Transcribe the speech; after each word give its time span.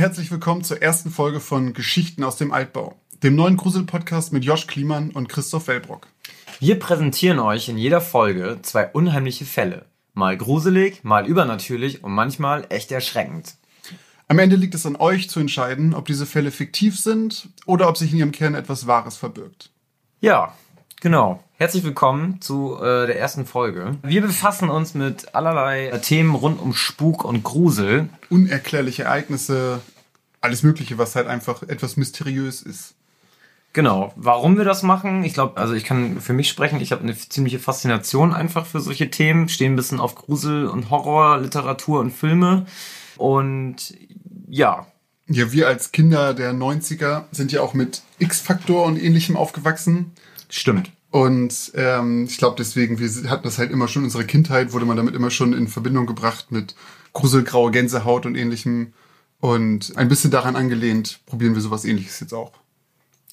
Herzlich 0.00 0.30
willkommen 0.30 0.64
zur 0.64 0.80
ersten 0.80 1.10
Folge 1.10 1.40
von 1.40 1.74
Geschichten 1.74 2.24
aus 2.24 2.36
dem 2.36 2.52
Altbau, 2.52 2.98
dem 3.22 3.34
neuen 3.34 3.58
Grusel-Podcast 3.58 4.32
mit 4.32 4.46
Josh 4.46 4.66
Kliemann 4.66 5.10
und 5.10 5.28
Christoph 5.28 5.68
Wellbrock. 5.68 6.06
Wir 6.58 6.78
präsentieren 6.78 7.38
euch 7.38 7.68
in 7.68 7.76
jeder 7.76 8.00
Folge 8.00 8.60
zwei 8.62 8.86
unheimliche 8.86 9.44
Fälle. 9.44 9.84
Mal 10.14 10.38
gruselig, 10.38 11.04
mal 11.04 11.26
übernatürlich 11.26 12.02
und 12.02 12.12
manchmal 12.12 12.64
echt 12.70 12.90
erschreckend. 12.92 13.56
Am 14.26 14.38
Ende 14.38 14.56
liegt 14.56 14.74
es 14.74 14.86
an 14.86 14.96
euch 14.96 15.28
zu 15.28 15.38
entscheiden, 15.38 15.92
ob 15.92 16.06
diese 16.06 16.24
Fälle 16.24 16.50
fiktiv 16.50 16.98
sind 16.98 17.50
oder 17.66 17.86
ob 17.86 17.98
sich 17.98 18.10
in 18.12 18.20
ihrem 18.20 18.32
Kern 18.32 18.54
etwas 18.54 18.86
Wahres 18.86 19.18
verbirgt. 19.18 19.70
Ja, 20.22 20.54
genau. 21.00 21.42
Herzlich 21.56 21.84
willkommen 21.84 22.40
zu 22.40 22.76
äh, 22.76 23.06
der 23.06 23.18
ersten 23.18 23.46
Folge. 23.46 23.96
Wir 24.02 24.22
befassen 24.22 24.70
uns 24.70 24.94
mit 24.94 25.34
allerlei 25.34 25.90
Themen 26.02 26.34
rund 26.34 26.60
um 26.60 26.72
Spuk 26.72 27.24
und 27.24 27.42
Grusel. 27.42 28.08
Unerklärliche 28.30 29.04
Ereignisse, 29.04 29.80
alles 30.40 30.62
Mögliche, 30.62 30.98
was 30.98 31.16
halt 31.16 31.26
einfach 31.26 31.62
etwas 31.62 31.96
mysteriös 31.96 32.62
ist. 32.62 32.94
Genau. 33.72 34.12
Warum 34.16 34.56
wir 34.56 34.64
das 34.64 34.82
machen? 34.82 35.22
Ich 35.22 35.34
glaube, 35.34 35.56
also 35.60 35.74
ich 35.74 35.84
kann 35.84 36.20
für 36.20 36.32
mich 36.32 36.48
sprechen, 36.48 36.80
ich 36.80 36.92
habe 36.92 37.02
eine 37.02 37.16
ziemliche 37.16 37.60
Faszination 37.60 38.32
einfach 38.34 38.66
für 38.66 38.80
solche 38.80 39.10
Themen, 39.10 39.48
stehen 39.48 39.74
ein 39.74 39.76
bisschen 39.76 40.00
auf 40.00 40.16
Grusel 40.16 40.66
und 40.66 40.90
Horror, 40.90 41.38
Literatur 41.38 42.00
und 42.00 42.10
Filme. 42.10 42.66
Und 43.16 43.94
ja. 44.48 44.86
Ja, 45.28 45.52
wir 45.52 45.68
als 45.68 45.92
Kinder 45.92 46.34
der 46.34 46.52
90er 46.52 47.24
sind 47.30 47.52
ja 47.52 47.60
auch 47.60 47.74
mit 47.74 48.02
X-Faktor 48.18 48.84
und 48.84 49.00
ähnlichem 49.00 49.36
aufgewachsen. 49.36 50.12
Stimmt. 50.50 50.90
Und 51.10 51.72
ähm, 51.74 52.26
ich 52.26 52.38
glaube 52.38 52.56
deswegen, 52.58 52.98
wir 52.98 53.30
hatten 53.30 53.42
das 53.42 53.58
halt 53.58 53.70
immer 53.70 53.88
schon 53.88 54.02
in 54.02 54.06
unserer 54.06 54.24
Kindheit, 54.24 54.72
wurde 54.72 54.84
man 54.84 54.96
damit 54.96 55.14
immer 55.14 55.30
schon 55.30 55.52
in 55.52 55.66
Verbindung 55.66 56.06
gebracht 56.06 56.52
mit 56.52 56.74
gruselgraue 57.12 57.70
Gänsehaut 57.70 58.26
und 58.26 58.36
ähnlichem. 58.36 58.92
Und 59.40 59.96
ein 59.96 60.08
bisschen 60.08 60.30
daran 60.30 60.54
angelehnt, 60.54 61.20
probieren 61.26 61.54
wir 61.54 61.62
sowas 61.62 61.84
ähnliches 61.84 62.20
jetzt 62.20 62.34
auch. 62.34 62.52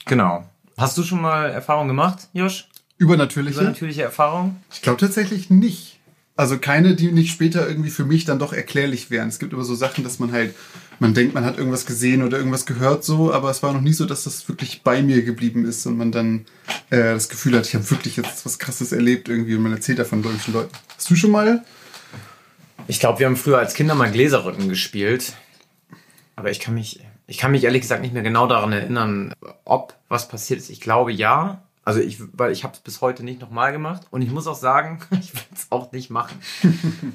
Genau. 0.05 0.47
Hast 0.77 0.97
du 0.97 1.03
schon 1.03 1.21
mal 1.21 1.49
Erfahrung 1.49 1.87
gemacht, 1.87 2.29
Josh? 2.33 2.69
Übernatürliche? 2.97 3.59
Übernatürliche 3.59 4.03
Erfahrung? 4.03 4.57
Ich 4.71 4.81
glaube 4.81 4.99
tatsächlich 4.99 5.49
nicht. 5.49 5.96
Also 6.37 6.59
keine, 6.59 6.93
die 6.93 7.11
nicht 7.11 7.31
später 7.31 7.67
irgendwie 7.67 7.89
für 7.89 8.05
mich 8.05 8.23
dann 8.23 8.37
doch 8.37 8.53
erklärlich 8.53 9.09
wären. 9.09 9.27
Es 9.27 9.39
gibt 9.39 9.53
immer 9.53 9.63
so 9.63 9.73
Sachen, 9.73 10.03
dass 10.03 10.19
man 10.19 10.31
halt, 10.31 10.53
man 10.99 11.15
denkt, 11.15 11.33
man 11.33 11.43
hat 11.43 11.57
irgendwas 11.57 11.87
gesehen 11.87 12.21
oder 12.23 12.37
irgendwas 12.37 12.67
gehört 12.67 13.03
so, 13.03 13.33
aber 13.33 13.49
es 13.49 13.63
war 13.63 13.73
noch 13.73 13.81
nie 13.81 13.93
so, 13.93 14.05
dass 14.05 14.23
das 14.23 14.47
wirklich 14.47 14.83
bei 14.83 15.01
mir 15.01 15.23
geblieben 15.23 15.65
ist 15.65 15.85
und 15.87 15.97
man 15.97 16.11
dann 16.11 16.45
äh, 16.91 17.13
das 17.13 17.29
Gefühl 17.29 17.57
hat, 17.57 17.65
ich 17.65 17.73
habe 17.73 17.89
wirklich 17.89 18.17
jetzt 18.17 18.45
was 18.45 18.59
Krasses 18.59 18.91
erlebt 18.91 19.29
irgendwie 19.29 19.55
und 19.55 19.63
man 19.63 19.71
erzählt 19.71 19.97
davon 19.97 20.21
solchen 20.21 20.53
Leuten. 20.53 20.71
Hast 20.95 21.09
du 21.09 21.15
schon 21.15 21.31
mal? 21.31 21.65
Ich 22.87 22.99
glaube, 22.99 23.17
wir 23.17 23.25
haben 23.25 23.35
früher 23.35 23.57
als 23.57 23.73
Kinder 23.73 23.95
mal 23.95 24.11
Gläserrücken 24.11 24.69
gespielt. 24.69 25.33
Aber 26.35 26.51
ich 26.51 26.59
kann 26.59 26.75
mich, 26.75 27.03
ich 27.25 27.39
kann 27.39 27.51
mich 27.51 27.63
ehrlich 27.63 27.81
gesagt 27.81 28.03
nicht 28.03 28.13
mehr 28.13 28.21
genau 28.21 28.45
daran 28.45 28.71
erinnern, 28.71 29.33
ob 29.65 29.95
was 30.07 30.27
passiert 30.27 30.59
ist. 30.59 30.69
Ich 30.69 30.81
glaube 30.81 31.11
ja. 31.11 31.63
Also 31.87 32.01
ich, 32.01 32.21
weil 32.33 32.51
ich 32.51 32.65
habe 32.65 32.73
es 32.73 32.81
bis 32.81 32.99
heute 32.99 33.23
nicht 33.23 33.39
nochmal 33.39 33.71
gemacht 33.71 34.07
und 34.11 34.21
ich 34.21 34.29
muss 34.29 34.45
auch 34.45 34.57
sagen, 34.57 34.99
ich 35.11 35.33
will 35.33 35.41
es 35.55 35.67
auch 35.69 35.93
nicht 35.93 36.09
machen. 36.09 36.37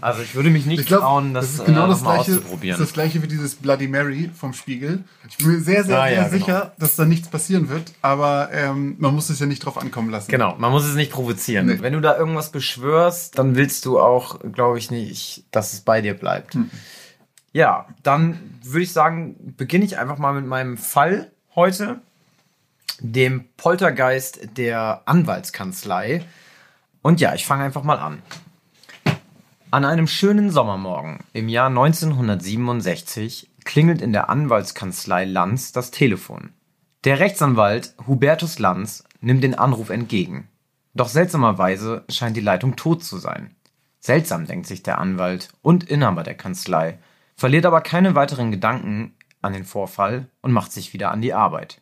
Also 0.01 0.23
ich 0.23 0.35
würde 0.35 0.49
mich 0.49 0.65
nicht 0.65 0.87
glaub, 0.87 1.01
trauen, 1.03 1.35
das, 1.35 1.45
das 1.45 1.55
ist 1.57 1.65
genau 1.67 1.85
äh, 1.85 1.89
das 1.91 2.01
gleiche, 2.03 2.21
auszuprobieren. 2.21 2.79
Das, 2.79 2.81
ist 2.81 2.89
das 2.89 2.95
gleiche 2.95 3.23
wie 3.23 3.29
dieses 3.29 3.57
Bloody 3.57 3.87
Mary 3.87 4.31
vom 4.35 4.55
Spiegel. 4.55 5.05
Ich 5.29 5.37
bin 5.37 5.49
mir 5.49 5.61
sehr, 5.61 5.85
sehr, 5.85 6.01
Ah, 6.01 6.07
sehr 6.07 6.15
ja, 6.15 6.23
genau. 6.23 6.39
sicher, 6.39 6.73
dass 6.79 6.97
da 6.97 7.05
nichts 7.05 7.29
passieren 7.29 7.69
wird, 7.69 7.93
aber 8.01 8.49
ähm, 8.51 8.97
man 8.99 9.15
muss 9.15 9.29
es 9.29 9.41
ja 9.41 9.45
nicht 9.45 9.63
drauf 9.63 9.77
ankommen 9.77 10.09
lassen. 10.09 10.31
Genau, 10.31 10.57
man 10.57 10.71
muss 10.71 10.87
es 10.87 10.95
nicht 10.95 11.13
provozieren. 11.13 11.67
Nee. 11.67 11.77
Wenn 11.83 11.93
du 11.93 12.01
da 12.01 12.17
irgendwas 12.17 12.51
beschwörst, 12.51 13.39
dann 13.39 13.55
willst 13.57 13.85
du 13.85 14.01
auch, 14.01 14.41
glaube 14.53 14.79
ich, 14.79 14.91
nicht, 14.91 15.45
dass 15.51 15.75
es 15.75 15.83
bei 15.83 16.01
dir 16.01 16.15
bleibt. 16.15 16.55
Hm. 16.55 16.71
Ja, 17.53 17.89
dann 18.03 18.39
würde 18.63 18.85
ich 18.85 18.93
sagen, 18.95 19.55
beginne 19.59 19.85
ich 19.85 19.99
einfach 19.99 20.17
mal 20.17 20.33
mit 20.33 20.47
meinem 20.47 20.79
Fall 20.79 21.31
heute, 21.55 22.01
dem 23.01 23.45
Poltergeist 23.57 24.57
der 24.57 25.03
Anwaltskanzlei. 25.07 26.25
Und 27.03 27.21
ja, 27.21 27.35
ich 27.35 27.47
fange 27.47 27.65
einfach 27.65 27.83
mal 27.83 27.99
an. 27.99 28.23
An 29.71 29.85
einem 29.85 30.07
schönen 30.07 30.51
Sommermorgen 30.51 31.21
im 31.33 31.49
Jahr 31.49 31.69
1967 31.69 33.49
klingelt 33.65 34.03
in 34.03 34.13
der 34.13 34.29
Anwaltskanzlei 34.29 35.25
Lanz 35.25 35.73
das 35.73 35.91
Telefon. 35.91 36.51
Der 37.05 37.19
Rechtsanwalt 37.19 37.95
Hubertus 38.07 38.59
Lanz 38.59 39.05
nimmt 39.21 39.43
den 39.43 39.55
Anruf 39.55 39.91
entgegen. 39.91 40.49
Doch 40.95 41.09
seltsamerweise 41.09 42.05
scheint 42.09 42.37
die 42.37 42.43
Leitung 42.43 42.77
tot 42.77 43.03
zu 43.03 43.19
sein. 43.19 43.55
Seltsam, 43.99 44.47
denkt 44.47 44.67
sich 44.67 44.83
der 44.83 44.99
Anwalt 44.99 45.49
und 45.63 45.85
Inhaber 45.85 46.23
der 46.23 46.35
Kanzlei, 46.35 46.99
verliert 47.37 47.67
aber 47.67 47.81
keine 47.81 48.15
weiteren 48.15 48.51
Gedanken 48.51 49.15
an 49.41 49.53
den 49.53 49.65
Vorfall 49.65 50.27
und 50.43 50.53
macht 50.53 50.73
sich 50.73 50.93
wieder 50.93 51.11
an 51.11 51.23
die 51.23 51.35
Arbeit. 51.35 51.81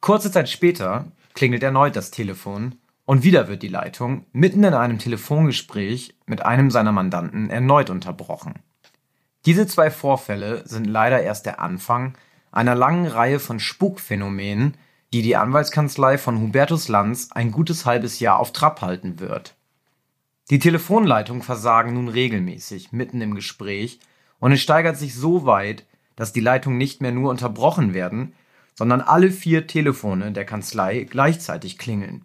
Kurze 0.00 0.32
Zeit 0.32 0.48
später 0.48 1.12
klingelt 1.34 1.62
erneut 1.62 1.94
das 1.94 2.10
Telefon 2.10 2.76
und 3.04 3.22
wieder 3.22 3.48
wird 3.48 3.62
die 3.62 3.68
Leitung 3.68 4.24
mitten 4.32 4.64
in 4.64 4.74
einem 4.74 4.98
Telefongespräch 4.98 6.14
mit 6.26 6.42
einem 6.44 6.70
seiner 6.70 6.92
Mandanten 6.92 7.50
erneut 7.50 7.90
unterbrochen. 7.90 8.54
Diese 9.46 9.66
zwei 9.66 9.90
Vorfälle 9.90 10.66
sind 10.66 10.84
leider 10.84 11.22
erst 11.22 11.46
der 11.46 11.60
Anfang 11.60 12.14
einer 12.52 12.74
langen 12.74 13.06
Reihe 13.06 13.38
von 13.38 13.60
Spukphänomenen, 13.60 14.76
die 15.12 15.22
die 15.22 15.36
Anwaltskanzlei 15.36 16.18
von 16.18 16.40
Hubertus 16.40 16.88
Lanz 16.88 17.30
ein 17.32 17.50
gutes 17.50 17.84
halbes 17.84 18.20
Jahr 18.20 18.38
auf 18.38 18.52
Trab 18.52 18.80
halten 18.80 19.20
wird. 19.20 19.54
Die 20.50 20.58
Telefonleitungen 20.58 21.42
versagen 21.42 21.94
nun 21.94 22.08
regelmäßig 22.08 22.92
mitten 22.92 23.20
im 23.20 23.34
Gespräch 23.34 24.00
und 24.38 24.52
es 24.52 24.60
steigert 24.60 24.96
sich 24.96 25.14
so 25.14 25.46
weit, 25.46 25.84
dass 26.16 26.32
die 26.32 26.40
Leitungen 26.40 26.78
nicht 26.78 27.00
mehr 27.00 27.12
nur 27.12 27.30
unterbrochen 27.30 27.94
werden, 27.94 28.34
sondern 28.80 29.02
alle 29.02 29.30
vier 29.30 29.66
Telefone 29.66 30.32
der 30.32 30.46
Kanzlei 30.46 31.04
gleichzeitig 31.04 31.76
klingeln. 31.76 32.24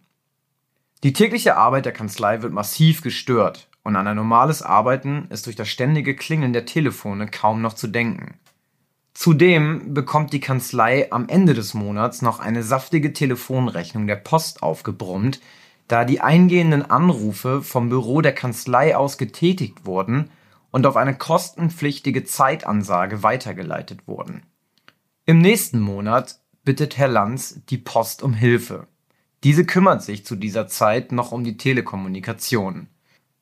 Die 1.03 1.11
tägliche 1.11 1.57
Arbeit 1.57 1.83
der 1.83 1.91
Kanzlei 1.91 2.41
wird 2.41 2.53
massiv 2.53 3.01
gestört 3.01 3.67
und 3.83 3.97
an 3.97 4.07
ein 4.07 4.15
normales 4.15 4.61
Arbeiten 4.61 5.27
ist 5.31 5.47
durch 5.47 5.57
das 5.57 5.67
ständige 5.67 6.15
Klingeln 6.15 6.53
der 6.53 6.65
Telefone 6.65 7.27
kaum 7.27 7.61
noch 7.61 7.73
zu 7.73 7.87
denken. 7.87 8.35
Zudem 9.13 9.93
bekommt 9.93 10.31
die 10.31 10.39
Kanzlei 10.39 11.11
am 11.11 11.27
Ende 11.27 11.55
des 11.55 11.73
Monats 11.73 12.21
noch 12.21 12.39
eine 12.39 12.63
saftige 12.63 13.11
Telefonrechnung 13.11 14.07
der 14.07 14.15
Post 14.15 14.63
aufgebrummt, 14.63 15.41
da 15.89 16.05
die 16.05 16.21
eingehenden 16.21 16.89
Anrufe 16.89 17.63
vom 17.63 17.89
Büro 17.89 18.21
der 18.21 18.33
Kanzlei 18.33 18.95
aus 18.95 19.17
getätigt 19.17 19.85
wurden 19.85 20.29
und 20.71 20.85
auf 20.85 20.95
eine 20.95 21.17
kostenpflichtige 21.17 22.23
Zeitansage 22.23 23.23
weitergeleitet 23.23 24.07
wurden. 24.07 24.43
Im 25.25 25.39
nächsten 25.39 25.81
Monat 25.81 26.39
bittet 26.65 26.97
Herr 26.97 27.07
Lanz 27.07 27.61
die 27.69 27.77
Post 27.77 28.23
um 28.23 28.33
Hilfe. 28.33 28.87
Diese 29.43 29.65
kümmert 29.65 30.01
sich 30.03 30.25
zu 30.25 30.35
dieser 30.35 30.67
Zeit 30.67 31.11
noch 31.11 31.31
um 31.31 31.43
die 31.43 31.57
Telekommunikation. 31.57 32.87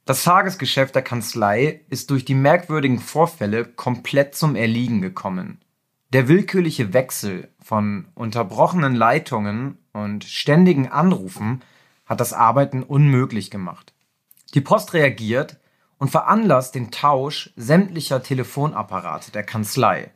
Das 0.05 0.25
Tagesgeschäft 0.25 0.93
der 0.95 1.01
Kanzlei 1.01 1.81
ist 1.89 2.09
durch 2.09 2.25
die 2.25 2.35
merkwürdigen 2.35 2.99
Vorfälle 2.99 3.63
komplett 3.63 4.35
zum 4.35 4.55
Erliegen 4.55 5.01
gekommen. 5.01 5.59
Der 6.11 6.27
willkürliche 6.27 6.93
Wechsel 6.93 7.49
von 7.61 8.05
unterbrochenen 8.13 8.95
Leitungen 8.95 9.77
und 9.93 10.25
ständigen 10.25 10.89
Anrufen 10.89 11.61
hat 12.05 12.19
das 12.19 12.33
Arbeiten 12.33 12.83
unmöglich 12.83 13.49
gemacht. 13.49 13.93
Die 14.53 14.61
Post 14.61 14.93
reagiert 14.93 15.57
und 15.97 16.09
veranlasst 16.09 16.75
den 16.75 16.91
Tausch 16.91 17.53
sämtlicher 17.55 18.21
Telefonapparate 18.21 19.31
der 19.31 19.43
Kanzlei. 19.43 20.11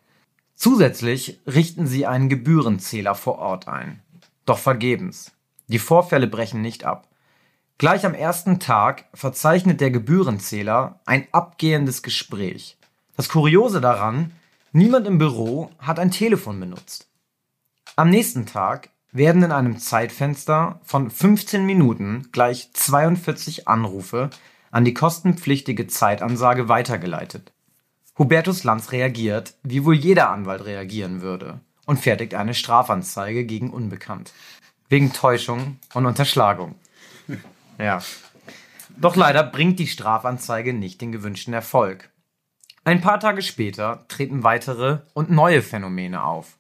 Zusätzlich 0.58 1.40
richten 1.46 1.86
sie 1.86 2.08
einen 2.08 2.30
Gebührenzähler 2.30 3.14
vor 3.14 3.38
Ort 3.38 3.68
ein. 3.68 4.02
Doch 4.48 4.58
vergebens. 4.58 5.32
Die 5.68 5.78
Vorfälle 5.78 6.26
brechen 6.26 6.64
nicht 6.64 6.84
ab. 6.84 7.08
Gleich 7.78 8.08
am 8.08 8.16
ersten 8.16 8.59
Tag 8.59 9.06
verzeichnet 9.14 9.82
der 9.82 9.92
Gebührenzähler 9.92 11.00
ein 11.06 11.28
abgehendes 11.32 12.02
Gespräch. 12.02 12.76
Das 13.16 13.30
Kuriose 13.30 13.82
daran, 13.82 14.32
niemand 14.72 15.06
im 15.06 15.20
Büro 15.20 15.70
hat 15.78 16.00
ein 16.00 16.09
Telefon 16.09 16.59
benutzt. 16.59 17.08
Am 17.96 18.09
nächsten 18.09 18.48
Tag 18.48 18.90
werden 19.12 19.44
in 19.44 19.52
einem 19.52 19.78
Zeitfenster 19.78 20.80
von 20.84 21.12
15 21.12 21.68
Minuten 21.68 22.30
gleich 22.32 22.72
42 22.74 23.68
Anrufe 23.68 24.32
an 24.72 24.86
die 24.86 24.96
kostenpflichtige 24.96 25.86
Zeitansage 25.86 26.68
weitergeleitet. 26.68 27.54
Hubertus 28.17 28.64
Lanz 28.64 28.91
reagiert, 28.91 29.53
wie 29.64 29.85
wohl 29.85 29.96
jeder 29.96 30.29
Anwalt 30.29 30.66
reagieren 30.66 31.22
würde, 31.22 31.59
und 31.85 31.99
fertigt 31.99 32.34
eine 32.34 32.53
Strafanzeige 32.53 33.46
gegen 33.46 33.69
Unbekannt. 33.69 34.34
Wegen 34.90 35.14
Täuschung 35.14 35.79
und 35.93 36.05
Unterschlagung. 36.05 36.75
Ja. 37.79 38.02
Doch 38.99 39.16
leider 39.16 39.43
bringt 39.43 39.78
die 39.78 39.85
Strafanzeige 39.85 40.73
nicht 40.73 40.99
den 40.99 41.11
gewünschten 41.11 41.53
Erfolg. 41.53 42.09
Ein 42.85 43.02
paar 43.02 43.19
Tage 43.19 43.43
später 43.43 44.05
treten 44.08 44.41
weitere 44.41 45.02
und 45.13 45.29
neue 45.29 45.61
Phänomene 45.61 46.23
auf. 46.23 46.58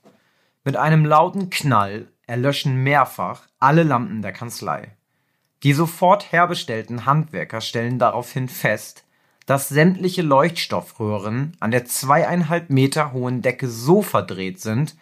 Mit 0.63 0.75
einem 0.75 1.05
lauten 1.05 1.49
Knall 1.49 2.07
erlöschen 2.27 2.83
mehrfach 2.83 3.47
alle 3.57 3.81
Lampen 3.81 4.21
der 4.21 4.31
Kanzlei. 4.31 4.91
Die 5.63 5.73
sofort 5.73 6.31
herbestellten 6.31 7.07
Handwerker 7.07 7.61
stellen 7.61 7.97
daraufhin 7.97 8.47
fest, 8.47 9.06
dass 9.47 9.69
sämtliche 9.69 10.21
Leuchtstoffröhren 10.21 11.53
an 11.61 11.71
der 11.71 11.85
zweieinhalb 11.85 12.69
Meter 12.69 13.13
hohen 13.13 13.41
Decke 13.41 13.69
so 13.69 14.03
verdreht 14.03 14.59
sind, 14.59 14.95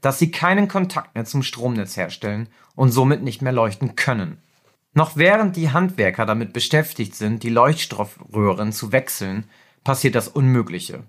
dass 0.00 0.18
sie 0.18 0.32
keinen 0.32 0.66
Kontakt 0.66 1.14
mehr 1.14 1.24
zum 1.24 1.44
Stromnetz 1.44 1.96
herstellen 1.96 2.48
und 2.74 2.90
somit 2.90 3.22
nicht 3.22 3.42
mehr 3.42 3.52
leuchten 3.52 3.94
können. 3.94 4.38
Noch 4.92 5.16
während 5.16 5.54
die 5.54 5.70
Handwerker 5.70 6.26
damit 6.26 6.52
beschäftigt 6.52 7.14
sind, 7.14 7.44
die 7.44 7.48
Leuchtstoffröhren 7.48 8.72
zu 8.72 8.90
wechseln, 8.90 9.44
passiert 9.84 10.16
das 10.16 10.28
Unmögliche. 10.28 11.04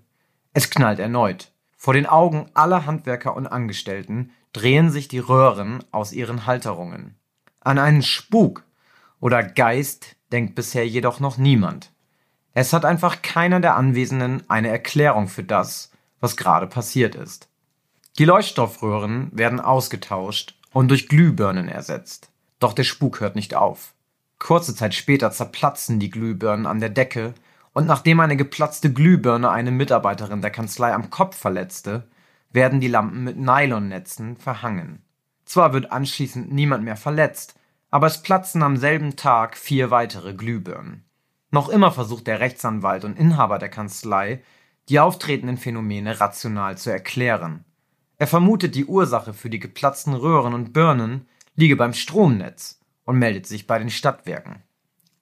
Es 0.52 0.70
knallt 0.70 1.00
erneut. 1.00 1.50
Vor 1.76 1.94
den 1.94 2.06
Augen 2.06 2.46
aller 2.54 2.86
Handwerker 2.86 3.34
und 3.34 3.48
Angestellten 3.48 4.30
drehen 4.52 4.90
sich 4.90 5.08
die 5.08 5.18
Röhren 5.18 5.82
aus 5.90 6.12
ihren 6.12 6.46
Halterungen. 6.46 7.16
An 7.58 7.78
einen 7.78 8.02
Spuk 8.02 8.62
oder 9.18 9.42
Geist 9.42 10.14
denkt 10.30 10.54
bisher 10.54 10.86
jedoch 10.86 11.18
noch 11.18 11.38
niemand. 11.38 11.90
Es 12.54 12.72
hat 12.72 12.84
einfach 12.84 13.20
keiner 13.20 13.58
der 13.58 13.76
Anwesenden 13.76 14.44
eine 14.48 14.68
Erklärung 14.68 15.26
für 15.26 15.42
das, 15.42 15.90
was 16.20 16.36
gerade 16.36 16.68
passiert 16.68 17.16
ist. 17.16 17.48
Die 18.18 18.24
Leuchtstoffröhren 18.24 19.30
werden 19.32 19.58
ausgetauscht 19.58 20.56
und 20.72 20.88
durch 20.88 21.08
Glühbirnen 21.08 21.68
ersetzt. 21.68 22.30
Doch 22.60 22.72
der 22.72 22.84
Spuk 22.84 23.20
hört 23.20 23.34
nicht 23.34 23.56
auf. 23.56 23.94
Kurze 24.38 24.76
Zeit 24.76 24.94
später 24.94 25.32
zerplatzen 25.32 25.98
die 25.98 26.10
Glühbirnen 26.10 26.66
an 26.66 26.78
der 26.78 26.90
Decke 26.90 27.34
und 27.72 27.86
nachdem 27.86 28.20
eine 28.20 28.36
geplatzte 28.36 28.92
Glühbirne 28.92 29.50
eine 29.50 29.72
Mitarbeiterin 29.72 30.40
der 30.40 30.52
Kanzlei 30.52 30.94
am 30.94 31.10
Kopf 31.10 31.36
verletzte, 31.36 32.06
werden 32.52 32.80
die 32.80 32.88
Lampen 32.88 33.24
mit 33.24 33.36
Nylonnetzen 33.36 34.36
verhangen. 34.36 35.02
Zwar 35.44 35.72
wird 35.72 35.90
anschließend 35.90 36.52
niemand 36.52 36.84
mehr 36.84 36.96
verletzt, 36.96 37.58
aber 37.90 38.06
es 38.06 38.22
platzen 38.22 38.62
am 38.62 38.76
selben 38.76 39.16
Tag 39.16 39.56
vier 39.56 39.90
weitere 39.90 40.34
Glühbirnen. 40.34 41.04
Noch 41.54 41.68
immer 41.68 41.92
versucht 41.92 42.26
der 42.26 42.40
Rechtsanwalt 42.40 43.04
und 43.04 43.16
Inhaber 43.16 43.60
der 43.60 43.68
Kanzlei, 43.68 44.42
die 44.88 44.98
auftretenden 44.98 45.56
Phänomene 45.56 46.20
rational 46.20 46.76
zu 46.76 46.90
erklären. 46.90 47.64
Er 48.18 48.26
vermutet, 48.26 48.74
die 48.74 48.86
Ursache 48.86 49.32
für 49.32 49.50
die 49.50 49.60
geplatzten 49.60 50.14
Röhren 50.14 50.52
und 50.52 50.72
Birnen 50.72 51.28
liege 51.54 51.76
beim 51.76 51.92
Stromnetz 51.92 52.80
und 53.04 53.20
meldet 53.20 53.46
sich 53.46 53.68
bei 53.68 53.78
den 53.78 53.88
Stadtwerken. 53.88 54.64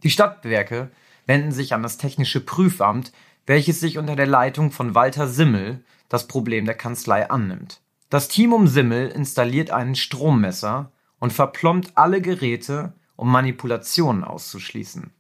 Die 0.05 0.09
Stadtwerke 0.09 0.91
wenden 1.27 1.53
sich 1.53 1.75
an 1.75 1.83
das 1.83 1.99
Technische 1.99 2.41
Prüfamt, 2.41 3.13
welches 3.45 3.81
sich 3.81 3.99
unter 3.99 4.17
der 4.17 4.27
Leitung 4.27 4.71
von 4.71 4.95
Walter 4.95 5.29
Simmel 5.29 5.85
das 6.09 6.29
Problem 6.29 6.65
der 6.65 6.77
Kanzlei 6.77 7.29
annimmt. 7.29 7.83
Das 8.09 8.29
Team 8.29 8.55
um 8.55 8.69
Simmel 8.69 9.09
installiert 9.09 9.71
einen 9.71 9.97
Strommesser 9.97 10.93
und 11.19 11.35
verplombt 11.35 11.93
alle 11.95 12.23
Geräte, 12.23 12.95
um 13.17 13.31
Manipulationen 13.31 14.25
auszuschließen. 14.25 15.11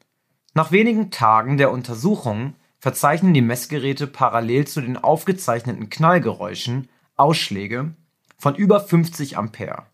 Nach 0.54 0.70
wenigen 0.70 1.10
Tagen 1.10 1.56
der 1.56 1.70
Untersuchung 1.70 2.54
verzeichnen 2.78 3.32
die 3.32 3.40
Messgeräte 3.40 4.06
parallel 4.06 4.66
zu 4.66 4.82
den 4.82 4.98
aufgezeichneten 4.98 5.88
Knallgeräuschen 5.88 6.90
Ausschläge 7.16 7.94
von 8.36 8.54
über 8.54 8.80
50 8.80 9.38
Ampere. 9.38 9.84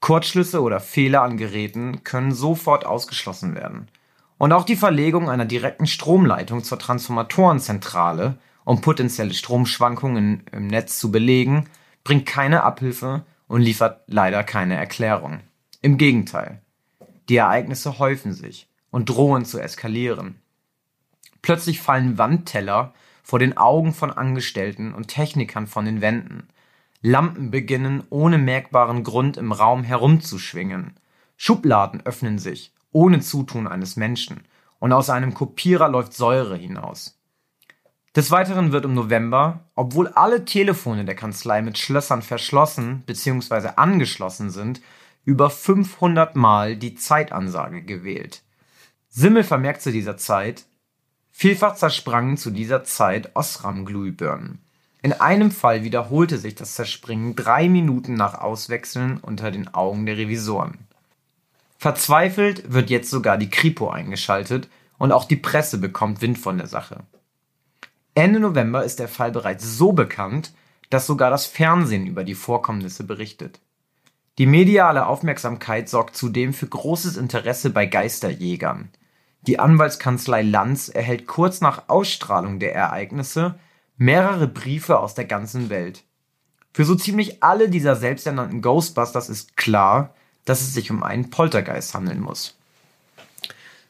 Kurzschlüsse 0.00 0.60
oder 0.60 0.80
Fehler 0.80 1.22
an 1.22 1.38
Geräten 1.38 2.04
können 2.04 2.32
sofort 2.32 2.84
ausgeschlossen 2.84 3.54
werden 3.54 3.88
und 4.36 4.52
auch 4.52 4.64
die 4.64 4.76
Verlegung 4.76 5.30
einer 5.30 5.46
direkten 5.46 5.86
Stromleitung 5.86 6.62
zur 6.62 6.78
Transformatorenzentrale, 6.78 8.38
um 8.64 8.80
potenzielle 8.82 9.32
Stromschwankungen 9.32 10.44
im 10.52 10.66
Netz 10.66 10.98
zu 10.98 11.10
belegen, 11.10 11.68
bringt 12.04 12.26
keine 12.26 12.62
Abhilfe 12.62 13.24
und 13.48 13.62
liefert 13.62 14.02
leider 14.06 14.44
keine 14.44 14.76
Erklärung. 14.76 15.40
Im 15.80 15.96
Gegenteil. 15.96 16.60
Die 17.28 17.36
Ereignisse 17.36 17.98
häufen 17.98 18.32
sich 18.32 18.67
und 18.90 19.08
drohen 19.08 19.44
zu 19.44 19.58
eskalieren. 19.58 20.40
Plötzlich 21.42 21.80
fallen 21.80 22.18
Wandteller 22.18 22.94
vor 23.22 23.38
den 23.38 23.56
Augen 23.56 23.92
von 23.92 24.10
Angestellten 24.10 24.94
und 24.94 25.08
Technikern 25.08 25.66
von 25.66 25.84
den 25.84 26.00
Wänden. 26.00 26.48
Lampen 27.02 27.50
beginnen 27.50 28.02
ohne 28.10 28.38
merkbaren 28.38 29.04
Grund 29.04 29.36
im 29.36 29.52
Raum 29.52 29.84
herumzuschwingen. 29.84 30.94
Schubladen 31.36 32.00
öffnen 32.04 32.38
sich 32.38 32.72
ohne 32.92 33.20
Zutun 33.20 33.66
eines 33.66 33.96
Menschen, 33.96 34.44
und 34.80 34.92
aus 34.92 35.10
einem 35.10 35.34
Kopierer 35.34 35.88
läuft 35.88 36.14
Säure 36.14 36.56
hinaus. 36.56 37.18
Des 38.14 38.30
Weiteren 38.30 38.72
wird 38.72 38.84
im 38.84 38.94
November, 38.94 39.64
obwohl 39.74 40.08
alle 40.08 40.44
Telefone 40.44 41.04
der 41.04 41.14
Kanzlei 41.14 41.62
mit 41.62 41.78
Schlössern 41.78 42.22
verschlossen 42.22 43.02
bzw. 43.06 43.70
angeschlossen 43.76 44.50
sind, 44.50 44.80
über 45.24 45.50
500 45.50 46.36
Mal 46.36 46.76
die 46.76 46.94
Zeitansage 46.94 47.82
gewählt. 47.82 48.42
Simmel 49.18 49.42
vermerkt 49.42 49.82
zu 49.82 49.90
dieser 49.90 50.16
Zeit, 50.16 50.64
vielfach 51.32 51.74
zersprangen 51.74 52.36
zu 52.36 52.52
dieser 52.52 52.84
Zeit 52.84 53.34
Osram-Glühbirnen. 53.34 54.60
In 55.02 55.12
einem 55.12 55.50
Fall 55.50 55.82
wiederholte 55.82 56.38
sich 56.38 56.54
das 56.54 56.76
Zerspringen 56.76 57.34
drei 57.34 57.68
Minuten 57.68 58.14
nach 58.14 58.34
Auswechseln 58.34 59.18
unter 59.18 59.50
den 59.50 59.74
Augen 59.74 60.06
der 60.06 60.18
Revisoren. 60.18 60.78
Verzweifelt 61.78 62.72
wird 62.72 62.90
jetzt 62.90 63.10
sogar 63.10 63.38
die 63.38 63.50
Kripo 63.50 63.90
eingeschaltet 63.90 64.68
und 64.98 65.10
auch 65.10 65.24
die 65.24 65.34
Presse 65.34 65.78
bekommt 65.78 66.22
Wind 66.22 66.38
von 66.38 66.56
der 66.56 66.68
Sache. 66.68 67.00
Ende 68.14 68.38
November 68.38 68.84
ist 68.84 69.00
der 69.00 69.08
Fall 69.08 69.32
bereits 69.32 69.64
so 69.64 69.90
bekannt, 69.90 70.52
dass 70.90 71.08
sogar 71.08 71.30
das 71.30 71.44
Fernsehen 71.44 72.06
über 72.06 72.22
die 72.22 72.36
Vorkommnisse 72.36 73.02
berichtet. 73.02 73.58
Die 74.38 74.46
mediale 74.46 75.06
Aufmerksamkeit 75.06 75.88
sorgt 75.88 76.16
zudem 76.16 76.54
für 76.54 76.68
großes 76.68 77.16
Interesse 77.16 77.70
bei 77.70 77.86
Geisterjägern. 77.86 78.90
Die 79.48 79.58
Anwaltskanzlei 79.58 80.42
Lanz 80.42 80.90
erhält 80.90 81.26
kurz 81.26 81.62
nach 81.62 81.84
Ausstrahlung 81.88 82.58
der 82.58 82.74
Ereignisse 82.74 83.58
mehrere 83.96 84.46
Briefe 84.46 84.98
aus 84.98 85.14
der 85.14 85.24
ganzen 85.24 85.70
Welt. 85.70 86.04
Für 86.74 86.84
so 86.84 86.94
ziemlich 86.94 87.42
alle 87.42 87.70
dieser 87.70 87.96
selbsternannten 87.96 88.60
Ghostbusters 88.60 89.30
ist 89.30 89.56
klar, 89.56 90.14
dass 90.44 90.60
es 90.60 90.74
sich 90.74 90.90
um 90.90 91.02
einen 91.02 91.30
Poltergeist 91.30 91.94
handeln 91.94 92.20
muss. 92.20 92.58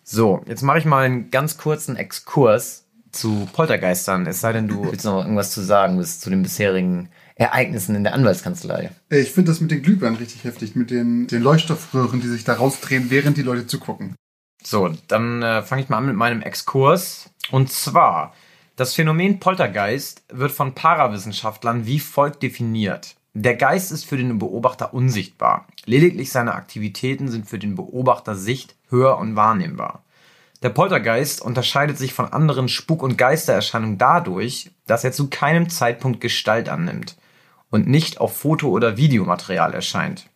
So, 0.05 0.44
jetzt 0.46 0.62
mache 0.62 0.78
ich 0.78 0.84
mal 0.84 1.05
einen 1.05 1.32
ganz 1.32 1.58
kurzen 1.58 1.96
Exkurs 1.96 2.84
zu 3.11 3.49
Poltergeistern, 3.52 4.28
es 4.28 4.40
sei 4.40 4.52
denn, 4.52 4.69
du 4.69 4.84
willst 4.84 5.06
noch 5.06 5.22
irgendwas 5.25 5.50
zu 5.50 5.61
sagen 5.61 5.99
bis 5.99 6.20
zu 6.20 6.31
den 6.31 6.44
bisherigen 6.44 7.08
Ereignissen 7.34 7.96
in 7.96 8.04
der 8.04 8.14
Anwaltskanzlei. 8.14 8.92
Ich 9.11 9.33
finde 9.33 9.50
das 9.50 9.61
mit 9.61 9.73
den 9.73 9.83
Glühbirnen 9.83 10.21
richtig 10.21 10.44
heftig, 10.44 10.76
mit 10.76 10.92
den, 10.92 11.26
den 11.26 11.42
Leuchtstoffröhren, 11.42 12.21
die 12.21 12.28
sich 12.28 12.44
da 12.44 12.54
rausdrehen, 12.54 13.11
während 13.11 13.37
die 13.37 13.42
Leute 13.42 13.66
zugucken. 13.66 14.14
So, 14.62 14.93
dann 15.09 15.43
äh, 15.43 15.62
fange 15.62 15.83
ich 15.83 15.88
mal 15.88 15.99
an 15.99 16.07
mit 16.07 16.17
meinem 16.17 16.43
Exkurs. 16.43 17.31
Und 17.50 17.71
zwar, 17.71 18.35
das 18.77 18.95
Phänomen 18.95 19.41
Poltergeist 19.41 20.23
wird 20.29 20.53
von 20.53 20.75
Parawissenschaftlern 20.75 21.87
wie 21.87 22.00
folgt 22.00 22.43
definiert. 22.43 23.17
Der 23.35 23.55
Geist 23.55 23.93
ist 23.93 24.05
für 24.05 24.17
den 24.17 24.38
Beobachter 24.38 24.93
unsichtbar. 24.93 25.67
Lediglich 25.85 26.33
seine 26.33 26.55
Aktivitäten 26.55 27.29
sind 27.29 27.49
für 27.49 27.59
den 27.59 27.77
Beobachter 27.77 28.35
sicht-, 28.35 28.75
hör- 28.91 29.19
und 29.19 29.37
wahrnehmbar. 29.37 30.03
Der 30.62 30.71
Poltergeist 30.71 31.41
unterscheidet 31.41 31.99
sich 31.99 32.12
von 32.12 32.33
anderen 32.33 32.69
Spuk- 32.69 33.03
und 33.05 33.17
Geistererscheinungen 33.17 33.97
dadurch, 33.97 34.73
dass 34.87 35.05
er 35.05 35.12
zu 35.12 35.31
keinem 35.31 35.71
Zeitpunkt 35.71 36.21
Gestalt 36.21 36.69
annimmt 36.69 37.17
und 37.71 37.87
nicht 37.87 38.21
auf 38.21 38.37
Foto- 38.37 38.71
oder 38.71 38.97
Videomaterial 38.97 39.73
erscheint. 39.73 40.29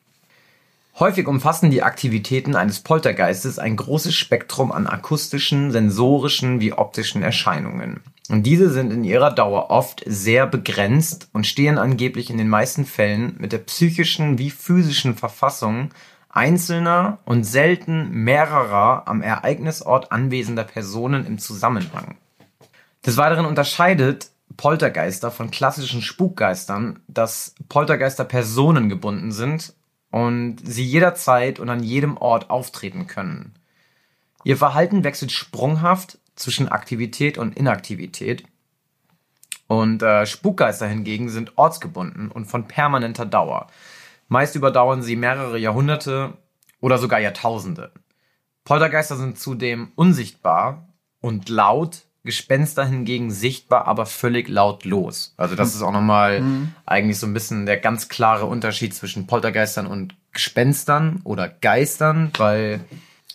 Häufig 0.99 1.27
umfassen 1.27 1.71
die 1.71 1.83
Aktivitäten 1.83 2.55
eines 2.55 2.81
Poltergeistes 2.81 3.59
ein 3.59 3.77
großes 3.77 4.15
Spektrum 4.15 4.73
an 4.73 4.87
akustischen, 4.87 5.71
sensorischen 5.71 6.61
wie 6.61 6.75
optischen 6.75 7.23
Erscheinungen. 7.23 8.01
Und 8.29 8.45
diese 8.45 8.71
sind 8.71 8.93
in 8.93 9.03
ihrer 9.03 9.31
Dauer 9.31 9.71
oft 9.71 10.03
sehr 10.07 10.47
begrenzt 10.47 11.29
und 11.33 11.47
stehen 11.47 11.79
angeblich 11.79 12.31
in 12.31 12.39
den 12.39 12.49
meisten 12.49 12.85
Fällen 12.85 13.37
mit 13.39 13.53
der 13.53 13.59
psychischen 13.59 14.39
wie 14.39 14.51
physischen 14.51 15.17
Verfassung 15.17 15.91
einzelner 16.29 17.19
und 17.25 17.45
selten 17.45 18.11
mehrerer 18.11 19.03
am 19.07 19.23
Ereignisort 19.23 20.13
anwesender 20.13 20.65
Personen 20.65 21.27
im 21.27 21.39
Zusammenhang. 21.39 22.17
Des 23.05 23.17
Weiteren 23.17 23.47
unterscheidet 23.47 24.31
Poltergeister 24.57 25.31
von 25.31 25.51
klassischen 25.51 26.03
Spukgeistern, 26.03 27.01
dass 27.09 27.55
Poltergeister 27.69 28.25
personengebunden 28.25 29.33
sind 29.33 29.75
und 30.13 30.59
sie 30.63 30.85
jederzeit 30.85 31.59
und 31.59 31.69
an 31.69 31.83
jedem 31.83 32.17
Ort 32.19 32.51
auftreten 32.51 33.09
können. 33.09 33.55
Ihr 34.45 34.57
Verhalten 34.57 35.03
wechselt 35.03 35.33
sprunghaft 35.33 36.19
zwischen 36.37 36.69
Aktivität 36.69 37.39
und 37.39 37.57
Inaktivität. 37.57 38.45
Und 39.67 40.03
äh, 40.03 40.27
Spukgeister 40.27 40.87
hingegen 40.87 41.31
sind 41.31 41.57
ortsgebunden 41.57 42.31
und 42.31 42.45
von 42.45 42.69
permanenter 42.69 43.25
Dauer. 43.25 43.69
Meist 44.29 44.55
überdauern 44.55 45.03
sie 45.03 45.17
mehrere 45.17 45.59
Jahrhunderte 45.59 46.35
oder 46.81 46.99
sogar 46.99 47.21
Jahrtausende. 47.21 47.91
Poltergeister 48.65 49.17
sind 49.17 49.39
zudem 49.39 49.93
unsichtbar 49.95 50.89
und 51.21 51.49
laut, 51.49 52.03
Gespenster 52.25 52.85
hingegen 52.85 53.31
sichtbar, 53.31 53.87
aber 53.87 54.07
völlig 54.07 54.49
lautlos. 54.49 55.35
Also 55.37 55.57
das 55.57 55.75
ist 55.75 55.83
auch 55.83 55.91
nochmal 55.93 56.41
mhm. 56.41 56.69
eigentlich 56.87 57.19
so 57.19 57.27
ein 57.27 57.35
bisschen 57.35 57.67
der 57.67 57.79
ganz 57.79 58.09
klare 58.09 58.47
Unterschied 58.47 58.95
zwischen 58.95 59.27
Poltergeistern 59.27 59.87
und 59.87 60.15
Gespenstern 60.33 61.21
oder 61.25 61.49
Geistern, 61.49 62.31
weil 62.39 62.81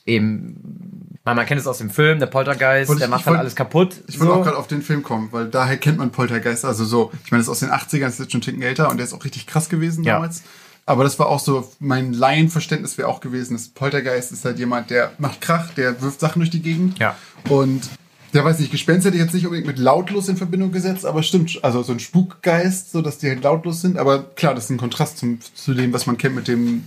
eben 0.06 1.20
Weil 1.26 1.36
man 1.36 1.46
kennt 1.46 1.60
es 1.60 1.68
aus 1.68 1.80
dem 1.80 1.90
Film, 1.90 2.20
der 2.20 2.28
Poltergeist, 2.28 2.88
Wollte 2.88 3.00
der 3.00 3.08
ich- 3.08 3.12
macht 3.12 3.20
ich 3.22 3.26
dann 3.26 3.36
alles 3.36 3.56
kaputt. 3.56 4.02
Ich 4.08 4.20
wollte 4.20 4.34
so. 4.34 4.40
auch 4.40 4.44
gerade 4.46 4.58
auf 4.58 4.68
den 4.68 4.82
Film 4.82 5.04
kommen, 5.04 5.28
weil 5.32 5.48
daher 5.50 5.76
kennt 5.78 5.98
man 5.98 6.12
Poltergeist. 6.12 6.64
Also 6.64 6.86
so, 6.86 7.12
ich 7.26 7.32
meine, 7.32 7.40
das 7.42 7.48
ist 7.48 7.52
aus 7.52 7.60
den 7.60 7.72
80ern, 7.72 8.06
das 8.06 8.14
ist 8.14 8.20
jetzt 8.20 8.32
schon 8.32 8.40
ein 8.40 8.44
Ticken 8.44 8.62
älter 8.62 8.90
und 8.90 8.98
der 8.98 9.06
ist 9.06 9.14
auch 9.14 9.26
richtig 9.26 9.46
krass 9.48 9.68
gewesen 9.68 10.06
Ja. 10.06 10.14
damals. 10.14 10.44
Aber 10.86 11.04
das 11.04 11.20
war 11.20 11.28
auch 11.28 11.40
so, 11.42 11.70
mein 11.80 12.14
Laienverständnis 12.14 12.98
wäre 12.98 13.10
auch 13.10 13.20
gewesen, 13.20 13.54
dass 13.56 13.68
Poltergeist 13.68 14.32
ist 14.32 14.46
halt 14.46 14.58
jemand, 14.58 14.90
der 14.90 15.12
macht 15.18 15.42
Krach, 15.42 15.72
der 15.74 16.02
wirft 16.02 16.22
Sachen 16.22 16.40
durch 16.40 16.50
die 16.52 16.62
Gegend. 16.62 16.98
Ja. 16.98 17.18
Und 17.50 17.90
der 18.34 18.44
weiß 18.44 18.60
nicht, 18.60 18.72
Gespenst 18.72 19.06
hätte 19.06 19.16
ich 19.18 19.24
jetzt 19.24 19.34
nicht 19.34 19.46
unbedingt 19.46 19.68
mit 19.68 19.80
lautlos 19.80 20.28
in 20.30 20.38
Verbindung 20.38 20.72
gesetzt, 20.72 21.06
aber 21.06 21.24
stimmt, 21.24 21.60
also 21.64 21.82
so 21.84 21.94
ein 21.94 22.00
Spukgeist, 22.00 22.92
so 22.92 23.02
dass 23.02 23.18
die 23.18 23.30
halt 23.30 23.44
lautlos 23.44 23.82
sind. 23.82 23.98
Aber 23.98 24.24
klar, 24.36 24.54
das 24.54 24.66
ist 24.66 24.70
ein 24.72 24.78
Kontrast 24.78 25.18
zum, 25.18 25.40
zu 25.54 25.74
dem, 25.74 25.94
was 25.94 26.06
man 26.08 26.18
kennt 26.18 26.36
mit 26.36 26.48
dem 26.48 26.84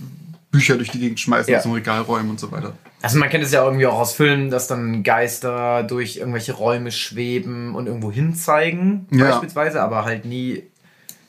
Bücher 0.51 0.75
durch 0.75 0.89
die 0.91 0.99
Gegend 0.99 1.19
schmeißen, 1.19 1.51
Ja. 1.51 1.57
aus 1.59 1.63
dem 1.63 1.71
Regal 1.71 2.01
räumen 2.01 2.29
und 2.29 2.39
so 2.39 2.51
weiter. 2.51 2.73
Also 3.01 3.17
man 3.17 3.29
kennt 3.29 3.43
es 3.43 3.51
ja 3.53 3.63
irgendwie 3.63 3.87
auch 3.87 3.97
aus 3.99 4.13
Filmen, 4.13 4.49
dass 4.49 4.67
dann 4.67 5.01
Geister 5.01 5.83
durch 5.83 6.17
irgendwelche 6.17 6.53
Räume 6.53 6.91
schweben 6.91 7.73
und 7.73 7.87
irgendwo 7.87 8.11
hinzeigen, 8.11 9.07
Ja. 9.11 9.29
beispielsweise, 9.29 9.81
aber 9.81 10.03
halt 10.05 10.25
nie. 10.25 10.63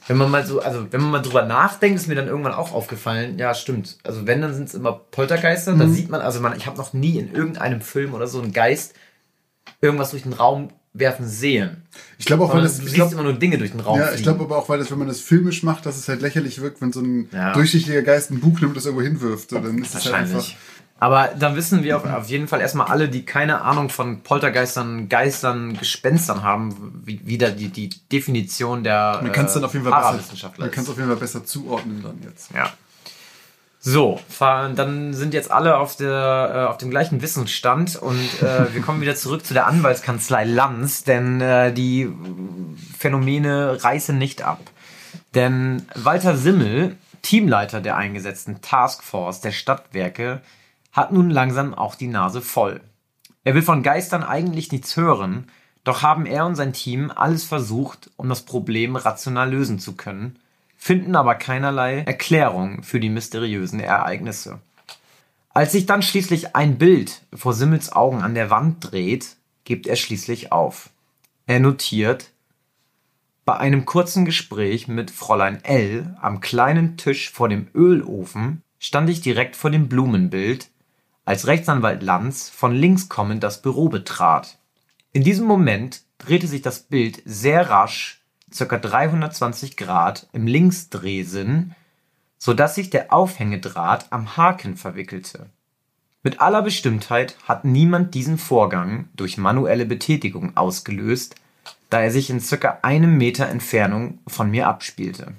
Wenn 0.09 0.17
man 0.17 0.33
mal 0.33 0.45
so, 0.45 0.61
also 0.61 0.89
wenn 0.91 1.01
man 1.01 1.11
mal 1.13 1.23
drüber 1.23 1.45
nachdenkt, 1.47 1.97
ist 2.01 2.09
mir 2.09 2.17
dann 2.17 2.27
irgendwann 2.27 2.53
auch 2.55 2.73
aufgefallen, 2.75 3.39
ja, 3.39 3.55
stimmt. 3.55 3.99
Also 4.03 4.27
wenn, 4.27 4.41
dann 4.43 4.53
sind 4.53 4.69
es 4.69 4.75
immer 4.75 4.93
Poltergeister, 5.13 5.73
Mhm. 5.75 5.79
da 5.79 5.87
sieht 5.87 6.11
man, 6.11 6.21
also 6.21 6.41
man, 6.41 6.57
ich 6.57 6.67
habe 6.67 6.77
noch 6.77 6.93
nie 6.93 7.19
in 7.19 7.33
irgendeinem 7.33 7.81
Film 7.81 8.13
oder 8.15 8.27
so 8.27 8.43
einen 8.43 8.53
Geist 8.53 8.95
irgendwas 9.83 10.11
durch 10.13 10.23
den 10.23 10.33
Raum 10.33 10.71
werfen 10.95 11.27
sehen. 11.27 11.83
Ich 12.19 12.27
glaube 12.27 12.45
auch, 12.45 12.53
weil 12.55 12.63
das, 12.63 12.77
du 12.77 12.83
ich 12.83 12.91
siehst 12.91 12.97
glaub, 12.97 13.13
immer 13.13 13.23
nur 13.23 13.33
Dinge 13.35 13.59
durch 13.59 13.71
den 13.73 13.81
Raum 13.81 13.99
Ja, 13.99 14.05
ich 14.07 14.11
fliegen. 14.13 14.23
glaube 14.25 14.45
aber 14.45 14.59
auch, 14.59 14.69
weil 14.69 14.79
das, 14.79 14.91
wenn 14.91 14.99
man 14.99 15.09
das 15.09 15.21
filmisch 15.21 15.63
macht, 15.63 15.85
dass 15.87 15.97
es 15.97 16.07
halt 16.09 16.21
lächerlich 16.23 16.61
wirkt, 16.61 16.81
wenn 16.81 16.93
so 16.93 17.01
ein 17.01 17.29
Ja. 17.33 17.53
durchsichtiger 17.53 18.03
Geist 18.03 18.31
ein 18.31 18.41
Buch 18.41 18.53
nimmt 18.61 18.69
und 18.71 18.77
das 18.77 18.85
irgendwo 18.87 19.03
hinwirft. 19.03 19.51
So, 19.51 19.59
dann 19.59 19.79
ist 19.79 19.95
es 19.95 20.05
halt 20.05 20.15
einfach. 20.15 20.47
Aber 21.01 21.31
dann 21.37 21.57
wissen 21.57 21.83
wir 21.83 21.97
auf, 21.97 22.05
auf 22.05 22.29
jeden 22.29 22.47
Fall 22.47 22.61
erstmal 22.61 22.87
alle, 22.87 23.09
die 23.09 23.25
keine 23.25 23.63
Ahnung 23.63 23.89
von 23.89 24.23
Poltergeistern, 24.23 25.09
Geistern, 25.09 25.77
Gespenstern 25.77 26.45
haben, 26.45 27.01
wie, 27.05 27.21
wie 27.25 27.39
da 27.39 27.49
die, 27.51 27.71
die 27.71 27.89
Definition 28.13 28.85
der 28.85 29.19
Man 29.21 29.33
kann 29.33 29.47
es 29.47 29.55
dann 29.55 29.65
auf 29.65 29.73
jeden 29.73 29.85
Fall 29.85 29.95
besser, 29.95 30.11
Parawissenschaftler 30.11 30.67
man 30.67 30.71
kann's 30.73 30.87
ist. 30.87 30.93
auf 30.93 30.99
jeden 30.99 31.09
Fall 31.09 31.19
besser 31.19 31.45
zuordnen 31.45 32.03
dann 32.05 32.21
jetzt. 32.23 32.51
Ja. 32.55 32.71
So, 33.85 34.21
dann 34.39 35.13
sind 35.13 35.35
jetzt 35.35 35.51
alle 35.51 35.77
auf, 35.77 35.97
der, 35.97 36.53
äh, 36.55 36.71
auf 36.71 36.79
dem 36.79 36.91
gleichen 36.91 37.21
Wissensstand 37.21 37.97
und 37.97 38.41
äh, 38.41 38.73
wir 38.73 38.81
kommen 38.81 39.01
wieder 39.01 39.17
zurück 39.17 39.45
zu 39.45 39.55
der 39.55 39.67
Anwaltskanzlei 39.67 40.45
Lanz, 40.45 41.03
denn 41.03 41.41
äh, 41.41 41.73
die 41.73 42.09
Phänomene 42.97 43.83
reißen 43.83 44.17
nicht 44.17 44.43
ab. 44.43 44.61
Denn 45.35 45.85
Walter 45.97 46.37
Simmel, 46.37 46.97
Teamleiter 47.23 47.81
der 47.81 47.97
eingesetzten 47.97 48.61
Taskforce 48.63 49.41
der 49.41 49.51
Stadtwerke, 49.51 50.43
hat 50.93 51.11
nun 51.11 51.29
langsam 51.29 51.75
auch 51.75 51.97
die 51.97 52.07
Nase 52.07 52.41
voll. 52.41 52.83
Er 53.43 53.57
will 53.57 53.63
von 53.63 53.83
Geistern 53.83 54.23
eigentlich 54.23 54.71
nichts 54.71 54.97
hören, 54.97 55.51
doch 55.83 56.03
haben 56.03 56.27
er 56.27 56.47
und 56.47 56.55
sein 56.55 56.73
Team 56.73 57.11
alles 57.13 57.43
versucht, 57.43 58.13
um 58.15 58.29
das 58.29 58.43
Problem 58.43 58.95
rational 58.95 59.51
lösen 59.51 59.81
zu 59.81 59.97
können, 59.97 60.39
finden 60.83 61.15
aber 61.15 61.37
keinerlei 61.37 62.01
Erklärung 62.01 62.83
für 62.83 62.99
die 62.99 63.09
mysteriösen 63.09 63.79
Ereignisse. 63.79 64.59
Als 65.51 65.71
sich 65.71 65.87
dann 65.87 66.03
schließlich 66.03 66.57
ein 66.57 66.77
Bild 66.77 67.23
vor 67.33 67.55
Simmels 67.55 67.93
Augen 67.93 68.21
an 68.21 68.35
der 68.35 68.51
Wand 68.51 68.91
dreht, 68.91 69.37
gibt 69.63 69.87
er 69.87 69.95
schließlich 69.95 70.51
auf. 70.51 70.91
Er 71.47 71.61
notiert, 71.61 72.33
bei 73.45 73.57
einem 73.59 73.85
kurzen 73.85 74.25
Gespräch 74.25 74.89
mit 74.89 75.13
Fräulein 75.13 75.63
L. 75.63 76.17
am 76.21 76.41
kleinen 76.41 76.97
Tisch 76.97 77.31
vor 77.31 77.49
dem 77.49 77.69
Ölofen 77.77 78.63
stand 78.81 79.09
ich 79.09 79.21
direkt 79.21 79.55
vor 79.55 79.71
dem 79.71 79.89
Blumenbild, 79.89 80.69
als 81.25 81.47
Rechtsanwalt 81.47 82.03
Lanz 82.03 82.51
von 82.51 82.75
links 82.75 83.09
kommend 83.09 83.45
das 83.45 83.63
Büro 83.63 83.89
betrat. 83.89 84.59
In 85.13 85.23
diesem 85.23 85.47
Moment 85.47 86.03
drehte 86.19 86.49
sich 86.49 86.63
das 86.63 86.81
Bild 86.81 87.23
sehr 87.25 87.71
rasch, 87.71 88.22
ca. 88.57 88.79
320 88.79 89.77
Grad 89.77 90.29
im 90.33 90.47
Linksdrehsinn, 90.47 91.75
so 92.39 92.55
dass 92.55 92.75
sich 92.75 92.91
der 92.91 93.13
Aufhängedraht 93.13 94.07
am 94.11 94.37
Haken 94.37 94.77
verwickelte. 94.77 95.47
Mit 96.23 96.41
aller 96.41 96.63
Bestimmtheit 96.63 97.37
hat 97.49 97.65
niemand 97.65 98.15
diesen 98.15 98.39
Vorgang 98.39 99.09
durch 99.15 99.39
manuelle 99.39 99.87
Betätigung 99.87 100.57
ausgelöst, 100.57 101.35
da 101.91 102.01
er 102.01 102.11
sich 102.11 102.31
in 102.31 102.41
circa 102.41 102.79
einem 102.83 103.17
Meter 103.17 103.49
Entfernung 103.49 104.21
von 104.27 104.51
mir 104.51 104.69
abspielte. 104.69 105.35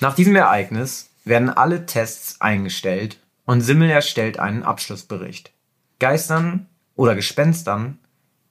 Nach 0.00 0.14
diesem 0.14 0.34
Ereignis 0.36 1.10
werden 1.24 1.50
alle 1.50 1.86
Tests 1.86 2.40
eingestellt 2.40 3.18
und 3.44 3.60
Simmel 3.60 3.90
erstellt 3.90 4.38
einen 4.38 4.62
Abschlussbericht. 4.62 5.52
Geistern 5.98 6.66
oder 6.94 7.14
Gespenstern 7.14 7.98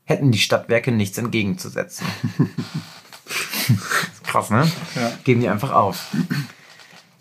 hätten 0.04 0.32
die 0.32 0.40
Stadtwerke 0.40 0.92
nichts 0.92 1.18
entgegenzusetzen. 1.18 2.06
Krass, 4.24 4.50
ne? 4.50 4.70
Ja. 4.96 5.12
Geben 5.24 5.42
die 5.42 5.50
einfach 5.50 5.72
auf. 5.72 6.08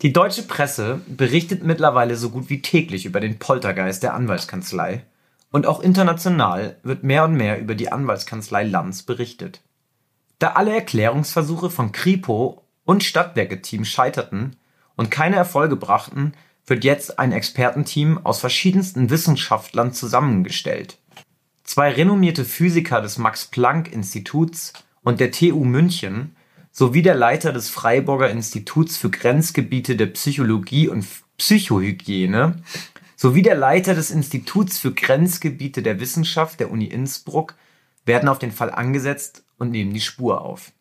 Die 0.01 0.13
deutsche 0.13 0.43
Presse 0.43 1.01
berichtet 1.07 1.63
mittlerweile 1.63 2.15
so 2.15 2.29
gut 2.29 2.49
wie 2.49 2.61
täglich 2.61 3.05
über 3.05 3.19
den 3.19 3.39
Poltergeist 3.39 4.03
der 4.03 4.13
Anwaltskanzlei 4.13 5.03
und 5.51 5.65
auch 5.65 5.79
international 5.79 6.77
wird 6.83 7.03
mehr 7.03 7.23
und 7.23 7.33
mehr 7.33 7.59
über 7.59 7.73
die 7.73 7.91
Anwaltskanzlei 7.91 8.63
Lanz 8.63 9.03
berichtet. 9.03 9.61
Da 10.39 10.51
alle 10.51 10.73
Erklärungsversuche 10.73 11.69
von 11.69 11.91
Kripo 11.91 12.63
und 12.85 13.03
Stadtwerke-Team 13.03 13.85
scheiterten 13.85 14.55
und 14.95 15.09
keine 15.09 15.35
Erfolge 15.35 15.75
brachten, 15.75 16.33
wird 16.67 16.83
jetzt 16.83 17.17
ein 17.17 17.31
Expertenteam 17.31 18.19
aus 18.23 18.39
verschiedensten 18.39 19.09
Wissenschaftlern 19.09 19.93
zusammengestellt. 19.93 20.99
Zwei 21.63 21.91
renommierte 21.91 22.45
Physiker 22.45 23.01
des 23.01 23.17
Max-Planck-Instituts 23.17 24.73
und 25.01 25.19
der 25.19 25.31
TU 25.31 25.63
München 25.63 26.35
sowie 26.77 27.01
der 27.01 27.15
Leiter 27.15 27.53
des 27.53 27.69
Freiburger 27.69 28.29
Instituts 28.29 28.97
für 28.97 29.09
Grenzgebiete 29.09 29.95
der 29.95 30.05
Psychologie 30.05 30.87
und 30.87 31.07
Psychohygiene 31.37 32.61
sowie 33.15 33.41
der 33.41 33.55
Leiter 33.55 33.95
des 33.95 34.11
Instituts 34.11 34.77
für 34.77 34.93
Grenzgebiete 34.93 35.81
der 35.81 35.99
Wissenschaft 35.99 36.59
der 36.59 36.69
Uni 36.69 36.85
Innsbruck 36.85 37.55
werden 38.05 38.29
auf 38.29 38.37
den 38.37 38.51
Fall 38.51 38.69
angesetzt 38.69 39.43
und 39.57 39.71
nehmen 39.71 39.91
die 39.91 40.01
Spur 40.01 40.41
auf. 40.41 40.71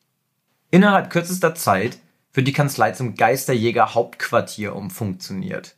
Innerhalb 0.70 1.08
kürzester 1.08 1.54
Zeit 1.54 1.98
wird 2.34 2.46
die 2.46 2.52
Kanzlei 2.52 2.92
zum 2.92 3.14
Geisterjäger 3.14 3.94
Hauptquartier 3.94 4.76
umfunktioniert. 4.76 5.76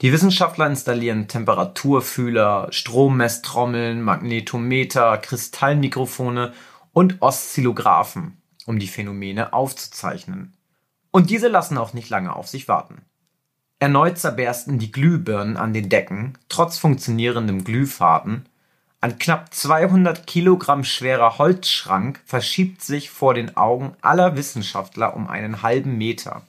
Die 0.00 0.12
Wissenschaftler 0.12 0.66
installieren 0.66 1.28
Temperaturfühler, 1.28 2.72
Strommesstrommeln, 2.72 4.02
Magnetometer, 4.02 5.16
Kristallmikrofone 5.18 6.54
und 6.92 7.22
Oszillographen, 7.22 8.37
um 8.68 8.78
die 8.78 8.86
Phänomene 8.86 9.54
aufzuzeichnen. 9.54 10.52
Und 11.10 11.30
diese 11.30 11.48
lassen 11.48 11.78
auch 11.78 11.94
nicht 11.94 12.10
lange 12.10 12.36
auf 12.36 12.48
sich 12.48 12.68
warten. 12.68 13.02
Erneut 13.78 14.18
zerbersten 14.18 14.78
die 14.78 14.92
Glühbirnen 14.92 15.56
an 15.56 15.72
den 15.72 15.88
Decken, 15.88 16.36
trotz 16.48 16.76
funktionierendem 16.78 17.64
Glühfaden. 17.64 18.46
Ein 19.00 19.18
knapp 19.18 19.54
200 19.54 20.26
Kilogramm 20.26 20.84
schwerer 20.84 21.38
Holzschrank 21.38 22.20
verschiebt 22.26 22.82
sich 22.82 23.08
vor 23.08 23.32
den 23.32 23.56
Augen 23.56 23.94
aller 24.02 24.36
Wissenschaftler 24.36 25.16
um 25.16 25.28
einen 25.28 25.62
halben 25.62 25.96
Meter. 25.96 26.42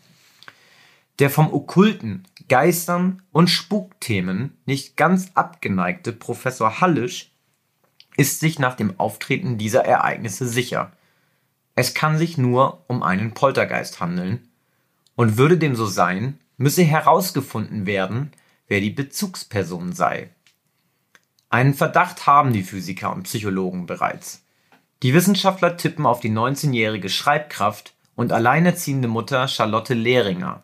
Der 1.19 1.29
vom 1.29 1.53
Okkulten, 1.53 2.27
Geistern 2.49 3.21
und 3.31 3.49
Spukthemen 3.49 4.57
nicht 4.65 4.97
ganz 4.97 5.31
abgeneigte 5.35 6.11
Professor 6.11 6.81
Hallisch 6.81 7.31
ist 8.17 8.41
sich 8.41 8.59
nach 8.59 8.75
dem 8.75 8.99
Auftreten 8.99 9.57
dieser 9.57 9.85
Ereignisse 9.85 10.47
sicher. 10.47 10.91
Es 11.79 11.93
kann 11.93 12.17
sich 12.17 12.37
nur 12.37 12.83
um 12.87 13.03
einen 13.03 13.33
Poltergeist 13.33 14.01
handeln, 14.01 14.49
und 15.15 15.37
würde 15.37 15.57
dem 15.57 15.77
so 15.77 15.85
sein, 15.85 16.37
müsse 16.57 16.83
herausgefunden 16.83 17.85
werden, 17.85 18.33
wer 18.67 18.81
die 18.81 18.89
Bezugsperson 18.89 19.93
sei. 19.93 20.29
Einen 21.49 21.73
Verdacht 21.73 22.27
haben 22.27 22.51
die 22.51 22.63
Physiker 22.63 23.13
und 23.15 23.23
Psychologen 23.23 23.85
bereits. 23.85 24.43
Die 25.03 25.13
Wissenschaftler 25.13 25.77
tippen 25.77 26.05
auf 26.05 26.19
die 26.19 26.29
19-jährige 26.29 27.07
Schreibkraft 27.07 27.93
und 28.13 28.33
alleinerziehende 28.33 29.07
Mutter 29.07 29.47
Charlotte 29.47 29.93
Lehringer. 29.93 30.63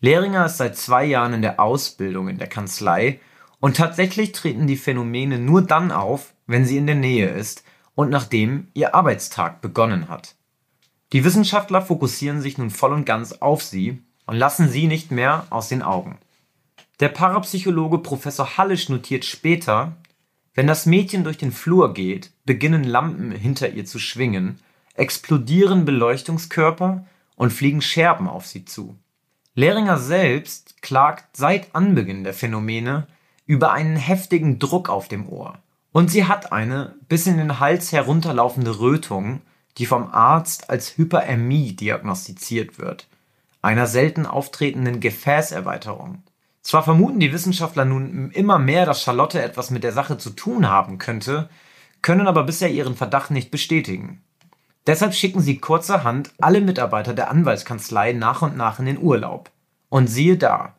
Lehringer 0.00 0.44
ist 0.44 0.58
seit 0.58 0.76
zwei 0.76 1.06
Jahren 1.06 1.32
in 1.32 1.40
der 1.40 1.60
Ausbildung 1.60 2.28
in 2.28 2.36
der 2.36 2.48
Kanzlei 2.48 3.20
und 3.58 3.78
tatsächlich 3.78 4.32
treten 4.32 4.66
die 4.66 4.76
Phänomene 4.76 5.38
nur 5.38 5.62
dann 5.62 5.92
auf, 5.92 6.34
wenn 6.46 6.66
sie 6.66 6.76
in 6.76 6.86
der 6.86 6.96
Nähe 6.96 7.30
ist 7.30 7.64
und 7.96 8.10
nachdem 8.10 8.68
ihr 8.74 8.94
Arbeitstag 8.94 9.60
begonnen 9.60 10.08
hat. 10.08 10.36
Die 11.12 11.24
Wissenschaftler 11.24 11.82
fokussieren 11.82 12.40
sich 12.40 12.58
nun 12.58 12.70
voll 12.70 12.92
und 12.92 13.06
ganz 13.06 13.32
auf 13.32 13.62
sie 13.62 14.02
und 14.26 14.36
lassen 14.36 14.68
sie 14.68 14.86
nicht 14.86 15.10
mehr 15.10 15.46
aus 15.50 15.68
den 15.68 15.82
Augen. 15.82 16.18
Der 17.00 17.08
Parapsychologe 17.08 17.98
Professor 17.98 18.56
Hallisch 18.56 18.88
notiert 18.88 19.24
später, 19.24 19.96
wenn 20.54 20.66
das 20.66 20.86
Mädchen 20.86 21.24
durch 21.24 21.38
den 21.38 21.52
Flur 21.52 21.94
geht, 21.94 22.30
beginnen 22.44 22.84
Lampen 22.84 23.32
hinter 23.32 23.70
ihr 23.70 23.86
zu 23.86 23.98
schwingen, 23.98 24.58
explodieren 24.94 25.84
Beleuchtungskörper 25.84 27.06
und 27.34 27.52
fliegen 27.52 27.82
Scherben 27.82 28.28
auf 28.28 28.46
sie 28.46 28.64
zu. 28.64 28.96
Lehringer 29.54 29.98
selbst 29.98 30.82
klagt 30.82 31.36
seit 31.36 31.74
Anbeginn 31.74 32.24
der 32.24 32.34
Phänomene 32.34 33.06
über 33.46 33.72
einen 33.72 33.96
heftigen 33.96 34.58
Druck 34.58 34.90
auf 34.90 35.08
dem 35.08 35.28
Ohr 35.28 35.58
Und 35.96 36.10
sie 36.10 36.26
hat 36.26 36.52
eine 36.52 36.94
bis 37.08 37.26
in 37.26 37.38
den 37.38 37.58
Hals 37.58 37.90
herunterlaufende 37.90 38.80
Rötung, 38.80 39.40
die 39.78 39.86
vom 39.86 40.12
Arzt 40.12 40.68
als 40.68 40.98
Hyperämie 40.98 41.72
diagnostiziert 41.72 42.78
wird, 42.78 43.08
einer 43.62 43.86
selten 43.86 44.26
auftretenden 44.26 45.00
Gefäßerweiterung. 45.00 46.22
Zwar 46.60 46.82
vermuten 46.82 47.18
die 47.18 47.32
Wissenschaftler 47.32 47.86
nun 47.86 48.30
immer 48.32 48.58
mehr, 48.58 48.84
dass 48.84 49.00
Charlotte 49.00 49.40
etwas 49.40 49.70
mit 49.70 49.84
der 49.84 49.92
Sache 49.92 50.18
zu 50.18 50.28
tun 50.28 50.68
haben 50.68 50.98
könnte, 50.98 51.48
können 52.02 52.26
aber 52.26 52.42
bisher 52.44 52.70
ihren 52.70 52.94
Verdacht 52.94 53.30
nicht 53.30 53.50
bestätigen. 53.50 54.22
Deshalb 54.86 55.14
schicken 55.14 55.40
sie 55.40 55.56
kurzerhand 55.56 56.30
alle 56.38 56.60
Mitarbeiter 56.60 57.14
der 57.14 57.30
Anwaltskanzlei 57.30 58.12
nach 58.12 58.42
und 58.42 58.54
nach 58.54 58.78
in 58.80 58.84
den 58.84 58.98
Urlaub. 58.98 59.50
Und 59.88 60.08
siehe 60.08 60.36
da. 60.36 60.75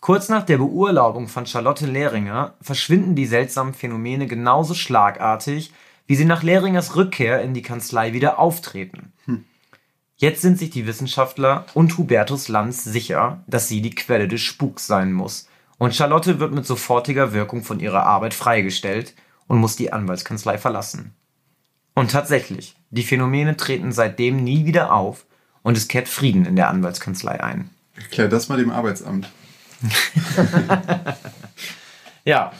Kurz 0.00 0.28
nach 0.28 0.44
der 0.44 0.58
Beurlaubung 0.58 1.28
von 1.28 1.46
Charlotte 1.46 1.86
Lehringer 1.86 2.54
verschwinden 2.60 3.14
die 3.14 3.26
seltsamen 3.26 3.74
Phänomene 3.74 4.26
genauso 4.26 4.74
schlagartig, 4.74 5.72
wie 6.06 6.16
sie 6.16 6.24
nach 6.24 6.42
Lehringers 6.42 6.96
Rückkehr 6.96 7.42
in 7.42 7.54
die 7.54 7.62
Kanzlei 7.62 8.12
wieder 8.12 8.38
auftreten. 8.38 9.12
Jetzt 10.18 10.40
sind 10.40 10.58
sich 10.58 10.70
die 10.70 10.86
Wissenschaftler 10.86 11.66
und 11.74 11.98
Hubertus 11.98 12.48
Lanz 12.48 12.84
sicher, 12.84 13.44
dass 13.46 13.68
sie 13.68 13.82
die 13.82 13.94
Quelle 13.94 14.28
des 14.28 14.40
Spuks 14.40 14.86
sein 14.86 15.12
muss, 15.12 15.48
und 15.78 15.94
Charlotte 15.94 16.40
wird 16.40 16.54
mit 16.54 16.64
sofortiger 16.64 17.34
Wirkung 17.34 17.62
von 17.62 17.80
ihrer 17.80 18.04
Arbeit 18.04 18.32
freigestellt 18.32 19.14
und 19.46 19.58
muss 19.58 19.76
die 19.76 19.92
Anwaltskanzlei 19.92 20.56
verlassen. 20.56 21.14
Und 21.94 22.12
tatsächlich, 22.12 22.76
die 22.90 23.02
Phänomene 23.02 23.58
treten 23.58 23.92
seitdem 23.92 24.42
nie 24.42 24.64
wieder 24.64 24.94
auf 24.94 25.26
und 25.62 25.76
es 25.76 25.88
kehrt 25.88 26.08
Frieden 26.08 26.46
in 26.46 26.56
der 26.56 26.70
Anwaltskanzlei 26.70 27.42
ein. 27.42 27.70
Erklär 27.94 28.28
das 28.28 28.48
mal 28.48 28.56
dem 28.56 28.70
Arbeitsamt. 28.70 29.30
Ja, 32.26 32.50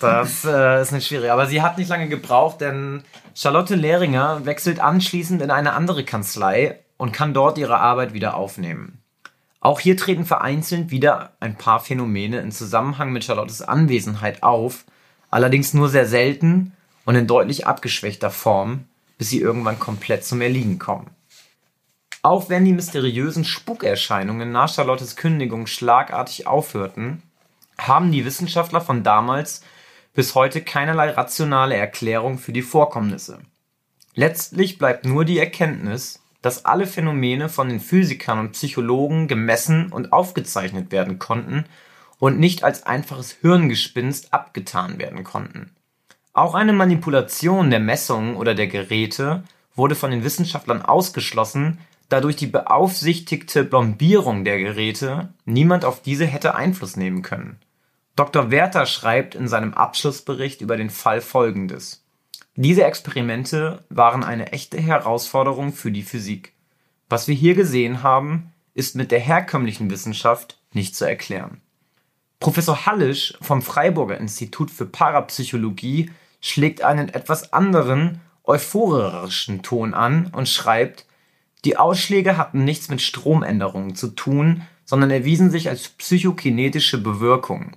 das 0.00 0.46
äh, 0.46 0.80
ist 0.80 0.92
nicht 0.92 1.06
schwierig. 1.06 1.30
Aber 1.30 1.46
sie 1.46 1.60
hat 1.60 1.76
nicht 1.76 1.90
lange 1.90 2.08
gebraucht, 2.08 2.62
denn 2.62 3.04
Charlotte 3.34 3.74
Lehringer 3.74 4.46
wechselt 4.46 4.80
anschließend 4.80 5.42
in 5.42 5.50
eine 5.50 5.74
andere 5.74 6.02
Kanzlei 6.02 6.80
und 6.96 7.12
kann 7.12 7.34
dort 7.34 7.58
ihre 7.58 7.78
Arbeit 7.78 8.14
wieder 8.14 8.34
aufnehmen. 8.36 9.02
Auch 9.60 9.80
hier 9.80 9.98
treten 9.98 10.24
vereinzelt 10.24 10.90
wieder 10.90 11.32
ein 11.40 11.56
paar 11.56 11.80
Phänomene 11.80 12.40
in 12.40 12.52
Zusammenhang 12.52 13.12
mit 13.12 13.22
Charlottes 13.22 13.60
Anwesenheit 13.60 14.42
auf, 14.42 14.86
allerdings 15.30 15.74
nur 15.74 15.90
sehr 15.90 16.06
selten 16.06 16.72
und 17.04 17.16
in 17.16 17.26
deutlich 17.26 17.66
abgeschwächter 17.66 18.30
Form, 18.30 18.86
bis 19.18 19.28
sie 19.28 19.40
irgendwann 19.40 19.78
komplett 19.78 20.24
zum 20.24 20.40
Erliegen 20.40 20.78
kommen. 20.78 21.10
Auch 22.22 22.50
wenn 22.50 22.64
die 22.64 22.72
mysteriösen 22.72 23.44
Spukerscheinungen 23.44 24.52
nach 24.52 24.72
Charlottes 24.72 25.16
Kündigung 25.16 25.66
schlagartig 25.66 26.46
aufhörten, 26.46 27.22
haben 27.78 28.12
die 28.12 28.26
Wissenschaftler 28.26 28.82
von 28.82 29.02
damals 29.02 29.62
bis 30.12 30.34
heute 30.34 30.60
keinerlei 30.60 31.10
rationale 31.10 31.76
Erklärung 31.76 32.38
für 32.38 32.52
die 32.52 32.62
Vorkommnisse. 32.62 33.40
Letztlich 34.14 34.76
bleibt 34.76 35.06
nur 35.06 35.24
die 35.24 35.38
Erkenntnis, 35.38 36.20
dass 36.42 36.64
alle 36.64 36.86
Phänomene 36.86 37.48
von 37.48 37.68
den 37.68 37.80
Physikern 37.80 38.38
und 38.38 38.52
Psychologen 38.52 39.28
gemessen 39.28 39.92
und 39.92 40.12
aufgezeichnet 40.12 40.92
werden 40.92 41.18
konnten 41.18 41.64
und 42.18 42.38
nicht 42.38 42.64
als 42.64 42.82
einfaches 42.82 43.32
Hirngespinst 43.40 44.34
abgetan 44.34 44.98
werden 44.98 45.24
konnten. 45.24 45.70
Auch 46.32 46.54
eine 46.54 46.72
Manipulation 46.72 47.70
der 47.70 47.80
Messungen 47.80 48.36
oder 48.36 48.54
der 48.54 48.68
Geräte 48.68 49.42
wurde 49.74 49.94
von 49.94 50.10
den 50.10 50.24
Wissenschaftlern 50.24 50.82
ausgeschlossen, 50.82 51.78
da 52.10 52.20
durch 52.20 52.36
die 52.36 52.48
beaufsichtigte 52.48 53.64
Plombierung 53.64 54.44
der 54.44 54.58
Geräte 54.58 55.32
niemand 55.46 55.84
auf 55.84 56.02
diese 56.02 56.26
hätte 56.26 56.54
Einfluss 56.54 56.96
nehmen 56.96 57.22
können. 57.22 57.58
Dr. 58.16 58.50
Werther 58.50 58.84
schreibt 58.84 59.34
in 59.34 59.48
seinem 59.48 59.72
Abschlussbericht 59.72 60.60
über 60.60 60.76
den 60.76 60.90
Fall 60.90 61.20
folgendes: 61.20 62.04
Diese 62.56 62.84
Experimente 62.84 63.84
waren 63.88 64.24
eine 64.24 64.52
echte 64.52 64.78
Herausforderung 64.78 65.72
für 65.72 65.92
die 65.92 66.02
Physik. 66.02 66.52
Was 67.08 67.28
wir 67.28 67.34
hier 67.34 67.54
gesehen 67.54 68.02
haben, 68.02 68.52
ist 68.74 68.96
mit 68.96 69.12
der 69.12 69.20
herkömmlichen 69.20 69.88
Wissenschaft 69.88 70.58
nicht 70.72 70.96
zu 70.96 71.04
erklären. 71.04 71.60
Professor 72.40 72.86
Hallisch 72.86 73.34
vom 73.40 73.62
Freiburger 73.62 74.18
Institut 74.18 74.70
für 74.70 74.86
Parapsychologie 74.86 76.10
schlägt 76.40 76.82
einen 76.82 77.08
etwas 77.08 77.52
anderen, 77.52 78.20
euphorischen 78.44 79.62
Ton 79.62 79.94
an 79.94 80.30
und 80.34 80.48
schreibt, 80.48 81.06
die 81.64 81.76
Ausschläge 81.76 82.36
hatten 82.36 82.64
nichts 82.64 82.88
mit 82.88 83.02
Stromänderungen 83.02 83.94
zu 83.94 84.08
tun, 84.08 84.62
sondern 84.84 85.10
erwiesen 85.10 85.50
sich 85.50 85.68
als 85.68 85.88
psychokinetische 85.88 86.98
Bewirkung. 86.98 87.72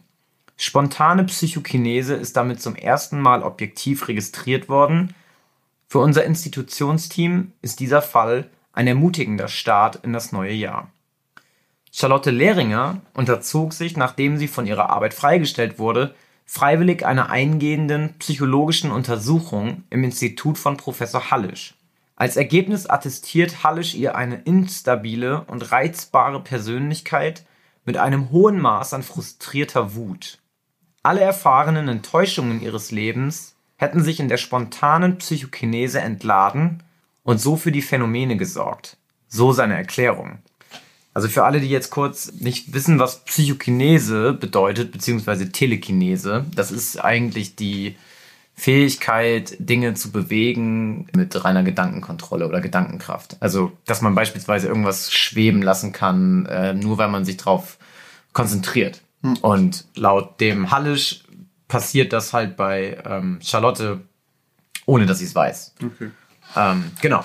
Spontane 0.55 1.25
Psychokinese 1.25 2.13
ist 2.13 2.37
damit 2.37 2.61
zum 2.61 2.75
ersten 2.75 3.19
Mal 3.19 3.43
objektiv 3.43 4.07
registriert 4.07 4.69
worden. 4.69 5.13
Für 5.87 5.99
unser 5.99 6.23
Institutionsteam 6.23 7.51
ist 7.61 7.79
dieser 7.79 8.01
Fall 8.01 8.49
ein 8.71 8.87
ermutigender 8.87 9.47
Start 9.47 9.97
in 10.03 10.13
das 10.13 10.31
neue 10.31 10.53
Jahr. 10.53 10.89
Charlotte 11.91 12.31
Lehringer 12.31 13.01
unterzog 13.13 13.73
sich, 13.73 13.97
nachdem 13.97 14.37
sie 14.37 14.47
von 14.47 14.65
ihrer 14.65 14.89
Arbeit 14.89 15.13
freigestellt 15.13 15.77
wurde, 15.77 16.15
freiwillig 16.45 17.05
einer 17.05 17.29
eingehenden 17.29 18.15
psychologischen 18.17 18.91
Untersuchung 18.91 19.83
im 19.89 20.03
Institut 20.03 20.57
von 20.57 20.77
Professor 20.77 21.29
Hallisch. 21.29 21.75
Als 22.15 22.37
Ergebnis 22.37 22.85
attestiert 22.85 23.63
Hallisch 23.63 23.95
ihr 23.95 24.15
eine 24.15 24.35
instabile 24.43 25.45
und 25.45 25.71
reizbare 25.71 26.41
Persönlichkeit 26.41 27.45
mit 27.85 27.97
einem 27.97 28.29
hohen 28.31 28.59
Maß 28.61 28.93
an 28.93 29.03
frustrierter 29.03 29.95
Wut. 29.95 30.39
Alle 31.01 31.21
erfahrenen 31.21 31.89
Enttäuschungen 31.89 32.61
ihres 32.61 32.91
Lebens 32.91 33.55
hätten 33.77 34.03
sich 34.03 34.19
in 34.19 34.29
der 34.29 34.37
spontanen 34.37 35.17
Psychokinese 35.17 35.99
entladen 35.99 36.83
und 37.23 37.41
so 37.41 37.57
für 37.57 37.71
die 37.71 37.81
Phänomene 37.81 38.37
gesorgt. 38.37 38.97
So 39.27 39.51
seine 39.51 39.75
Erklärung. 39.75 40.37
Also 41.13 41.27
für 41.27 41.43
alle, 41.43 41.59
die 41.59 41.69
jetzt 41.69 41.89
kurz 41.89 42.31
nicht 42.33 42.73
wissen, 42.73 42.99
was 42.99 43.25
Psychokinese 43.25 44.33
bedeutet, 44.33 44.91
beziehungsweise 44.91 45.51
Telekinese, 45.51 46.45
das 46.55 46.71
ist 46.71 47.03
eigentlich 47.03 47.55
die 47.55 47.95
Fähigkeit, 48.55 49.55
Dinge 49.59 49.93
zu 49.95 50.11
bewegen 50.11 51.07
mit 51.15 51.43
reiner 51.43 51.63
Gedankenkontrolle 51.63 52.47
oder 52.47 52.61
Gedankenkraft. 52.61 53.37
Also, 53.39 53.71
dass 53.85 54.01
man 54.01 54.15
beispielsweise 54.15 54.67
irgendwas 54.67 55.11
schweben 55.11 55.61
lassen 55.61 55.91
kann, 55.91 56.45
äh, 56.45 56.73
nur 56.73 56.97
weil 56.97 57.09
man 57.09 57.25
sich 57.25 57.37
drauf 57.37 57.77
konzentriert. 58.31 59.01
Hm. 59.21 59.37
Und 59.37 59.85
laut 59.95 60.39
dem 60.39 60.71
Hallisch 60.71 61.23
passiert 61.67 62.13
das 62.13 62.33
halt 62.33 62.55
bei 62.55 63.01
ähm, 63.05 63.39
Charlotte, 63.41 64.01
ohne 64.85 65.05
dass 65.07 65.19
sie 65.19 65.25
es 65.25 65.35
weiß. 65.35 65.75
Okay. 65.83 66.11
Ähm, 66.55 66.91
genau. 67.01 67.23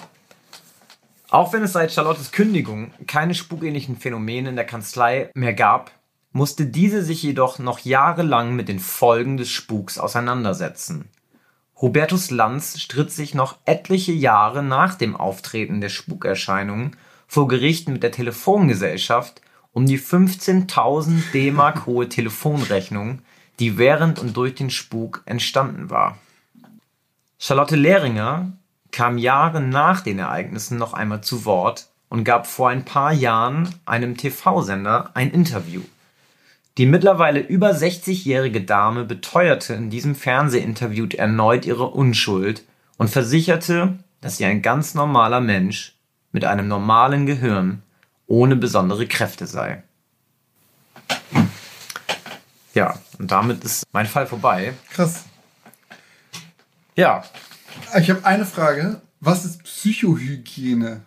Auch 1.31 1.53
wenn 1.53 1.63
es 1.63 1.73
seit 1.75 1.93
Charlottes 1.93 2.33
Kündigung 2.33 2.93
keine 3.07 3.35
spukähnlichen 3.35 3.99
Phänomene 3.99 4.49
in 4.49 4.57
der 4.57 4.65
Kanzlei 4.65 5.31
mehr 5.35 5.53
gab, 5.53 5.91
musste 6.33 6.67
diese 6.67 7.03
sich 7.03 7.23
jedoch 7.23 7.59
noch 7.59 7.81
jahrelang 7.81 8.55
mit 8.55 8.69
den 8.69 8.79
Folgen 8.79 9.37
des 9.37 9.51
Spuks 9.51 9.99
auseinandersetzen. 9.99 11.11
Hubertus 11.81 12.31
Lanz 12.31 12.81
stritt 12.81 13.13
sich 13.13 13.35
noch 13.35 13.57
etliche 13.65 14.13
Jahre 14.13 14.65
nach 14.65 14.97
dem 14.97 15.15
Auftreten 15.15 15.81
der 15.81 15.91
Spukerscheinungen 15.91 16.97
vor 17.29 17.47
Gericht 17.47 17.89
mit 17.89 18.03
der 18.03 18.11
Telefongesellschaft 18.11 19.41
um 19.73 19.87
die 19.87 19.99
15.000 19.99 21.31
D-Mark 21.33 21.87
hohe 21.87 22.09
Telefonrechnung, 22.09 23.21
die 23.61 23.79
während 23.79 24.19
und 24.19 24.37
durch 24.37 24.57
den 24.57 24.71
Spuk 24.71 25.23
entstanden 25.25 25.89
war. 25.89 26.19
Charlotte 27.39 27.77
Lehringer 27.77 28.53
kam 28.91 29.19
Jahre 29.19 29.61
nach 29.61 30.01
den 30.01 30.19
Ereignissen 30.19 30.79
noch 30.79 30.95
einmal 30.95 31.21
zu 31.21 31.45
Wort 31.45 31.89
und 32.09 32.25
gab 32.25 32.49
vor 32.49 32.71
ein 32.71 32.85
paar 32.85 33.13
Jahren 33.13 33.73
einem 33.85 34.17
TV-Sender 34.17 35.11
ein 35.15 35.31
Interview. 35.31 35.83
Die 36.79 36.87
mittlerweile 36.87 37.41
über 37.41 37.73
60-jährige 37.73 38.61
Dame 38.61 39.05
beteuerte 39.05 39.75
in 39.75 39.91
diesem 39.91 40.15
Fernsehinterview 40.15 41.09
erneut 41.17 41.67
ihre 41.67 41.89
Unschuld 41.89 42.63
und 42.99 43.11
versicherte, 43.11 43.99
dass 44.21 44.37
sie 44.37 44.45
ein 44.45 44.63
ganz 44.63 44.95
normaler 44.95 45.41
Mensch 45.41 45.97
mit 46.31 46.45
einem 46.45 46.69
normalen 46.69 47.27
Gehirn 47.27 47.83
ohne 48.29 48.55
besondere 48.55 49.09
Kräfte 49.09 49.49
sei. 49.49 49.83
Ja, 52.75 52.97
und 53.19 53.29
damit 53.33 53.65
ist 53.65 53.85
mein 53.91 54.07
Fall 54.07 54.29
vorbei. 54.29 54.73
Krass. 54.93 55.25
Ja. 56.95 57.25
Ich 57.99 58.09
habe 58.09 58.25
eine 58.25 58.45
Frage. 58.45 59.01
Was 59.19 59.45
ist 59.45 59.65
Psychohygiene? 59.65 61.01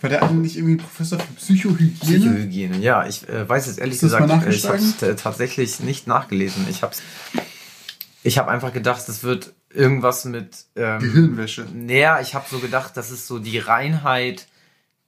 War 0.00 0.10
der 0.10 0.22
eine 0.22 0.38
nicht 0.38 0.56
irgendwie 0.56 0.76
Professor 0.76 1.18
für 1.18 1.32
Psychohygiene? 1.34 1.96
Psychohygiene, 2.00 2.78
ja. 2.78 3.06
Ich 3.06 3.28
äh, 3.28 3.48
weiß 3.48 3.66
es 3.66 3.78
ehrlich 3.78 3.98
gesagt, 3.98 4.30
äh, 4.30 4.50
ich 4.50 4.64
habe 4.66 4.78
es 4.78 4.96
tatsächlich 5.20 5.80
nicht 5.80 6.06
nachgelesen. 6.06 6.66
Ich 6.70 6.82
habe 6.82 6.94
ich 8.22 8.38
hab 8.38 8.46
einfach 8.46 8.72
gedacht, 8.72 9.08
es 9.08 9.24
wird 9.24 9.54
irgendwas 9.70 10.24
mit... 10.24 10.66
Ähm, 10.76 11.00
Gehirnwäsche. 11.00 11.66
Naja, 11.74 12.20
ich 12.20 12.34
habe 12.34 12.46
so 12.48 12.58
gedacht, 12.60 12.96
das 12.96 13.10
ist 13.10 13.26
so 13.26 13.38
die 13.38 13.58
Reinheit 13.58 14.46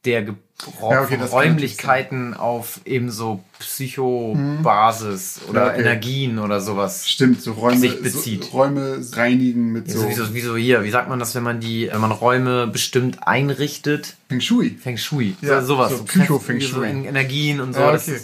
der 0.05 0.23
Gebrauch 0.23 0.91
Ja, 0.93 1.03
okay, 1.03 1.17
Räumlichkeiten 1.17 2.35
auf 2.35 2.81
eben 2.85 3.11
so 3.11 3.45
Psychobasis 3.59 5.41
oder 5.49 5.67
Ja, 5.67 5.71
okay. 5.73 5.81
Energien 5.81 6.39
oder 6.39 6.61
sowas. 6.61 7.09
Stimmt, 7.09 7.43
so 7.43 7.53
Räume, 7.53 7.79
sich 7.79 8.03
bezieht. 8.03 8.45
So 8.45 8.51
Räume 8.51 9.01
reinigen 9.13 9.73
mit 9.73 9.91
so 9.91 10.01
So. 10.01 10.09
Wie, 10.09 10.15
so, 10.15 10.35
wie 10.35 10.41
so 10.41 10.57
hier, 10.57 10.83
wie 10.85 10.91
sagt 10.91 11.09
man 11.09 11.19
das, 11.19 11.35
wenn 11.35 11.43
man 11.43 11.61
die, 11.61 11.89
wenn 11.93 12.01
man 12.01 12.13
Räume 12.13 12.67
bestimmt 12.67 13.27
einrichtet? 13.27 14.17
Feng 14.29 14.41
Shui. 14.41 14.71
Feng 14.81 14.97
Shui. 14.97 15.37
Ja, 15.43 15.61
so, 15.61 15.69
sowas. 15.75 15.91
so 15.91 15.97
So, 15.99 16.05
Psycho-Feng 16.05 16.61
so 16.61 16.67
Shui. 16.69 16.91
in 16.91 17.05
Energien 17.05 17.61
und 17.61 17.75
so, 17.75 17.81
Ja, 17.81 17.89
okay. 17.93 18.13
es 18.17 18.23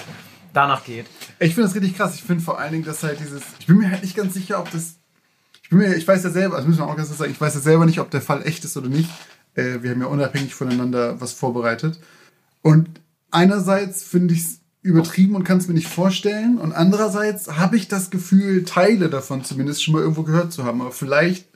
danach 0.53 0.85
geht. 0.85 1.07
Ich 1.39 1.55
finde 1.55 1.69
das 1.69 1.75
richtig 1.75 1.97
krass. 1.97 2.15
Ich 2.15 2.23
finde 2.23 2.43
vor 2.43 2.59
allen 2.59 2.73
Dingen, 2.73 2.85
dass 2.85 3.03
halt 3.03 3.21
dieses. 3.21 3.43
Ich 3.59 3.67
bin 3.67 3.77
mir 3.77 3.91
halt 3.91 4.03
nicht 4.03 4.17
ganz 4.17 4.35
sicher, 4.35 4.59
ob 4.61 4.71
das. 4.71 4.95
Ich 5.63 5.69
bin 5.71 5.79
mir, 5.81 5.95
ich 5.95 6.07
weiß 6.07 6.23
ja 6.25 6.31
selber, 6.31 6.57
das 6.57 6.67
müssen 6.67 6.79
wir 6.79 6.87
auch 6.87 6.97
ganz 6.97 7.15
sagen, 7.17 7.31
ich 7.33 7.41
weiß 7.41 7.55
ja 7.55 7.61
selber 7.61 7.87
nicht, 7.87 7.99
ob 7.99 8.11
der 8.11 8.23
Fall 8.23 8.43
echt 8.47 8.65
ist 8.65 8.77
oder 8.77 8.89
nicht. 8.89 9.11
Äh, 9.57 9.83
wir 9.83 9.91
haben 9.91 10.01
ja 10.01 10.07
unabhängig 10.07 10.55
voneinander 10.55 11.21
was 11.21 11.33
vorbereitet. 11.33 11.99
Und 12.63 12.89
einerseits 13.31 14.03
finde 14.03 14.35
ich 14.35 14.41
es 14.41 14.61
übertrieben 14.83 15.35
und 15.35 15.45
kann 15.45 15.59
es 15.59 15.67
mir 15.67 15.75
nicht 15.75 15.89
vorstellen. 15.89 16.59
Und 16.59 16.73
andererseits 16.73 17.49
habe 17.57 17.77
ich 17.77 17.89
das 17.89 18.11
Gefühl, 18.11 18.65
Teile 18.65 19.09
davon 19.09 19.45
zumindest 19.45 19.83
schon 19.83 19.95
mal 19.95 20.03
irgendwo 20.03 20.23
gehört 20.23 20.53
zu 20.53 20.65
haben. 20.65 20.81
Aber 20.81 20.93
vielleicht 20.93 21.49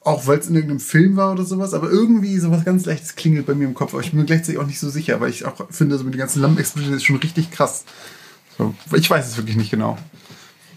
auch, 0.00 0.26
weil 0.26 0.38
es 0.38 0.48
in 0.48 0.54
irgendeinem 0.54 0.80
Film 0.80 1.16
war 1.16 1.32
oder 1.32 1.44
sowas. 1.44 1.74
Aber 1.74 1.90
irgendwie 1.90 2.38
sowas 2.38 2.64
ganz 2.64 2.86
leichtes 2.86 3.16
klingelt 3.16 3.46
bei 3.46 3.54
mir 3.54 3.66
im 3.66 3.74
Kopf. 3.74 3.92
Aber 3.92 4.02
ich 4.02 4.12
bin 4.12 4.20
mir 4.20 4.26
gleichzeitig 4.26 4.58
auch 4.58 4.66
nicht 4.66 4.78
so 4.78 4.88
sicher, 4.88 5.20
weil 5.20 5.30
ich 5.30 5.44
auch 5.44 5.70
finde, 5.70 5.98
so 5.98 6.04
mit 6.04 6.14
den 6.14 6.20
ganzen 6.20 6.40
Lampenexplosionen 6.40 6.96
ist 6.96 7.04
schon 7.04 7.16
richtig 7.16 7.50
krass. 7.50 7.84
So, 8.56 8.74
ich 8.94 9.10
weiß 9.10 9.26
es 9.26 9.36
wirklich 9.36 9.56
nicht 9.56 9.70
genau. 9.70 9.98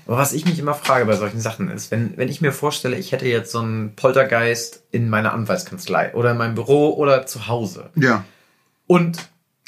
Aber 0.10 0.18
was 0.18 0.34
ich 0.34 0.44
mich 0.44 0.58
immer 0.58 0.74
frage 0.74 1.06
bei 1.06 1.16
solchen 1.16 1.40
Sachen 1.40 1.70
ist, 1.70 1.92
wenn, 1.92 2.18
wenn 2.18 2.30
ich 2.30 2.42
mir 2.42 2.52
vorstelle, 2.52 2.98
ich 2.98 3.12
hätte 3.12 3.28
jetzt 3.28 3.52
so 3.52 3.60
einen 3.60 3.96
Poltergeist 3.96 4.82
in 4.90 5.08
meiner 5.08 5.34
Anwaltskanzlei 5.36 6.16
oder 6.16 6.32
in 6.32 6.38
meinem 6.38 6.56
Büro 6.56 6.96
oder 6.96 7.28
zu 7.28 7.48
Hause. 7.48 7.92
Ja. 7.94 8.26
Und 8.88 9.20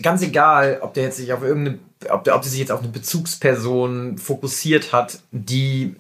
ganz 0.02 0.24
egal, 0.24 0.80
ob 0.82 0.96
der 0.96 1.04
jetzt 1.04 1.18
sich 1.18 1.32
auf 1.32 1.44
irgendeine, 1.44 1.78
ob 2.10 2.24
der, 2.24 2.36
ob 2.36 2.42
der 2.42 2.50
sich 2.50 2.60
jetzt 2.60 2.72
auf 2.72 2.80
eine 2.80 2.90
Bezugsperson 2.90 4.18
fokussiert 4.18 4.94
hat, 4.94 5.20
die 5.30 5.96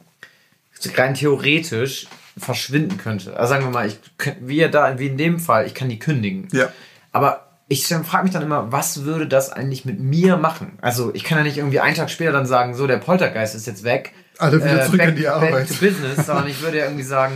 rein 0.95 1.13
theoretisch 1.13 2.07
verschwinden 2.35 2.97
könnte. 2.97 3.37
Also 3.37 3.51
sagen 3.51 3.65
wir 3.65 3.69
mal, 3.69 3.85
ich, 3.85 3.99
wie, 4.39 4.67
da, 4.67 4.97
wie 4.97 5.05
in 5.05 5.17
dem 5.17 5.39
Fall, 5.39 5.67
ich 5.67 5.75
kann 5.75 5.87
die 5.87 5.99
kündigen. 5.99 6.47
Ja. 6.51 6.71
Aber 7.11 7.47
ich 7.67 7.85
frage 7.85 8.23
mich 8.23 8.33
dann 8.33 8.41
immer, 8.41 8.71
was 8.71 9.03
würde 9.03 9.27
das 9.27 9.51
eigentlich 9.51 9.85
mit 9.85 9.99
mir 9.99 10.37
machen? 10.37 10.79
Also 10.81 11.13
ich 11.13 11.23
kann 11.23 11.37
ja 11.37 11.43
nicht 11.43 11.57
irgendwie 11.57 11.79
einen 11.79 11.95
Tag 11.95 12.09
später 12.09 12.31
dann 12.31 12.47
sagen, 12.47 12.73
so 12.73 12.87
der 12.87 12.97
Poltergeist 12.97 13.53
ist 13.53 13.67
jetzt 13.67 13.83
weg. 13.83 14.15
Äh, 14.41 14.45
Alle 14.45 14.63
wieder 14.63 14.85
zurück 14.85 14.97
back, 14.99 15.07
an 15.09 15.15
die 15.15 15.27
Arbeit. 15.27 15.51
Back 15.51 15.67
to 15.67 15.73
business, 15.85 16.25
sondern 16.25 16.47
ich 16.47 16.61
würde 16.61 16.77
ja 16.79 16.85
irgendwie 16.85 17.03
sagen, 17.03 17.33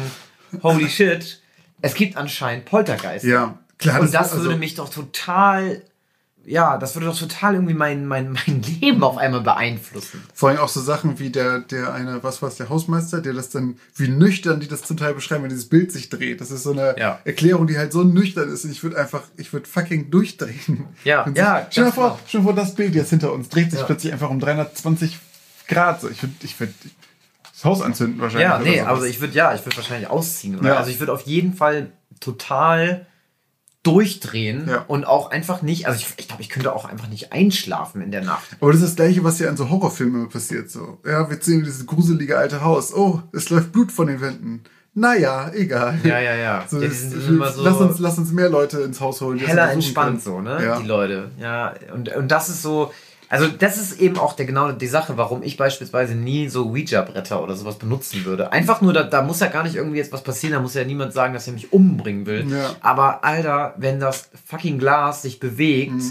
holy 0.64 0.90
shit, 0.90 1.42
es 1.82 1.94
gibt 1.94 2.18
anscheinend 2.18 2.66
Poltergeister. 2.66 3.28
Ja. 3.28 3.58
Klar, 3.78 4.02
Und 4.02 4.14
das 4.14 4.32
also- 4.32 4.44
würde 4.46 4.58
mich 4.58 4.74
doch 4.76 4.90
total, 4.90 5.82
ja, 6.46 6.78
das 6.78 6.96
würde 6.96 7.08
doch 7.08 7.18
total 7.20 7.56
irgendwie 7.56 7.74
mein, 7.74 8.06
mein, 8.08 8.32
mein 8.32 8.62
Leben 8.82 9.04
auf 9.04 9.18
einmal 9.18 9.42
beeinflussen. 9.42 10.24
Vor 10.34 10.50
allem 10.50 10.60
auch 10.60 10.70
so 10.70 10.80
Sachen 10.80 11.20
wie 11.20 11.30
der, 11.30 11.60
der 11.60 11.94
eine, 11.94 12.24
was 12.24 12.42
war 12.42 12.50
es, 12.50 12.56
der 12.56 12.70
Hausmeister, 12.70 13.20
der 13.22 13.34
das 13.34 13.50
dann, 13.50 13.78
wie 13.96 14.08
nüchtern 14.08 14.60
die 14.62 14.68
das 14.68 14.84
zum 14.84 14.96
Teil 14.98 15.14
beschreiben, 15.14 15.44
wenn 15.44 15.50
dieses 15.50 15.68
Bild 15.70 15.92
sich 15.92 16.10
dreht. 16.10 16.40
Das 16.42 16.52
ist 16.52 16.64
so 16.64 16.72
eine 16.72 16.96
Ja. 16.98 17.20
Erklärung, 17.26 17.68
die 17.68 17.78
halt 17.78 17.92
so 17.92 18.04
nüchtern 18.04 18.48
ist. 18.52 18.64
Und 18.64 18.72
ich 18.72 18.82
würde 18.84 18.98
einfach, 18.98 19.24
ich 19.38 19.52
würde 19.52 19.68
fucking 19.68 20.10
durchdrehen. 20.10 20.86
Ja, 21.04 21.26
ja, 21.36 21.58
sich- 21.60 21.66
Stell 21.72 21.86
dir 21.86 21.92
vor, 21.92 22.08
genau. 22.12 22.20
stell 22.28 22.42
vor, 22.44 22.54
das 22.54 22.74
Bild 22.76 22.96
jetzt 22.96 23.10
hinter 23.10 23.34
uns 23.34 23.50
dreht 23.50 23.72
sich 23.72 23.82
Ja. 23.82 23.86
plötzlich 23.86 24.14
einfach 24.14 24.30
um 24.30 24.40
320 24.40 25.20
Grad. 25.68 26.02
So. 26.02 26.10
Ich 26.10 26.22
würde, 26.22 26.34
ich 26.42 26.60
würde 26.60 26.74
das 27.52 27.64
Haus 27.66 27.82
anzünden 27.82 28.20
wahrscheinlich. 28.20 28.48
Ja, 28.50 28.60
nee, 28.60 28.82
also 28.82 29.04
ich 29.06 29.22
würde, 29.22 29.34
ja, 29.34 29.54
ich 29.54 29.66
würde 29.66 29.78
wahrscheinlich 29.78 30.10
ausziehen. 30.10 30.64
Ja. 30.64 30.78
Also 30.78 30.92
ich 30.92 31.00
würde 31.00 31.14
auf 31.14 31.22
jeden 31.22 31.54
Fall 31.54 31.92
total 32.20 33.06
durchdrehen 33.84 34.68
Ja. 34.68 34.84
und 34.88 35.06
auch 35.06 35.30
einfach 35.30 35.62
nicht, 35.62 35.88
also 35.88 36.00
ich, 36.00 36.08
ich 36.18 36.28
glaube, 36.28 36.42
ich 36.42 36.50
könnte 36.50 36.74
auch 36.74 36.86
einfach 36.86 37.08
nicht 37.08 37.34
einschlafen 37.34 38.02
in 38.02 38.12
der 38.12 38.24
Nacht. 38.24 38.46
Aber 38.60 38.72
das 38.72 38.82
ist 38.82 38.88
das 38.90 38.96
Gleiche, 38.96 39.24
was 39.24 39.38
ja 39.40 39.48
in 39.48 39.58
so 39.58 39.70
Horrorfilmen 39.70 40.28
passiert. 40.30 40.72
So, 40.72 40.98
ja, 41.06 41.30
wir 41.30 41.38
sehen 41.40 41.64
dieses 41.64 41.86
gruselige 41.86 42.36
alte 42.38 42.64
Haus. 42.64 42.94
Oh, 42.94 43.22
es 43.32 43.50
läuft 43.52 43.72
Blut 43.72 43.92
von 43.92 44.08
den 44.08 44.22
Wänden. 44.22 44.64
Naja, 44.96 45.52
egal. 45.54 46.00
Ja, 46.04 46.20
ja, 46.20 46.36
ja. 46.36 46.64
So, 46.68 46.82
ja 46.82 46.90
immer 47.28 47.52
so 47.52 47.64
lass, 47.64 47.78
uns, 47.78 48.00
lass 48.00 48.18
uns 48.18 48.32
mehr 48.32 48.50
Leute 48.50 48.80
ins 48.80 49.02
Haus 49.02 49.22
holen. 49.22 49.38
das 49.38 49.48
heller 49.50 49.70
entspannt 49.72 50.24
können. 50.24 50.36
so, 50.38 50.42
ne? 50.42 50.64
Ja. 50.66 50.80
Die 50.80 50.88
Leute. 50.88 51.30
Ja, 51.38 51.74
und, 51.94 52.10
und 52.16 52.30
das 52.30 52.50
ist 52.50 52.62
so, 52.64 52.92
also 53.30 53.48
das 53.48 53.78
ist 53.78 54.00
eben 54.00 54.18
auch 54.18 54.34
der 54.34 54.46
genau 54.46 54.72
die 54.72 54.88
Sache, 54.88 55.18
warum 55.18 55.44
ich 55.44 55.58
beispielsweise 55.58 56.16
nie 56.16 56.48
so 56.50 56.68
Ouija-Bretter 56.70 57.42
oder 57.42 57.56
sowas 57.56 57.78
benutzen 57.78 58.26
würde. 58.26 58.52
Einfach 58.52 58.82
nur, 58.82 58.94
da, 58.94 59.04
da 59.04 59.22
muss 59.22 59.40
ja 59.40 59.48
gar 59.48 59.64
nicht 59.64 59.76
irgendwie 59.76 59.98
jetzt 59.98 60.12
was 60.12 60.24
passieren, 60.24 60.54
da 60.54 60.60
muss 60.60 60.74
ja 60.74 60.84
niemand 60.84 61.14
sagen, 61.14 61.34
dass 61.34 61.48
er 61.48 61.54
mich 61.54 61.74
umbringen 61.74 62.26
will. 62.26 62.46
Ja. 62.50 62.76
Aber 62.82 63.24
Alter, 63.24 63.74
wenn 63.78 64.00
das 64.00 64.30
fucking 64.46 64.78
Glas 64.80 65.22
sich 65.24 65.40
bewegt 65.40 66.04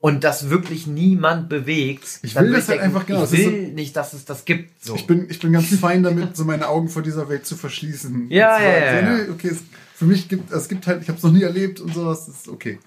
und 0.00 0.24
das 0.24 0.50
wirklich 0.50 0.86
niemand 0.86 1.48
bewegt, 1.48 2.04
Mhm. 2.04 2.20
Ich 2.22 2.34
dann 2.34 2.44
will 2.46 2.52
das 2.52 2.68
halt 2.68 2.80
denken, 2.80 2.84
einfach 2.84 3.06
genau, 3.06 3.24
Ich 3.24 3.32
will 3.32 3.72
nicht, 3.72 3.96
dass 3.96 4.12
es 4.12 4.24
das 4.24 4.44
gibt. 4.44 4.84
So. 4.84 4.94
Ich 4.94 5.06
bin, 5.06 5.26
ich 5.30 5.40
bin 5.40 5.52
ganz 5.52 5.74
fein 5.78 6.02
damit, 6.02 6.36
so 6.36 6.44
meine 6.44 6.68
Augen 6.68 6.88
vor 6.88 7.02
dieser 7.02 7.28
Welt 7.28 7.46
zu 7.46 7.56
verschließen. 7.56 8.30
Ja, 8.30 8.60
ja, 8.60 8.68
ja, 8.68 8.90
so, 8.90 9.06
ja. 9.06 9.16
nee, 9.16 9.30
okay, 9.30 9.48
es, 9.48 9.58
für 9.94 10.04
mich 10.04 10.28
gibt 10.28 10.52
es 10.52 10.68
gibt 10.68 10.86
halt, 10.86 11.02
ich 11.02 11.08
habe 11.08 11.16
es 11.18 11.24
noch 11.24 11.32
nie 11.32 11.42
erlebt 11.42 11.80
und 11.80 11.94
sowas, 11.94 12.26
das 12.26 12.36
ist 12.36 12.48
okay. 12.48 12.78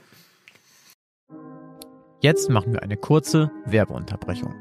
Jetzt 2.21 2.49
machen 2.49 2.73
wir 2.73 2.83
eine 2.83 2.97
kurze 2.97 3.49
Werbeunterbrechung. 3.65 4.53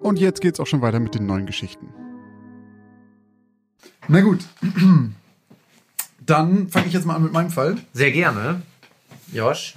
Und 0.00 0.18
jetzt 0.18 0.40
geht's 0.40 0.60
auch 0.60 0.66
schon 0.66 0.80
weiter 0.80 0.98
mit 0.98 1.14
den 1.14 1.26
neuen 1.26 1.44
Geschichten. 1.44 1.92
Na 4.08 4.22
gut. 4.22 4.46
Dann 6.24 6.68
fange 6.68 6.86
ich 6.86 6.94
jetzt 6.94 7.04
mal 7.04 7.16
an 7.16 7.22
mit 7.22 7.32
meinem 7.32 7.50
Fall. 7.50 7.76
Sehr 7.92 8.10
gerne. 8.10 8.62
Josh. 9.30 9.74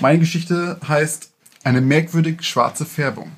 Meine 0.00 0.20
Geschichte 0.20 0.78
heißt 0.86 1.32
Eine 1.64 1.80
merkwürdig 1.80 2.44
schwarze 2.44 2.84
Färbung. 2.84 3.32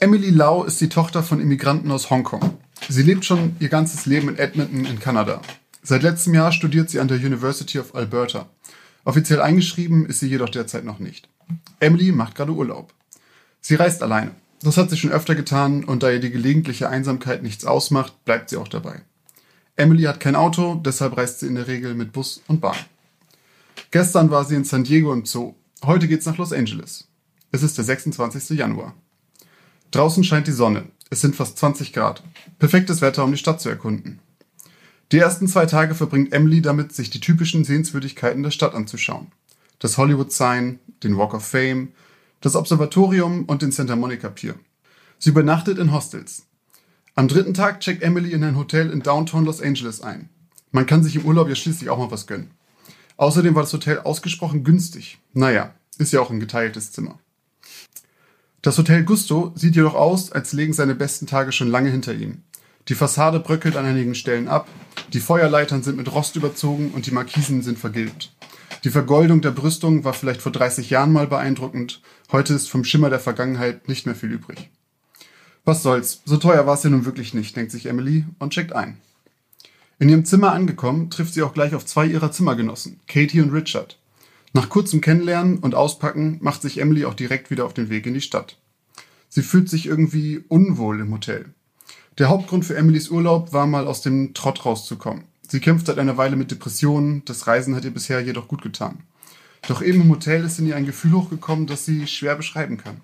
Emily 0.00 0.30
Lau 0.30 0.64
ist 0.64 0.80
die 0.80 0.88
Tochter 0.88 1.22
von 1.22 1.40
Immigranten 1.40 1.90
aus 1.90 2.08
Hongkong. 2.08 2.61
Sie 2.88 3.02
lebt 3.02 3.24
schon 3.24 3.56
ihr 3.60 3.68
ganzes 3.68 4.06
Leben 4.06 4.28
in 4.28 4.38
Edmonton 4.38 4.84
in 4.84 4.98
Kanada. 4.98 5.40
Seit 5.82 6.02
letztem 6.02 6.34
Jahr 6.34 6.52
studiert 6.52 6.90
sie 6.90 7.00
an 7.00 7.08
der 7.08 7.18
University 7.18 7.78
of 7.78 7.94
Alberta. 7.94 8.48
Offiziell 9.04 9.40
eingeschrieben 9.40 10.06
ist 10.06 10.20
sie 10.20 10.28
jedoch 10.28 10.48
derzeit 10.48 10.84
noch 10.84 10.98
nicht. 10.98 11.28
Emily 11.80 12.12
macht 12.12 12.34
gerade 12.34 12.52
Urlaub. 12.52 12.92
Sie 13.60 13.74
reist 13.74 14.02
alleine. 14.02 14.32
Das 14.62 14.76
hat 14.76 14.90
sie 14.90 14.96
schon 14.96 15.10
öfter 15.10 15.34
getan 15.34 15.84
und 15.84 16.02
da 16.02 16.10
ihr 16.10 16.20
die 16.20 16.30
gelegentliche 16.30 16.88
Einsamkeit 16.88 17.42
nichts 17.42 17.64
ausmacht, 17.64 18.24
bleibt 18.24 18.50
sie 18.50 18.56
auch 18.56 18.68
dabei. 18.68 19.02
Emily 19.74 20.02
hat 20.04 20.20
kein 20.20 20.36
Auto, 20.36 20.76
deshalb 20.76 21.16
reist 21.16 21.40
sie 21.40 21.46
in 21.46 21.56
der 21.56 21.66
Regel 21.66 21.94
mit 21.94 22.12
Bus 22.12 22.42
und 22.46 22.60
Bahn. 22.60 22.76
Gestern 23.90 24.30
war 24.30 24.44
sie 24.44 24.54
in 24.54 24.64
San 24.64 24.84
Diego 24.84 25.12
im 25.12 25.24
Zoo. 25.24 25.54
Heute 25.84 26.06
geht's 26.06 26.26
nach 26.26 26.36
Los 26.36 26.52
Angeles. 26.52 27.08
Es 27.50 27.62
ist 27.62 27.76
der 27.76 27.84
26. 27.84 28.56
Januar. 28.56 28.94
Draußen 29.90 30.22
scheint 30.24 30.46
die 30.46 30.52
Sonne. 30.52 30.84
Es 31.12 31.20
sind 31.20 31.36
fast 31.36 31.58
20 31.58 31.92
Grad. 31.92 32.22
Perfektes 32.58 33.02
Wetter, 33.02 33.22
um 33.22 33.32
die 33.32 33.36
Stadt 33.36 33.60
zu 33.60 33.68
erkunden. 33.68 34.20
Die 35.12 35.18
ersten 35.18 35.46
zwei 35.46 35.66
Tage 35.66 35.94
verbringt 35.94 36.32
Emily 36.32 36.62
damit, 36.62 36.94
sich 36.94 37.10
die 37.10 37.20
typischen 37.20 37.64
Sehenswürdigkeiten 37.64 38.42
der 38.42 38.50
Stadt 38.50 38.74
anzuschauen. 38.74 39.30
Das 39.78 39.98
Hollywood 39.98 40.32
Sign, 40.32 40.78
den 41.02 41.18
Walk 41.18 41.34
of 41.34 41.46
Fame, 41.46 41.92
das 42.40 42.56
Observatorium 42.56 43.44
und 43.44 43.60
den 43.60 43.72
Santa 43.72 43.94
Monica 43.94 44.30
Pier. 44.30 44.54
Sie 45.18 45.28
übernachtet 45.28 45.76
in 45.76 45.92
Hostels. 45.92 46.46
Am 47.14 47.28
dritten 47.28 47.52
Tag 47.52 47.80
checkt 47.80 48.02
Emily 48.02 48.32
in 48.32 48.42
ein 48.42 48.56
Hotel 48.56 48.88
in 48.88 49.02
Downtown 49.02 49.44
Los 49.44 49.60
Angeles 49.60 50.00
ein. 50.00 50.30
Man 50.70 50.86
kann 50.86 51.04
sich 51.04 51.16
im 51.16 51.26
Urlaub 51.26 51.46
ja 51.46 51.54
schließlich 51.54 51.90
auch 51.90 51.98
mal 51.98 52.10
was 52.10 52.26
gönnen. 52.26 52.52
Außerdem 53.18 53.54
war 53.54 53.64
das 53.64 53.74
Hotel 53.74 53.98
ausgesprochen 53.98 54.64
günstig. 54.64 55.18
Naja, 55.34 55.74
ist 55.98 56.14
ja 56.14 56.22
auch 56.22 56.30
ein 56.30 56.40
geteiltes 56.40 56.90
Zimmer. 56.90 57.18
Das 58.62 58.78
Hotel 58.78 59.02
Gusto 59.02 59.52
sieht 59.56 59.74
jedoch 59.74 59.96
aus, 59.96 60.30
als 60.30 60.52
legen 60.52 60.72
seine 60.72 60.94
besten 60.94 61.26
Tage 61.26 61.50
schon 61.50 61.66
lange 61.66 61.90
hinter 61.90 62.14
ihm. 62.14 62.42
Die 62.86 62.94
Fassade 62.94 63.40
bröckelt 63.40 63.76
an 63.76 63.84
einigen 63.84 64.14
Stellen 64.14 64.46
ab, 64.46 64.68
die 65.12 65.18
Feuerleitern 65.18 65.82
sind 65.82 65.96
mit 65.96 66.12
Rost 66.12 66.36
überzogen 66.36 66.92
und 66.92 67.06
die 67.06 67.10
Markisen 67.10 67.62
sind 67.62 67.76
vergilbt. 67.76 68.32
Die 68.84 68.90
Vergoldung 68.90 69.40
der 69.40 69.50
Brüstung 69.50 70.04
war 70.04 70.12
vielleicht 70.12 70.42
vor 70.42 70.52
30 70.52 70.90
Jahren 70.90 71.12
mal 71.12 71.26
beeindruckend, 71.26 72.02
heute 72.30 72.54
ist 72.54 72.70
vom 72.70 72.84
Schimmer 72.84 73.10
der 73.10 73.18
Vergangenheit 73.18 73.88
nicht 73.88 74.06
mehr 74.06 74.14
viel 74.14 74.30
übrig. 74.30 74.70
Was 75.64 75.82
soll's, 75.82 76.22
so 76.24 76.36
teuer 76.36 76.64
war 76.64 76.74
es 76.74 76.84
ja 76.84 76.90
nun 76.90 77.04
wirklich 77.04 77.34
nicht, 77.34 77.56
denkt 77.56 77.72
sich 77.72 77.86
Emily 77.86 78.26
und 78.38 78.52
checkt 78.52 78.72
ein. 78.72 78.98
In 79.98 80.08
ihrem 80.08 80.24
Zimmer 80.24 80.52
angekommen, 80.52 81.10
trifft 81.10 81.34
sie 81.34 81.42
auch 81.42 81.54
gleich 81.54 81.74
auf 81.74 81.84
zwei 81.84 82.06
ihrer 82.06 82.30
Zimmergenossen, 82.30 83.00
Katie 83.08 83.40
und 83.40 83.50
Richard. 83.50 83.98
Nach 84.54 84.68
kurzem 84.68 85.00
Kennenlernen 85.00 85.58
und 85.58 85.74
Auspacken 85.74 86.38
macht 86.40 86.62
sich 86.62 86.78
Emily 86.78 87.04
auch 87.06 87.14
direkt 87.14 87.50
wieder 87.50 87.64
auf 87.64 87.72
den 87.72 87.88
Weg 87.88 88.06
in 88.06 88.14
die 88.14 88.20
Stadt. 88.20 88.58
Sie 89.28 89.42
fühlt 89.42 89.70
sich 89.70 89.86
irgendwie 89.86 90.44
unwohl 90.48 91.00
im 91.00 91.12
Hotel. 91.12 91.46
Der 92.18 92.28
Hauptgrund 92.28 92.66
für 92.66 92.76
Emilys 92.76 93.08
Urlaub 93.08 93.54
war 93.54 93.66
mal 93.66 93.86
aus 93.86 94.02
dem 94.02 94.34
Trott 94.34 94.66
rauszukommen. 94.66 95.24
Sie 95.48 95.60
kämpft 95.60 95.86
seit 95.86 95.98
einer 95.98 96.18
Weile 96.18 96.36
mit 96.36 96.50
Depressionen, 96.50 97.24
das 97.24 97.46
Reisen 97.46 97.74
hat 97.74 97.84
ihr 97.84 97.90
bisher 97.90 98.20
jedoch 98.20 98.48
gut 98.48 98.60
getan. 98.60 99.00
Doch 99.68 99.80
eben 99.80 100.02
im 100.02 100.10
Hotel 100.10 100.44
ist 100.44 100.58
in 100.58 100.66
ihr 100.66 100.76
ein 100.76 100.86
Gefühl 100.86 101.12
hochgekommen, 101.12 101.66
das 101.66 101.86
sie 101.86 102.06
schwer 102.06 102.36
beschreiben 102.36 102.76
kann. 102.76 103.00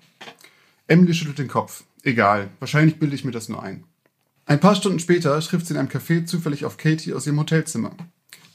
Emily 0.87 1.13
schüttelt 1.13 1.39
den 1.39 1.47
Kopf. 1.47 1.83
Egal, 2.03 2.49
wahrscheinlich 2.59 2.99
bilde 2.99 3.15
ich 3.15 3.25
mir 3.25 3.31
das 3.31 3.49
nur 3.49 3.63
ein. 3.63 3.83
Ein 4.45 4.59
paar 4.59 4.75
Stunden 4.75 4.99
später 4.99 5.39
trifft 5.39 5.67
sie 5.67 5.73
in 5.73 5.79
einem 5.79 5.89
Café 5.89 6.25
zufällig 6.25 6.65
auf 6.65 6.77
Katie 6.77 7.13
aus 7.13 7.25
ihrem 7.25 7.39
Hotelzimmer. 7.39 7.95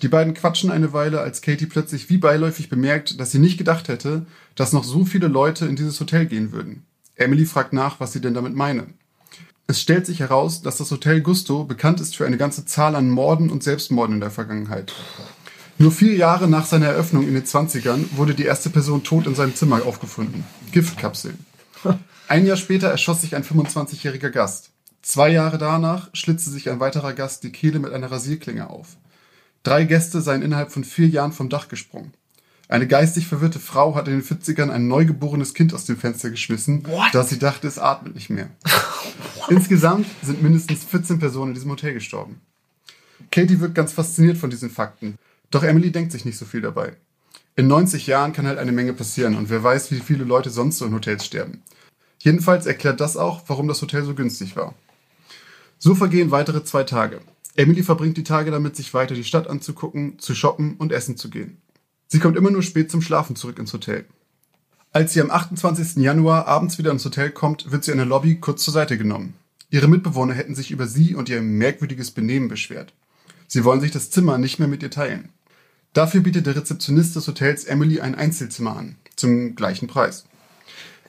Die 0.02 0.08
beiden 0.08 0.34
quatschen 0.34 0.70
eine 0.70 0.92
Weile, 0.92 1.20
als 1.20 1.40
Katie 1.40 1.66
plötzlich 1.66 2.10
wie 2.10 2.18
beiläufig 2.18 2.68
bemerkt, 2.68 3.20
dass 3.20 3.30
sie 3.30 3.38
nicht 3.38 3.58
gedacht 3.58 3.88
hätte, 3.88 4.26
dass 4.54 4.72
noch 4.72 4.84
so 4.84 5.04
viele 5.04 5.28
Leute 5.28 5.66
in 5.66 5.76
dieses 5.76 6.00
Hotel 6.00 6.26
gehen 6.26 6.52
würden. 6.52 6.84
Emily 7.16 7.46
fragt 7.46 7.72
nach, 7.72 8.00
was 8.00 8.12
sie 8.12 8.20
denn 8.20 8.34
damit 8.34 8.54
meine. 8.54 8.86
Es 9.66 9.80
stellt 9.80 10.04
sich 10.04 10.20
heraus, 10.20 10.60
dass 10.60 10.76
das 10.76 10.90
Hotel 10.90 11.22
Gusto 11.22 11.64
bekannt 11.64 12.00
ist 12.00 12.16
für 12.16 12.26
eine 12.26 12.36
ganze 12.36 12.66
Zahl 12.66 12.96
an 12.96 13.08
Morden 13.08 13.50
und 13.50 13.62
Selbstmorden 13.62 14.16
in 14.16 14.20
der 14.20 14.30
Vergangenheit. 14.30 14.92
Nur 15.78 15.90
vier 15.90 16.14
Jahre 16.14 16.48
nach 16.48 16.66
seiner 16.66 16.86
Eröffnung 16.86 17.26
in 17.26 17.34
den 17.34 17.44
20ern 17.44 18.04
wurde 18.16 18.34
die 18.34 18.44
erste 18.44 18.70
Person 18.70 19.02
tot 19.02 19.26
in 19.26 19.34
seinem 19.34 19.54
Zimmer 19.54 19.84
aufgefunden. 19.86 20.44
Giftkapseln. 20.70 21.38
Ein 22.28 22.46
Jahr 22.46 22.56
später 22.56 22.88
erschoss 22.88 23.22
sich 23.22 23.34
ein 23.34 23.44
25-jähriger 23.44 24.30
Gast. 24.30 24.70
Zwei 25.02 25.30
Jahre 25.30 25.58
danach 25.58 26.10
schlitzte 26.14 26.50
sich 26.50 26.70
ein 26.70 26.80
weiterer 26.80 27.12
Gast 27.12 27.42
die 27.42 27.52
Kehle 27.52 27.78
mit 27.78 27.92
einer 27.92 28.10
Rasierklinge 28.10 28.70
auf. 28.70 28.96
Drei 29.64 29.84
Gäste 29.84 30.20
seien 30.20 30.42
innerhalb 30.42 30.70
von 30.70 30.84
vier 30.84 31.08
Jahren 31.08 31.32
vom 31.32 31.48
Dach 31.48 31.68
gesprungen. 31.68 32.12
Eine 32.68 32.86
geistig 32.86 33.26
verwirrte 33.26 33.58
Frau 33.58 33.94
hat 33.94 34.08
in 34.08 34.14
den 34.14 34.22
40ern 34.22 34.70
ein 34.70 34.88
neugeborenes 34.88 35.54
Kind 35.54 35.74
aus 35.74 35.86
dem 35.86 35.96
Fenster 35.96 36.30
geschmissen, 36.30 36.86
What? 36.86 37.14
da 37.14 37.24
sie 37.24 37.38
dachte, 37.38 37.66
es 37.66 37.78
atmet 37.78 38.14
nicht 38.14 38.30
mehr. 38.30 38.50
Insgesamt 39.48 40.06
sind 40.22 40.42
mindestens 40.42 40.84
14 40.84 41.18
Personen 41.18 41.48
in 41.50 41.54
diesem 41.54 41.70
Hotel 41.70 41.94
gestorben. 41.94 42.40
Katie 43.30 43.60
wirkt 43.60 43.74
ganz 43.74 43.92
fasziniert 43.92 44.36
von 44.36 44.50
diesen 44.50 44.70
Fakten. 44.70 45.16
Doch 45.50 45.62
Emily 45.62 45.92
denkt 45.92 46.12
sich 46.12 46.24
nicht 46.24 46.38
so 46.38 46.44
viel 46.44 46.60
dabei. 46.60 46.94
In 47.56 47.66
90 47.66 48.06
Jahren 48.06 48.32
kann 48.32 48.46
halt 48.46 48.58
eine 48.58 48.72
Menge 48.72 48.92
passieren 48.92 49.36
und 49.36 49.48
wer 49.48 49.62
weiß, 49.62 49.90
wie 49.90 50.00
viele 50.00 50.24
Leute 50.24 50.50
sonst 50.50 50.78
so 50.78 50.84
in 50.86 50.94
Hotels 50.94 51.24
sterben. 51.24 51.62
Jedenfalls 52.18 52.66
erklärt 52.66 53.00
das 53.00 53.16
auch, 53.16 53.42
warum 53.46 53.68
das 53.68 53.80
Hotel 53.80 54.04
so 54.04 54.14
günstig 54.14 54.56
war. 54.56 54.74
So 55.78 55.94
vergehen 55.94 56.30
weitere 56.30 56.64
zwei 56.64 56.82
Tage. 56.84 57.20
Emily 57.56 57.82
verbringt 57.82 58.16
die 58.16 58.24
Tage 58.24 58.50
damit, 58.50 58.76
sich 58.76 58.94
weiter 58.94 59.14
die 59.14 59.24
Stadt 59.24 59.48
anzugucken, 59.48 60.18
zu 60.18 60.34
shoppen 60.34 60.74
und 60.76 60.92
essen 60.92 61.16
zu 61.16 61.30
gehen. 61.30 61.58
Sie 62.08 62.18
kommt 62.18 62.36
immer 62.36 62.50
nur 62.50 62.62
spät 62.62 62.90
zum 62.90 63.02
Schlafen 63.02 63.36
zurück 63.36 63.58
ins 63.58 63.72
Hotel. 63.72 64.04
Als 64.92 65.12
sie 65.12 65.20
am 65.20 65.30
28. 65.30 65.96
Januar 65.96 66.46
abends 66.46 66.78
wieder 66.78 66.90
ins 66.90 67.04
Hotel 67.04 67.30
kommt, 67.30 67.72
wird 67.72 67.84
sie 67.84 67.90
in 67.90 67.98
der 67.98 68.06
Lobby 68.06 68.36
kurz 68.36 68.62
zur 68.62 68.74
Seite 68.74 68.98
genommen. 68.98 69.34
Ihre 69.70 69.88
Mitbewohner 69.88 70.34
hätten 70.34 70.54
sich 70.54 70.70
über 70.70 70.86
sie 70.86 71.14
und 71.14 71.28
ihr 71.28 71.42
merkwürdiges 71.42 72.12
Benehmen 72.12 72.48
beschwert. 72.48 72.92
Sie 73.48 73.64
wollen 73.64 73.80
sich 73.80 73.90
das 73.90 74.10
Zimmer 74.10 74.38
nicht 74.38 74.58
mehr 74.58 74.68
mit 74.68 74.82
ihr 74.82 74.90
teilen. 74.90 75.30
Dafür 75.92 76.20
bietet 76.20 76.46
der 76.46 76.56
Rezeptionist 76.56 77.16
des 77.16 77.26
Hotels 77.26 77.64
Emily 77.64 78.00
ein 78.00 78.14
Einzelzimmer 78.14 78.76
an, 78.76 78.96
zum 79.16 79.54
gleichen 79.56 79.88
Preis. 79.88 80.24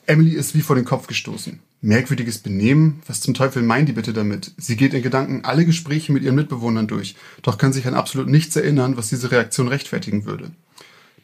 Emily 0.06 0.34
ist 0.34 0.54
wie 0.54 0.62
vor 0.62 0.76
den 0.76 0.84
Kopf 0.84 1.08
gestoßen. 1.08 1.58
Merkwürdiges 1.80 2.38
Benehmen? 2.38 3.02
Was 3.06 3.20
zum 3.20 3.34
Teufel 3.34 3.62
meint 3.62 3.88
die 3.88 3.92
bitte 3.92 4.12
damit? 4.12 4.52
Sie 4.56 4.76
geht 4.76 4.94
in 4.94 5.02
Gedanken 5.02 5.44
alle 5.44 5.66
Gespräche 5.66 6.12
mit 6.12 6.22
ihren 6.22 6.36
Mitbewohnern 6.36 6.86
durch, 6.86 7.16
doch 7.42 7.58
kann 7.58 7.72
sich 7.72 7.86
an 7.86 7.94
absolut 7.94 8.28
nichts 8.28 8.54
erinnern, 8.54 8.96
was 8.96 9.08
diese 9.08 9.30
Reaktion 9.32 9.68
rechtfertigen 9.68 10.24
würde. 10.24 10.52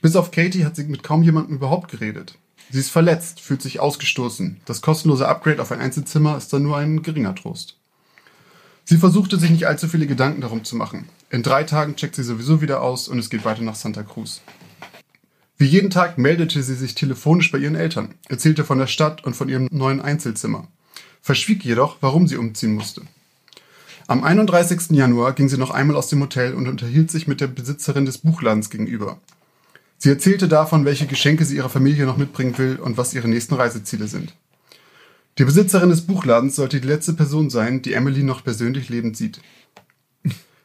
Bis 0.01 0.16
auf 0.16 0.33
Katie 0.33 0.64
hat 0.64 0.75
sie 0.75 0.85
mit 0.85 1.05
kaum 1.05 1.23
jemandem 1.23 1.57
überhaupt 1.57 1.90
geredet. 1.90 2.38
Sie 2.71 2.81
ist 2.81 2.90
verletzt, 2.90 3.40
fühlt 3.40 3.62
sich 3.62 3.79
ausgestoßen. 3.79 4.61
Das 4.64 4.81
kostenlose 4.81 5.29
Upgrade 5.29 5.62
auf 5.62 5.71
ein 5.71 5.81
Einzelzimmer 5.81 6.37
ist 6.37 6.53
dann 6.53 6.62
nur 6.62 6.77
ein 6.77 7.03
geringer 7.03 7.35
Trost. 7.35 7.77
Sie 8.85 8.97
versuchte 8.97 9.38
sich 9.38 9.51
nicht 9.51 9.68
allzu 9.68 9.87
viele 9.87 10.09
Gedanken 10.09 10.40
darum 10.40 10.64
zu 10.64 10.75
machen. 10.75 11.09
In 11.31 11.45
drei 11.45 11.62
Tagen 11.62 11.95
checkt 11.95 12.16
sie 12.16 12.25
sowieso 12.25 12.61
wieder 12.61 12.83
aus 12.83 13.07
und 13.07 13.18
es 13.18 13.31
geht 13.31 13.45
weiter 13.45 13.62
nach 13.62 13.77
Santa 13.77 14.03
Cruz. 14.03 14.42
Wie 15.59 15.67
jeden 15.67 15.91
Tag 15.91 16.19
meldete 16.19 16.62
sie 16.62 16.75
sich 16.75 16.95
telefonisch 16.95 17.51
bei 17.53 17.59
ihren 17.59 17.77
Eltern, 17.77 18.15
erzählte 18.29 18.65
von 18.65 18.79
der 18.79 18.87
Stadt 18.87 19.25
und 19.25 19.37
von 19.37 19.49
ihrem 19.49 19.69
neuen 19.71 20.01
Einzelzimmer, 20.01 20.67
verschwieg 21.21 21.65
jedoch, 21.65 21.99
warum 22.01 22.27
sie 22.27 22.37
umziehen 22.37 22.75
musste. 22.75 23.03
Am 24.09 24.25
31. 24.25 24.91
Januar 24.91 25.33
ging 25.33 25.49
sie 25.49 25.59
noch 25.59 25.71
einmal 25.71 25.97
aus 25.97 26.09
dem 26.09 26.21
Hotel 26.21 26.55
und 26.55 26.67
unterhielt 26.67 27.11
sich 27.11 27.29
mit 27.29 27.41
der 27.41 27.47
Besitzerin 27.47 28.05
des 28.05 28.19
Buchladens 28.19 28.69
gegenüber. 28.69 29.19
Sie 29.99 30.11
erzählte 30.11 30.49
davon, 30.49 30.85
welche 30.85 31.07
Geschenke 31.07 31.45
sie 31.45 31.57
ihrer 31.57 31.69
Familie 31.69 32.07
noch 32.07 32.17
mitbringen 32.17 32.59
will 32.59 32.77
und 32.77 32.97
was 32.97 33.15
ihre 33.15 33.29
nächsten 33.29 33.55
Reiseziele 33.55 34.09
sind. 34.09 34.35
Die 35.38 35.45
Besitzerin 35.45 35.91
des 35.91 36.03
Buchladens 36.03 36.57
sollte 36.57 36.81
die 36.81 36.88
letzte 36.88 37.15
Person 37.15 37.49
sein, 37.49 37.81
die 37.81 37.95
Emily 37.95 38.23
noch 38.23 38.45
persönlich 38.45 38.88
lebend 38.88 39.17
sieht. 39.17 39.41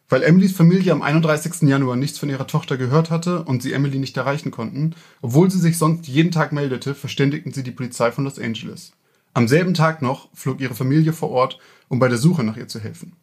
Weil 0.10 0.24
Emilys 0.24 0.54
Familie 0.54 0.94
am 0.94 1.02
31. 1.02 1.64
Januar 1.64 1.98
nichts 1.98 2.18
von 2.18 2.30
ihrer 2.30 2.48
Tochter 2.48 2.78
gehört 2.78 3.10
hatte 3.10 3.44
und 3.44 3.62
sie 3.62 3.74
Emily 3.74 4.00
nicht 4.00 4.16
erreichen 4.16 4.52
konnten, 4.52 4.96
obwohl 5.22 5.52
sie 5.52 5.60
sich 5.60 5.78
sonst 5.78 6.08
jeden 6.08 6.32
Tag 6.32 6.54
meldete, 6.54 6.96
verständigten 6.96 7.52
sie 7.52 7.64
die 7.64 7.72
Polizei 7.72 8.12
von 8.12 8.24
Los 8.24 8.40
Angeles. 8.40 8.94
Am 9.34 9.50
selben 9.50 9.74
Tag 9.74 10.02
noch 10.02 10.30
flog 10.34 10.62
ihre 10.62 10.76
Familie 10.76 11.12
vor 11.12 11.30
Ort, 11.30 11.60
um 11.90 12.00
bei 12.00 12.08
der 12.08 12.18
Suche 12.18 12.44
nach 12.44 12.56
ihr 12.56 12.70
zu 12.70 12.80
helfen. 12.80 13.14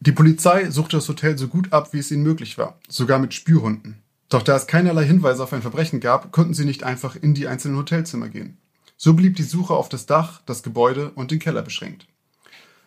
Die 0.00 0.12
Polizei 0.12 0.70
suchte 0.70 0.98
das 0.98 1.08
Hotel 1.08 1.36
so 1.36 1.48
gut 1.48 1.72
ab, 1.72 1.92
wie 1.92 1.98
es 1.98 2.10
ihnen 2.10 2.22
möglich 2.22 2.58
war, 2.58 2.78
sogar 2.88 3.18
mit 3.18 3.32
Spürhunden. 3.32 4.02
Doch 4.28 4.42
da 4.42 4.56
es 4.56 4.66
keinerlei 4.66 5.04
Hinweise 5.04 5.42
auf 5.42 5.52
ein 5.52 5.62
Verbrechen 5.62 6.00
gab, 6.00 6.30
konnten 6.30 6.54
sie 6.54 6.64
nicht 6.64 6.84
einfach 6.84 7.16
in 7.16 7.34
die 7.34 7.48
einzelnen 7.48 7.76
Hotelzimmer 7.76 8.28
gehen. 8.28 8.58
So 8.96 9.14
blieb 9.14 9.36
die 9.36 9.42
Suche 9.42 9.74
auf 9.74 9.88
das 9.88 10.04
Dach, 10.06 10.42
das 10.44 10.62
Gebäude 10.62 11.10
und 11.14 11.30
den 11.30 11.38
Keller 11.38 11.62
beschränkt. 11.62 12.06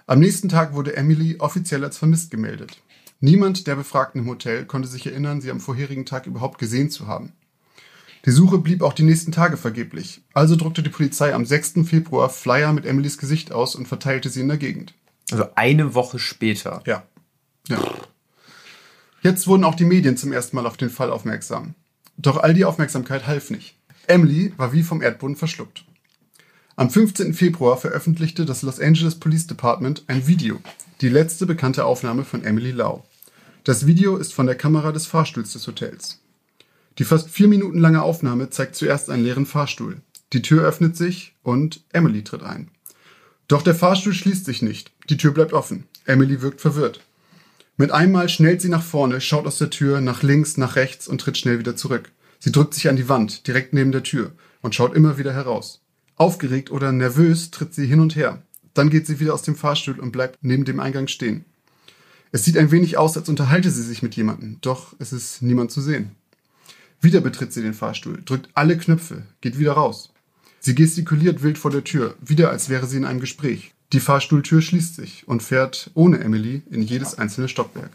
Am 0.05 0.19
nächsten 0.19 0.49
Tag 0.49 0.73
wurde 0.73 0.97
Emily 0.97 1.37
offiziell 1.39 1.83
als 1.83 1.97
vermisst 1.97 2.29
gemeldet. 2.29 2.81
Niemand 3.21 3.67
der 3.67 3.75
Befragten 3.75 4.21
im 4.21 4.27
Hotel 4.27 4.65
konnte 4.65 4.89
sich 4.89 5.05
erinnern, 5.05 5.39
sie 5.39 5.49
am 5.49 5.61
vorherigen 5.61 6.05
Tag 6.05 6.27
überhaupt 6.27 6.57
gesehen 6.59 6.89
zu 6.89 7.07
haben. 7.07 7.31
Die 8.25 8.31
Suche 8.31 8.57
blieb 8.57 8.81
auch 8.81 8.93
die 8.93 9.03
nächsten 9.03 9.31
Tage 9.31 9.55
vergeblich. 9.55 10.21
Also 10.33 10.57
druckte 10.57 10.83
die 10.83 10.89
Polizei 10.89 11.33
am 11.33 11.45
6. 11.45 11.85
Februar 11.85 12.29
Flyer 12.29 12.73
mit 12.73 12.85
Emilys 12.85 13.17
Gesicht 13.17 13.53
aus 13.53 13.75
und 13.75 13.87
verteilte 13.87 14.29
sie 14.29 14.41
in 14.41 14.49
der 14.49 14.57
Gegend. 14.57 14.93
Also 15.31 15.45
eine 15.55 15.93
Woche 15.93 16.19
später. 16.19 16.83
Ja. 16.85 17.03
Ja. 17.69 17.79
Jetzt 19.21 19.47
wurden 19.47 19.63
auch 19.63 19.75
die 19.75 19.85
Medien 19.85 20.17
zum 20.17 20.33
ersten 20.33 20.57
Mal 20.57 20.65
auf 20.65 20.75
den 20.75 20.89
Fall 20.89 21.11
aufmerksam. 21.11 21.75
Doch 22.17 22.37
all 22.37 22.53
die 22.53 22.65
Aufmerksamkeit 22.65 23.25
half 23.25 23.49
nicht. 23.49 23.77
Emily 24.07 24.53
war 24.57 24.73
wie 24.73 24.83
vom 24.83 25.01
Erdboden 25.01 25.37
verschluckt. 25.37 25.85
Am 26.75 26.89
15. 26.89 27.35
Februar 27.35 27.77
veröffentlichte 27.77 28.45
das 28.45 28.63
Los 28.63 28.79
Angeles 28.79 29.13
Police 29.13 29.45
Department 29.45 30.03
ein 30.07 30.25
Video, 30.25 30.59
die 31.01 31.09
letzte 31.09 31.45
bekannte 31.45 31.85
Aufnahme 31.85 32.25
von 32.25 32.43
Emily 32.43 32.71
Lau. 32.71 33.05
Das 33.63 33.85
Video 33.85 34.17
ist 34.17 34.33
von 34.33 34.47
der 34.47 34.55
Kamera 34.55 34.91
des 34.91 35.05
Fahrstuhls 35.05 35.53
des 35.53 35.67
Hotels. 35.67 36.19
Die 36.97 37.03
fast 37.03 37.29
vier 37.29 37.47
Minuten 37.47 37.77
lange 37.77 38.01
Aufnahme 38.01 38.49
zeigt 38.49 38.75
zuerst 38.75 39.11
einen 39.11 39.23
leeren 39.23 39.45
Fahrstuhl. 39.45 40.01
Die 40.33 40.41
Tür 40.41 40.63
öffnet 40.63 40.97
sich 40.97 41.35
und 41.43 41.83
Emily 41.91 42.23
tritt 42.23 42.41
ein. 42.41 42.71
Doch 43.47 43.61
der 43.61 43.75
Fahrstuhl 43.75 44.13
schließt 44.13 44.45
sich 44.45 44.63
nicht. 44.63 44.91
Die 45.09 45.17
Tür 45.17 45.31
bleibt 45.31 45.53
offen. 45.53 45.83
Emily 46.05 46.41
wirkt 46.41 46.59
verwirrt. 46.59 47.01
Mit 47.77 47.91
einmal 47.91 48.29
schnellt 48.29 48.61
sie 48.61 48.69
nach 48.69 48.83
vorne, 48.83 49.21
schaut 49.21 49.45
aus 49.45 49.59
der 49.59 49.69
Tür, 49.69 50.01
nach 50.01 50.23
links, 50.23 50.57
nach 50.57 50.75
rechts 50.75 51.07
und 51.07 51.21
tritt 51.21 51.37
schnell 51.37 51.59
wieder 51.59 51.75
zurück. 51.75 52.11
Sie 52.39 52.51
drückt 52.51 52.73
sich 52.73 52.89
an 52.89 52.95
die 52.95 53.09
Wand, 53.09 53.45
direkt 53.45 53.73
neben 53.73 53.91
der 53.91 54.01
Tür, 54.01 54.31
und 54.61 54.73
schaut 54.73 54.95
immer 54.95 55.19
wieder 55.19 55.33
heraus. 55.33 55.82
Aufgeregt 56.15 56.71
oder 56.71 56.91
nervös 56.91 57.51
tritt 57.51 57.73
sie 57.73 57.85
hin 57.85 57.99
und 57.99 58.15
her. 58.15 58.41
Dann 58.73 58.89
geht 58.89 59.07
sie 59.07 59.19
wieder 59.19 59.33
aus 59.33 59.41
dem 59.41 59.55
Fahrstuhl 59.55 59.99
und 59.99 60.11
bleibt 60.11 60.39
neben 60.41 60.65
dem 60.65 60.79
Eingang 60.79 61.07
stehen. 61.07 61.45
Es 62.31 62.43
sieht 62.45 62.57
ein 62.57 62.71
wenig 62.71 62.97
aus, 62.97 63.15
als 63.15 63.29
unterhalte 63.29 63.69
sie 63.69 63.83
sich 63.83 64.01
mit 64.01 64.15
jemandem, 64.15 64.57
doch 64.61 64.95
es 64.99 65.13
ist 65.13 65.41
niemand 65.41 65.71
zu 65.71 65.81
sehen. 65.81 66.11
Wieder 66.99 67.21
betritt 67.21 67.53
sie 67.53 67.61
den 67.61 67.73
Fahrstuhl, 67.73 68.21
drückt 68.25 68.49
alle 68.53 68.77
Knöpfe, 68.77 69.23
geht 69.41 69.59
wieder 69.59 69.73
raus. 69.73 70.11
Sie 70.59 70.73
gestikuliert 70.73 71.43
wild 71.43 71.57
vor 71.57 71.69
der 71.69 71.83
Tür, 71.83 72.15
wieder 72.21 72.49
als 72.49 72.69
wäre 72.69 72.87
sie 72.87 72.97
in 72.97 73.05
einem 73.05 73.19
Gespräch. 73.19 73.73
Die 73.91 73.99
Fahrstuhltür 73.99 74.61
schließt 74.61 74.95
sich 74.95 75.27
und 75.27 75.43
fährt 75.43 75.91
ohne 75.93 76.19
Emily 76.21 76.63
in 76.71 76.81
jedes 76.81 77.17
einzelne 77.17 77.49
Stockwerk. 77.49 77.91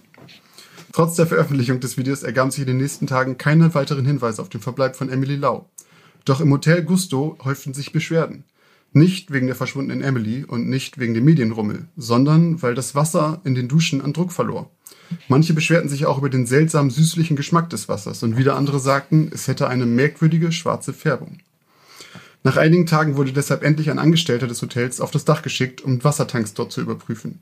Trotz 0.93 1.17
der 1.17 1.27
Veröffentlichung 1.27 1.81
des 1.81 1.97
Videos 1.97 2.23
ergaben 2.23 2.51
sich 2.51 2.61
in 2.61 2.67
den 2.67 2.77
nächsten 2.77 3.07
Tagen 3.07 3.39
keine 3.39 3.75
weiteren 3.75 4.07
Hinweise 4.07 4.41
auf 4.41 4.49
den 4.49 4.61
Verbleib 4.61 4.95
von 4.95 5.09
Emily 5.09 5.37
Lau. 5.37 5.69
Doch 6.29 6.43
im 6.43 6.53
Hotel 6.53 6.83
Gusto 6.83 7.39
häuften 7.43 7.73
sich 7.73 7.91
Beschwerden. 7.91 8.45
Nicht 8.93 9.33
wegen 9.33 9.47
der 9.47 9.57
verschwundenen 9.57 10.03
Emily 10.03 10.45
und 10.45 10.69
nicht 10.69 10.99
wegen 10.99 11.15
dem 11.15 11.25
Medienrummel, 11.25 11.87
sondern 11.97 12.61
weil 12.61 12.75
das 12.75 12.95
Wasser 12.95 13.41
in 13.45 13.55
den 13.55 13.67
Duschen 13.67 14.03
an 14.03 14.13
Druck 14.13 14.31
verlor. 14.33 14.71
Manche 15.29 15.55
beschwerten 15.55 15.89
sich 15.89 16.05
auch 16.05 16.19
über 16.19 16.29
den 16.29 16.45
seltsam 16.45 16.91
süßlichen 16.91 17.35
Geschmack 17.35 17.71
des 17.71 17.89
Wassers 17.89 18.23
und 18.23 18.37
wieder 18.37 18.57
andere 18.57 18.79
sagten, 18.79 19.31
es 19.33 19.49
hätte 19.49 19.69
eine 19.69 19.87
merkwürdige 19.87 20.53
schwarze 20.53 20.93
Färbung. 20.93 21.39
Nach 22.45 22.59
einigen 22.59 22.85
Tagen 22.85 23.17
wurde 23.17 23.33
deshalb 23.33 23.63
endlich 23.63 23.91
ein 23.91 23.99
Angestellter 23.99 24.47
des 24.47 24.61
Hotels 24.61 25.01
auf 25.01 25.11
das 25.11 25.25
Dach 25.25 25.41
geschickt, 25.41 25.81
um 25.81 26.05
Wassertanks 26.05 26.53
dort 26.53 26.73
zu 26.73 26.83
überprüfen. 26.83 27.41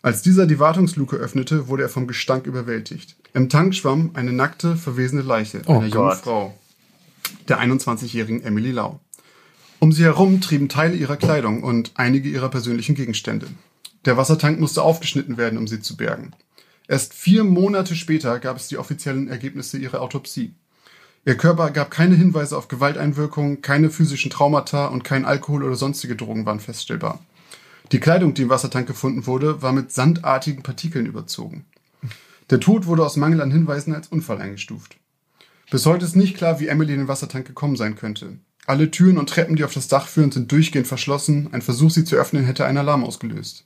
Als 0.00 0.22
dieser 0.22 0.46
die 0.46 0.58
Wartungsluke 0.58 1.16
öffnete, 1.16 1.68
wurde 1.68 1.82
er 1.82 1.88
vom 1.90 2.06
Gestank 2.06 2.46
überwältigt. 2.46 3.16
Im 3.34 3.50
Tank 3.50 3.74
schwamm 3.74 4.12
eine 4.14 4.32
nackte, 4.32 4.76
verwesene 4.76 5.20
Leiche 5.20 5.60
Oh 5.66 5.74
einer 5.74 5.88
jungen. 5.88 6.16
Frau, 6.16 6.58
der 7.48 7.60
21-jährigen 7.60 8.42
Emily 8.42 8.70
Lau. 8.70 9.00
Um 9.80 9.92
sie 9.92 10.04
herum 10.04 10.40
trieben 10.40 10.68
Teile 10.68 10.96
ihrer 10.96 11.16
Kleidung 11.16 11.62
und 11.62 11.92
einige 11.94 12.28
ihrer 12.28 12.48
persönlichen 12.48 12.94
Gegenstände. 12.94 13.46
Der 14.04 14.16
Wassertank 14.16 14.58
musste 14.58 14.82
aufgeschnitten 14.82 15.36
werden, 15.36 15.58
um 15.58 15.68
sie 15.68 15.80
zu 15.80 15.96
bergen. 15.96 16.32
Erst 16.88 17.14
vier 17.14 17.44
Monate 17.44 17.94
später 17.94 18.38
gab 18.38 18.56
es 18.56 18.68
die 18.68 18.78
offiziellen 18.78 19.28
Ergebnisse 19.28 19.78
ihrer 19.78 20.00
Autopsie. 20.00 20.54
Ihr 21.24 21.36
Körper 21.36 21.70
gab 21.70 21.90
keine 21.90 22.14
Hinweise 22.14 22.56
auf 22.56 22.68
Gewalteinwirkung, 22.68 23.60
keine 23.60 23.90
physischen 23.90 24.30
Traumata 24.30 24.86
und 24.86 25.04
kein 25.04 25.24
Alkohol 25.24 25.62
oder 25.62 25.74
sonstige 25.76 26.16
Drogen 26.16 26.46
waren 26.46 26.60
feststellbar. 26.60 27.20
Die 27.92 28.00
Kleidung, 28.00 28.34
die 28.34 28.42
im 28.42 28.50
Wassertank 28.50 28.86
gefunden 28.86 29.26
wurde, 29.26 29.62
war 29.62 29.72
mit 29.72 29.92
sandartigen 29.92 30.62
Partikeln 30.62 31.06
überzogen. 31.06 31.66
Der 32.50 32.60
Tod 32.60 32.86
wurde 32.86 33.04
aus 33.04 33.16
Mangel 33.16 33.42
an 33.42 33.50
Hinweisen 33.50 33.94
als 33.94 34.08
Unfall 34.08 34.40
eingestuft. 34.40 34.96
Bis 35.70 35.84
heute 35.84 36.06
ist 36.06 36.16
nicht 36.16 36.36
klar, 36.36 36.60
wie 36.60 36.68
Emily 36.68 36.94
in 36.94 37.00
den 37.00 37.08
Wassertank 37.08 37.46
gekommen 37.46 37.76
sein 37.76 37.94
könnte. 37.94 38.38
Alle 38.66 38.90
Türen 38.90 39.18
und 39.18 39.28
Treppen, 39.28 39.56
die 39.56 39.64
auf 39.64 39.74
das 39.74 39.88
Dach 39.88 40.08
führen, 40.08 40.32
sind 40.32 40.50
durchgehend 40.50 40.86
verschlossen. 40.86 41.48
Ein 41.52 41.62
Versuch, 41.62 41.90
sie 41.90 42.04
zu 42.04 42.16
öffnen, 42.16 42.44
hätte 42.44 42.64
einen 42.64 42.78
Alarm 42.78 43.04
ausgelöst. 43.04 43.64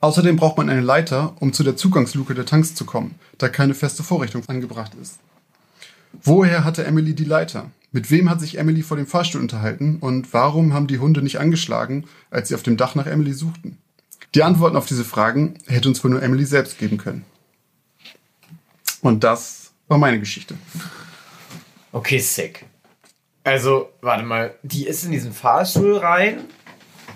Außerdem 0.00 0.36
braucht 0.36 0.56
man 0.56 0.68
eine 0.68 0.80
Leiter, 0.80 1.36
um 1.40 1.52
zu 1.52 1.64
der 1.64 1.76
Zugangsluke 1.76 2.34
der 2.34 2.46
Tanks 2.46 2.74
zu 2.74 2.84
kommen, 2.84 3.16
da 3.38 3.48
keine 3.48 3.74
feste 3.74 4.02
Vorrichtung 4.02 4.42
angebracht 4.48 4.92
ist. 5.00 5.18
Woher 6.22 6.64
hatte 6.64 6.84
Emily 6.84 7.14
die 7.14 7.24
Leiter? 7.24 7.70
Mit 7.90 8.10
wem 8.10 8.30
hat 8.30 8.40
sich 8.40 8.58
Emily 8.58 8.82
vor 8.82 8.96
dem 8.96 9.06
Fahrstuhl 9.06 9.40
unterhalten 9.40 9.98
und 10.00 10.32
warum 10.32 10.74
haben 10.74 10.86
die 10.86 10.98
Hunde 10.98 11.22
nicht 11.22 11.38
angeschlagen, 11.38 12.04
als 12.30 12.48
sie 12.48 12.54
auf 12.54 12.62
dem 12.62 12.76
Dach 12.76 12.94
nach 12.94 13.06
Emily 13.06 13.32
suchten? 13.32 13.78
Die 14.34 14.42
Antworten 14.42 14.76
auf 14.76 14.86
diese 14.86 15.04
Fragen 15.04 15.54
hätte 15.66 15.88
uns 15.88 16.02
wohl 16.02 16.10
nur 16.10 16.22
Emily 16.22 16.44
selbst 16.44 16.78
geben 16.78 16.98
können. 16.98 17.24
Und 19.02 19.24
das 19.24 19.72
war 19.88 19.98
meine 19.98 20.20
Geschichte. 20.20 20.54
Okay, 21.92 22.18
sick. 22.18 22.64
Also, 23.44 23.90
warte 24.00 24.24
mal, 24.24 24.54
die 24.62 24.86
ist 24.86 25.04
in 25.04 25.10
diesen 25.12 25.32
Fahrstuhl 25.32 25.96
rein 25.98 26.40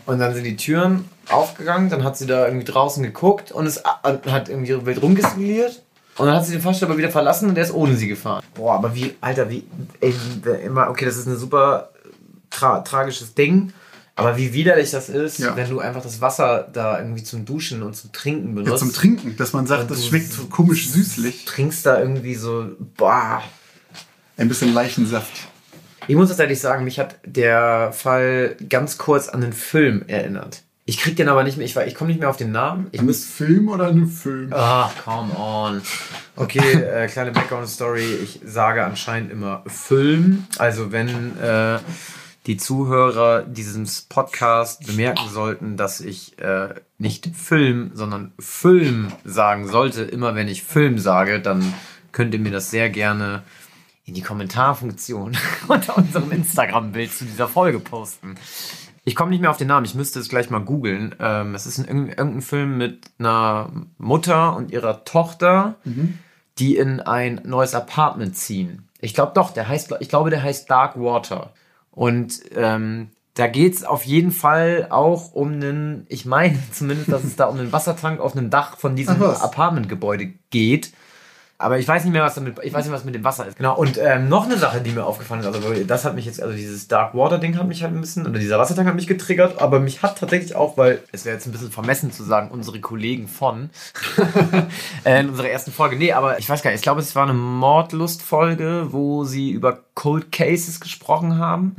und 0.06 0.18
dann 0.18 0.34
sind 0.34 0.44
die 0.44 0.56
Türen 0.56 1.08
aufgegangen, 1.28 1.88
dann 1.88 2.04
hat 2.04 2.16
sie 2.16 2.26
da 2.26 2.46
irgendwie 2.46 2.64
draußen 2.64 3.02
geguckt 3.02 3.52
und 3.52 3.66
es 3.66 3.78
und 3.78 4.26
hat 4.30 4.48
irgendwie 4.48 4.84
wild 4.86 5.02
rumgestimuliert. 5.02 5.82
Und 6.18 6.26
dann 6.26 6.36
hat 6.36 6.46
sie 6.46 6.52
den 6.52 6.62
Fahrstuhl 6.62 6.88
aber 6.88 6.98
wieder 6.98 7.10
verlassen 7.10 7.48
und 7.48 7.56
er 7.58 7.64
ist 7.64 7.74
ohne 7.74 7.94
sie 7.96 8.08
gefahren. 8.08 8.42
Boah, 8.54 8.74
aber 8.74 8.94
wie, 8.94 9.14
Alter, 9.20 9.50
wie, 9.50 9.64
ey, 10.00 10.14
immer, 10.64 10.88
okay, 10.88 11.04
das 11.04 11.16
ist 11.16 11.26
ein 11.26 11.36
super 11.36 11.90
tra 12.50 12.80
tragisches 12.80 13.34
Ding. 13.34 13.72
Aber 14.18 14.38
wie 14.38 14.54
widerlich 14.54 14.90
das 14.90 15.10
ist, 15.10 15.38
Ja. 15.38 15.54
wenn 15.56 15.68
du 15.68 15.78
einfach 15.78 16.02
das 16.02 16.22
Wasser 16.22 16.66
da 16.72 16.98
irgendwie 16.98 17.22
zum 17.22 17.44
Duschen 17.44 17.82
und 17.82 17.94
zum 17.94 18.12
Trinken 18.12 18.54
benutzt. 18.54 18.72
Ja, 18.72 18.78
zum 18.78 18.92
Trinken, 18.94 19.36
dass 19.36 19.52
man 19.52 19.66
sagt, 19.66 19.90
das 19.90 20.06
schmeckt 20.06 20.32
so 20.32 20.46
komisch 20.46 20.88
süßlich. 20.90 21.44
Trinkst 21.44 21.84
da 21.84 22.00
irgendwie 22.00 22.34
so, 22.34 22.66
boah. 22.96 23.42
Ein 24.36 24.48
bisschen 24.48 24.74
Leichensaft. 24.74 25.48
Ich 26.08 26.14
muss 26.14 26.28
tatsächlich 26.28 26.60
sagen, 26.60 26.84
mich 26.84 26.98
hat 26.98 27.16
der 27.24 27.90
Fall 27.92 28.56
ganz 28.68 28.98
kurz 28.98 29.28
an 29.28 29.40
den 29.40 29.52
Film 29.52 30.04
erinnert. 30.06 30.62
Ich 30.84 30.98
krieg 30.98 31.16
den 31.16 31.28
aber 31.28 31.42
nicht 31.42 31.56
mehr, 31.56 31.66
ich, 31.66 31.74
ich 31.74 31.94
komme 31.96 32.08
nicht 32.08 32.20
mehr 32.20 32.30
auf 32.30 32.36
den 32.36 32.52
Namen. 32.52 32.86
Ich 32.92 33.00
Ein 33.00 33.06
muss. 33.06 33.24
Film 33.24 33.68
oder 33.68 33.88
ein 33.88 34.06
Film? 34.06 34.52
Ah, 34.52 34.90
come 35.04 35.36
on. 35.36 35.82
Okay, 36.36 36.60
äh, 36.82 37.08
kleine 37.08 37.32
Background-Story. 37.32 38.18
Ich 38.22 38.40
sage 38.44 38.84
anscheinend 38.84 39.32
immer 39.32 39.64
Film. 39.66 40.46
Also 40.58 40.92
wenn 40.92 41.36
äh, 41.40 41.80
die 42.46 42.56
Zuhörer 42.56 43.42
dieses 43.42 44.02
Podcast 44.02 44.86
bemerken 44.86 45.28
sollten, 45.28 45.76
dass 45.76 46.00
ich 46.00 46.38
äh, 46.38 46.74
nicht 46.98 47.30
Film, 47.34 47.90
sondern 47.94 48.32
Film 48.38 49.08
sagen 49.24 49.66
sollte, 49.66 50.02
immer 50.02 50.36
wenn 50.36 50.46
ich 50.46 50.62
Film 50.62 50.98
sage, 50.98 51.40
dann 51.40 51.74
könnt 52.12 52.32
ihr 52.32 52.40
mir 52.40 52.52
das 52.52 52.70
sehr 52.70 52.90
gerne 52.90 53.42
in 54.06 54.14
die 54.14 54.22
Kommentarfunktion 54.22 55.36
unter 55.68 55.98
unserem 55.98 56.30
Instagram-Bild 56.30 57.12
zu 57.12 57.24
dieser 57.24 57.48
Folge 57.48 57.80
posten. 57.80 58.36
Ich 59.04 59.14
komme 59.14 59.30
nicht 59.30 59.40
mehr 59.40 59.50
auf 59.50 59.56
den 59.56 59.68
Namen, 59.68 59.84
ich 59.84 59.94
müsste 59.94 60.18
es 60.18 60.28
gleich 60.28 60.48
mal 60.48 60.60
googeln. 60.60 61.14
Ähm, 61.20 61.54
es 61.54 61.66
ist 61.66 61.78
ein, 61.78 62.08
irgendein 62.08 62.40
Film 62.40 62.78
mit 62.78 63.06
einer 63.18 63.70
Mutter 63.98 64.56
und 64.56 64.72
ihrer 64.72 65.04
Tochter, 65.04 65.76
die 66.58 66.76
in 66.76 67.00
ein 67.00 67.40
neues 67.44 67.74
Apartment 67.74 68.36
ziehen. 68.36 68.88
Ich 69.00 69.14
glaube 69.14 69.32
doch, 69.34 69.50
der 69.50 69.68
heißt, 69.68 69.94
ich 70.00 70.08
glaube, 70.08 70.30
der 70.30 70.42
heißt 70.42 70.70
Dark 70.70 70.98
Water. 70.98 71.52
Und 71.90 72.40
ähm, 72.54 73.10
da 73.34 73.46
geht's 73.46 73.84
auf 73.84 74.04
jeden 74.04 74.32
Fall 74.32 74.86
auch 74.90 75.32
um 75.32 75.52
einen, 75.52 76.06
ich 76.08 76.26
meine 76.26 76.58
zumindest, 76.72 77.12
dass 77.12 77.24
es 77.24 77.36
da 77.36 77.46
um 77.46 77.58
einen 77.58 77.72
Wassertank 77.72 78.20
auf 78.20 78.36
einem 78.36 78.50
Dach 78.50 78.76
von 78.76 78.96
diesem. 78.96 79.22
Apartmentgebäude 79.22 80.32
geht. 80.50 80.92
Aber 81.58 81.78
ich 81.78 81.88
weiß 81.88 82.04
nicht 82.04 82.12
mehr, 82.12 82.22
was 82.22 82.34
damit, 82.34 82.58
ich 82.62 82.72
weiß 82.72 82.84
nicht, 82.84 82.94
was 82.94 83.04
mit 83.04 83.14
dem 83.14 83.24
Wasser 83.24 83.46
ist. 83.46 83.56
Genau. 83.56 83.76
Und 83.76 83.98
ähm, 83.98 84.28
noch 84.28 84.44
eine 84.44 84.58
Sache, 84.58 84.82
die 84.82 84.90
mir 84.90 85.04
aufgefallen 85.04 85.40
ist, 85.40 85.46
also 85.46 85.84
das 85.84 86.04
hat 86.04 86.14
mich 86.14 86.26
jetzt, 86.26 86.42
also 86.42 86.54
dieses 86.54 86.86
Dark 86.86 87.14
Water 87.14 87.38
Ding 87.38 87.56
hat 87.56 87.66
mich 87.66 87.82
halt 87.82 87.94
ein 87.94 88.00
bisschen, 88.00 88.26
oder 88.26 88.38
dieser 88.38 88.58
Wassertank 88.58 88.86
hat 88.86 88.94
mich 88.94 89.06
getriggert, 89.06 89.60
aber 89.60 89.80
mich 89.80 90.02
hat 90.02 90.18
tatsächlich 90.18 90.54
auch, 90.54 90.76
weil 90.76 91.02
es 91.12 91.24
wäre 91.24 91.34
jetzt 91.34 91.46
ein 91.46 91.52
bisschen 91.52 91.70
vermessen 91.70 92.12
zu 92.12 92.24
sagen, 92.24 92.50
unsere 92.50 92.80
Kollegen 92.80 93.26
von 93.26 93.70
äh, 95.04 95.20
in 95.20 95.30
unserer 95.30 95.48
ersten 95.48 95.72
Folge. 95.72 95.96
Nee, 95.96 96.12
aber 96.12 96.38
ich 96.38 96.48
weiß 96.48 96.62
gar 96.62 96.70
nicht, 96.70 96.80
ich 96.80 96.82
glaube, 96.84 97.00
es 97.00 97.16
war 97.16 97.22
eine 97.22 97.32
Mordlust-Folge, 97.32 98.88
wo 98.90 99.24
sie 99.24 99.50
über 99.50 99.78
Cold 99.94 100.30
Cases 100.32 100.78
gesprochen 100.80 101.38
haben. 101.38 101.74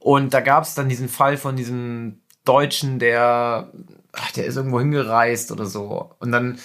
Und 0.00 0.34
da 0.34 0.40
gab 0.40 0.64
es 0.64 0.74
dann 0.74 0.88
diesen 0.88 1.08
Fall 1.08 1.36
von 1.36 1.54
diesem 1.54 2.18
Deutschen, 2.44 2.98
der, 2.98 3.68
ach, 4.12 4.32
der 4.32 4.46
ist 4.46 4.56
irgendwo 4.56 4.80
hingereist 4.80 5.52
oder 5.52 5.66
so. 5.66 6.10
Und 6.18 6.32
dann 6.32 6.58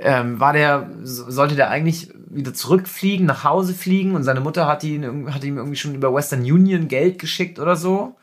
ähm, 0.00 0.38
war 0.40 0.52
der, 0.52 0.88
so- 1.02 1.30
sollte 1.30 1.56
der 1.56 1.70
eigentlich 1.70 2.10
wieder 2.28 2.54
zurückfliegen, 2.54 3.26
nach 3.26 3.44
Hause 3.44 3.74
fliegen 3.74 4.14
und 4.14 4.22
seine 4.22 4.40
Mutter 4.40 4.66
hat 4.66 4.84
ihn, 4.84 5.32
hat 5.32 5.44
ihm 5.44 5.56
irgendwie 5.56 5.76
schon 5.76 5.94
über 5.94 6.12
Western 6.14 6.40
Union 6.40 6.88
Geld 6.88 7.18
geschickt 7.18 7.58
oder 7.58 7.76
so. 7.76 8.14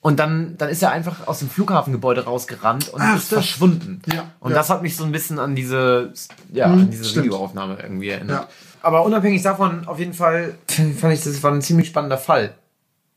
Und 0.00 0.20
dann, 0.20 0.56
dann 0.58 0.68
ist 0.68 0.80
er 0.82 0.92
einfach 0.92 1.26
aus 1.26 1.40
dem 1.40 1.50
Flughafengebäude 1.50 2.24
rausgerannt 2.24 2.88
und 2.90 3.00
Ach, 3.02 3.16
ist 3.16 3.32
das- 3.32 3.40
verschwunden. 3.44 4.00
Ja, 4.12 4.30
und 4.40 4.52
ja. 4.52 4.56
das 4.56 4.70
hat 4.70 4.82
mich 4.82 4.96
so 4.96 5.04
ein 5.04 5.12
bisschen 5.12 5.38
an 5.38 5.56
diese, 5.56 6.12
ja, 6.52 6.68
Mhm, 6.68 6.82
an 6.82 6.90
diese 6.90 7.04
stimmt. 7.04 7.26
Videoaufnahme 7.26 7.78
irgendwie 7.82 8.10
erinnert. 8.10 8.42
Ja. 8.42 8.48
Aber 8.80 9.04
unabhängig 9.04 9.42
davon, 9.42 9.88
auf 9.88 9.98
jeden 9.98 10.14
Fall 10.14 10.54
fand 10.68 11.12
ich, 11.14 11.22
das 11.24 11.42
war 11.42 11.52
ein 11.52 11.62
ziemlich 11.62 11.88
spannender 11.88 12.16
Fall. 12.18 12.54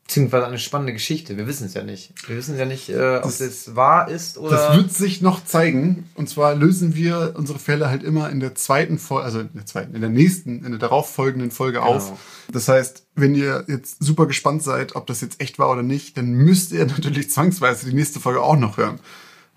Beziehungsweise 0.06 0.46
eine 0.46 0.58
spannende 0.58 0.92
Geschichte. 0.92 1.36
Wir 1.38 1.46
wissen 1.46 1.64
es 1.66 1.74
ja 1.74 1.82
nicht. 1.84 2.12
Wir 2.28 2.36
wissen 2.36 2.58
ja 2.58 2.64
nicht, 2.66 2.88
äh, 2.90 3.16
ob 3.16 3.22
Das- 3.22 3.38
das 3.38 3.76
wahr 3.76 4.08
ist 4.08 4.36
oder. 4.36 4.56
Das 4.56 4.76
wird 4.76 4.92
sich 4.92 5.22
noch 5.22 5.44
zeigen. 5.44 6.10
Und 6.14 6.28
zwar 6.28 6.54
lösen 6.54 6.94
wir 6.94 7.34
unsere 7.36 7.58
Fälle 7.58 7.88
halt 7.88 8.02
immer 8.02 8.28
in 8.28 8.40
der 8.40 8.54
zweiten 8.54 8.98
Folge, 8.98 9.24
also 9.24 9.40
in 9.40 9.50
der 9.54 9.64
zweiten, 9.64 9.94
in 9.94 10.00
der 10.02 10.10
nächsten, 10.10 10.64
in 10.64 10.70
der 10.72 10.78
darauffolgenden 10.80 11.50
Folge 11.50 11.78
Genau. 11.78 11.94
auf. 11.94 12.12
Das 12.52 12.68
heißt, 12.68 13.04
wenn 13.14 13.34
ihr 13.34 13.64
jetzt 13.68 14.02
super 14.04 14.26
gespannt 14.26 14.62
seid, 14.62 14.96
ob 14.96 15.06
das 15.06 15.20
jetzt 15.22 15.40
echt 15.40 15.58
war 15.58 15.70
oder 15.70 15.82
nicht, 15.82 16.16
dann 16.18 16.32
müsst 16.32 16.72
ihr 16.72 16.84
natürlich 16.86 17.30
zwangsweise 17.30 17.88
die 17.88 17.94
nächste 17.94 18.20
Folge 18.20 18.42
auch 18.42 18.56
noch 18.56 18.76
hören. 18.76 18.98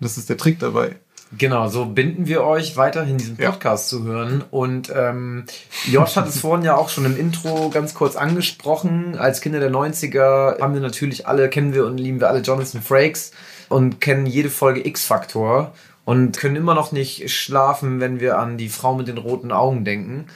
Das 0.00 0.16
ist 0.16 0.28
der 0.30 0.36
Trick 0.38 0.58
dabei. 0.58 0.96
Genau, 1.36 1.68
so 1.68 1.86
binden 1.86 2.26
wir 2.26 2.44
euch 2.44 2.76
weiterhin 2.76 3.18
diesen 3.18 3.36
Ja. 3.38 3.50
Podcast 3.50 3.88
zu 3.88 4.04
hören. 4.04 4.44
Und 4.50 4.92
ähm, 4.94 5.44
Josh 5.90 6.16
hat 6.16 6.28
es 6.28 6.40
vorhin 6.40 6.64
ja 6.64 6.76
auch 6.76 6.88
schon 6.88 7.04
im 7.04 7.16
Intro 7.16 7.68
ganz 7.70 7.94
kurz 7.94 8.16
angesprochen. 8.16 9.16
Als 9.18 9.40
Kinder 9.40 9.58
der 9.58 9.70
90er 9.70 10.60
haben 10.60 10.74
wir 10.74 10.80
natürlich 10.80 11.26
alle, 11.26 11.48
kennen 11.50 11.74
wir 11.74 11.84
und 11.84 11.98
lieben 11.98 12.20
wir 12.20 12.28
alle 12.28 12.40
Jonathan 12.40 12.80
Frakes 12.80 13.32
und 13.68 14.00
kennen 14.00 14.26
jede 14.26 14.50
Folge 14.50 14.86
X-Factor 14.86 15.74
und 16.04 16.38
können 16.38 16.54
immer 16.56 16.74
noch 16.74 16.92
nicht 16.92 17.28
schlafen, 17.30 17.98
wenn 17.98 18.20
wir 18.20 18.38
an 18.38 18.56
die 18.56 18.68
Frau 18.68 18.94
mit 18.94 19.08
den 19.08 19.18
roten 19.18 19.50
Augen 19.50 19.84
denken. 19.84 20.26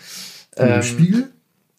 Und 0.57 0.67
Ähm, 0.67 0.75
Im 0.75 0.83
Spiegel? 0.83 1.31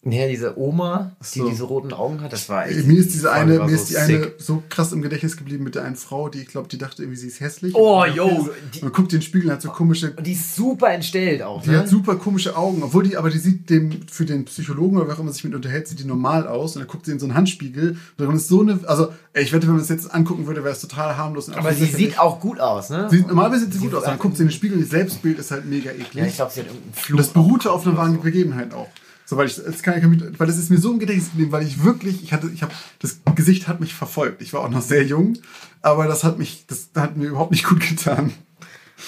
Ja, 0.04 0.26
diese 0.26 0.58
Oma, 0.58 1.12
die 1.32 1.38
so. 1.38 1.48
diese 1.48 1.62
roten 1.62 1.92
Augen 1.92 2.22
hat, 2.22 2.32
das 2.32 2.48
war 2.48 2.66
echt. 2.66 2.88
Mir 2.88 2.98
ist 2.98 3.14
diese 3.14 3.30
eine, 3.30 3.60
mir 3.60 3.70
ist 3.70 3.88
die 3.88 3.96
eine 3.98 4.24
sick. 4.24 4.34
so 4.38 4.60
krass 4.68 4.90
im 4.90 5.00
Gedächtnis 5.00 5.36
geblieben 5.36 5.62
mit 5.62 5.76
der 5.76 5.84
einen 5.84 5.94
Frau, 5.94 6.28
die 6.28 6.40
ich 6.40 6.48
glaube, 6.48 6.66
die 6.66 6.76
dachte 6.76 7.04
irgendwie, 7.04 7.20
sie 7.20 7.28
ist 7.28 7.38
hässlich. 7.38 7.72
Oh, 7.76 8.02
Und 8.02 8.12
yo, 8.16 8.48
die- 8.74 8.82
Man 8.82 8.92
guckt 8.92 9.12
den 9.12 9.22
Spiegel 9.22 9.46
und 9.46 9.52
hat 9.54 9.62
so 9.62 9.70
komische 9.70 10.12
Und 10.16 10.26
die 10.26 10.32
ist 10.32 10.56
super 10.56 10.90
entstellt 10.92 11.42
auch. 11.42 11.62
Die 11.62 11.70
ne? 11.70 11.78
hat 11.78 11.88
super 11.88 12.16
komische 12.16 12.56
Augen, 12.56 12.82
obwohl 12.82 13.04
die, 13.04 13.16
aber 13.16 13.30
die 13.30 13.38
sieht 13.38 13.70
dem, 13.70 14.00
für 14.10 14.24
den 14.24 14.44
Psychologen 14.46 14.96
oder 14.96 15.06
wer 15.06 15.14
auch 15.14 15.20
immer 15.20 15.32
sich 15.32 15.44
mit 15.44 15.54
unterhält, 15.54 15.86
sieht 15.86 16.00
die 16.00 16.04
normal 16.04 16.48
aus. 16.48 16.74
Und 16.74 16.80
dann 16.82 16.88
guckt 16.88 17.06
sie 17.06 17.12
in 17.12 17.20
so 17.20 17.26
einen 17.26 17.36
Handspiegel. 17.36 17.90
Und 17.92 17.98
dann 18.26 18.34
ist 18.34 18.48
so 18.48 18.60
eine, 18.60 18.80
also, 18.88 19.12
ey, 19.34 19.44
ich 19.44 19.52
wette, 19.52 19.68
wenn 19.68 19.74
man 19.74 19.82
es 19.84 19.88
jetzt 19.88 20.12
angucken 20.12 20.48
würde, 20.48 20.64
wäre 20.64 20.74
es 20.74 20.80
total 20.80 21.16
harmlos. 21.16 21.46
und 21.46 21.54
Aber 21.54 21.72
sie 21.74 21.86
sieht 21.86 22.18
auch 22.18 22.40
gut 22.40 22.58
aus, 22.58 22.90
ne? 22.90 23.06
Sie 23.08 23.18
sieht, 23.18 23.28
normalerweise 23.28 23.66
sieht 23.66 23.74
sie 23.74 23.78
gut 23.78 23.94
aus, 23.94 24.02
dann 24.02 24.18
guckt 24.18 24.36
sie 24.36 24.42
in 24.42 24.48
den 24.48 24.52
Spiegel 24.52 24.78
und 24.78 24.82
das 24.82 24.90
Selbstbild 24.90 25.38
ist 25.38 25.52
halt 25.52 25.64
mega 25.66 25.92
eklig. 25.92 26.14
Ja, 26.14 26.24
ich 26.26 26.34
glaube, 26.34 26.50
sie 26.50 26.58
hat 26.60 26.66
irgendeinen 26.66 26.90
und 26.90 26.98
Fluch. 26.98 27.18
das 27.18 27.28
beruhte 27.28 27.70
auf 27.70 27.86
einer 27.86 27.96
wahren 27.96 28.20
Begebenheit 28.20 28.74
auch. 28.74 28.88
So, 29.32 29.38
weil 29.38 29.46
ich, 29.46 29.56
das 29.56 29.82
kann 29.82 29.96
ich, 29.96 30.38
weil 30.38 30.46
das 30.46 30.58
ist 30.58 30.68
mir 30.68 30.76
so 30.76 30.92
im 30.92 30.98
Gedächtnis 30.98 31.30
geblieben, 31.30 31.52
weil 31.52 31.66
ich 31.66 31.82
wirklich, 31.82 32.22
ich 32.22 32.34
hatte, 32.34 32.50
ich 32.52 32.62
habe, 32.62 32.70
das 32.98 33.20
Gesicht 33.34 33.66
hat 33.66 33.80
mich 33.80 33.94
verfolgt. 33.94 34.42
Ich 34.42 34.52
war 34.52 34.60
auch 34.60 34.68
noch 34.68 34.82
sehr 34.82 35.04
jung, 35.04 35.38
aber 35.80 36.06
das 36.06 36.22
hat 36.22 36.38
mich, 36.38 36.66
das 36.66 36.90
hat 36.94 37.16
mir 37.16 37.28
überhaupt 37.28 37.50
nicht 37.50 37.64
gut 37.64 37.80
getan. 37.80 38.34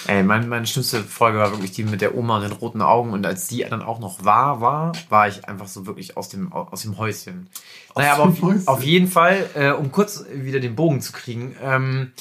Ey, 0.07 0.23
mein, 0.23 0.49
meine 0.49 0.67
schlimmste 0.67 1.05
Folge 1.05 1.37
war 1.37 1.51
wirklich 1.51 1.73
die 1.73 1.85
mit 1.85 2.01
der 2.01 2.15
Oma 2.15 2.37
und 2.37 2.43
den 2.45 2.53
roten 2.53 2.81
Augen. 2.81 3.13
Und 3.13 3.27
als 3.27 3.49
die 3.49 3.67
dann 3.69 3.83
auch 3.83 4.01
noch 4.01 4.25
wahr 4.25 4.63
war, 4.63 4.93
war 5.11 5.29
ich 5.29 5.47
einfach 5.47 5.69
so 5.69 5.85
wirklich 5.85 6.17
aus 6.17 6.31
dem, 6.31 6.55
aus 6.55 6.81
dem 6.81 6.97
Häuschen. 6.97 7.51
naja, 7.95 8.15
aber 8.15 8.23
auf, 8.23 8.41
Häuschen. 8.41 8.67
auf 8.67 8.83
jeden 8.83 9.09
Fall, 9.09 9.45
äh, 9.53 9.73
um 9.73 9.93
kurz 9.93 10.25
wieder 10.33 10.59
den 10.59 10.75
Bogen 10.75 11.03
zu 11.03 11.13
kriegen. 11.13 11.55
Ähm, 11.63 12.13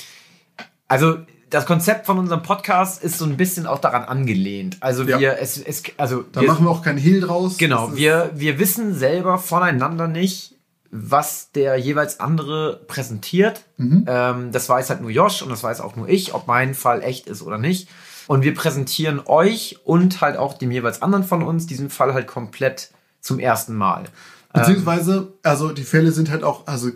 also, 0.89 1.19
das 1.53 1.65
Konzept 1.67 2.07
von 2.07 2.17
unserem 2.17 2.41
Podcast 2.41 3.03
ist 3.03 3.19
so 3.19 3.25
ein 3.25 3.37
bisschen 3.37 3.67
auch 3.67 3.79
daran 3.79 4.03
angelehnt. 4.03 4.77
Also, 4.79 5.03
Ja. 5.03 5.19
wir, 5.19 5.37
es, 5.39 5.57
es, 5.59 5.83
also, 5.97 6.23
Da 6.31 6.41
wir, 6.41 6.47
machen 6.47 6.65
wir 6.65 6.71
auch 6.71 6.81
keinen 6.81 6.97
Hehl 6.97 7.21
draus. 7.21 7.57
Genau, 7.57 7.95
wir, 7.95 8.31
wir 8.33 8.57
wissen 8.57 8.95
selber 8.95 9.37
voneinander 9.37 10.07
nicht, 10.07 10.55
was 10.89 11.51
der 11.51 11.77
jeweils 11.77 12.19
andere 12.19 12.81
präsentiert. 12.87 13.61
Mhm. 13.77 14.05
Ähm, 14.07 14.51
das 14.51 14.67
weiß 14.67 14.89
halt 14.89 15.01
nur 15.01 15.11
Josh 15.11 15.43
und 15.43 15.49
das 15.49 15.63
weiß 15.63 15.81
auch 15.81 15.95
nur 15.95 16.09
ich, 16.09 16.33
ob 16.33 16.47
mein 16.47 16.73
Fall 16.73 17.03
echt 17.03 17.27
ist 17.27 17.43
oder 17.43 17.57
nicht. 17.59 17.87
Und 18.25 18.43
wir 18.43 18.55
präsentieren 18.55 19.21
euch 19.25 19.79
und 19.83 20.21
halt 20.21 20.37
auch 20.37 20.53
dem 20.53 20.71
jeweils 20.71 21.01
anderen 21.01 21.23
von 21.23 21.43
uns 21.43 21.67
diesen 21.67 21.89
Fall 21.89 22.13
halt 22.13 22.25
komplett 22.25 22.89
zum 23.21 23.37
ersten 23.37 23.75
Mal. 23.75 24.05
Beziehungsweise, 24.53 25.33
also 25.41 25.71
die 25.71 25.83
Fälle 25.83 26.11
sind 26.11 26.29
halt 26.29 26.43
auch, 26.43 26.67
also 26.67 26.91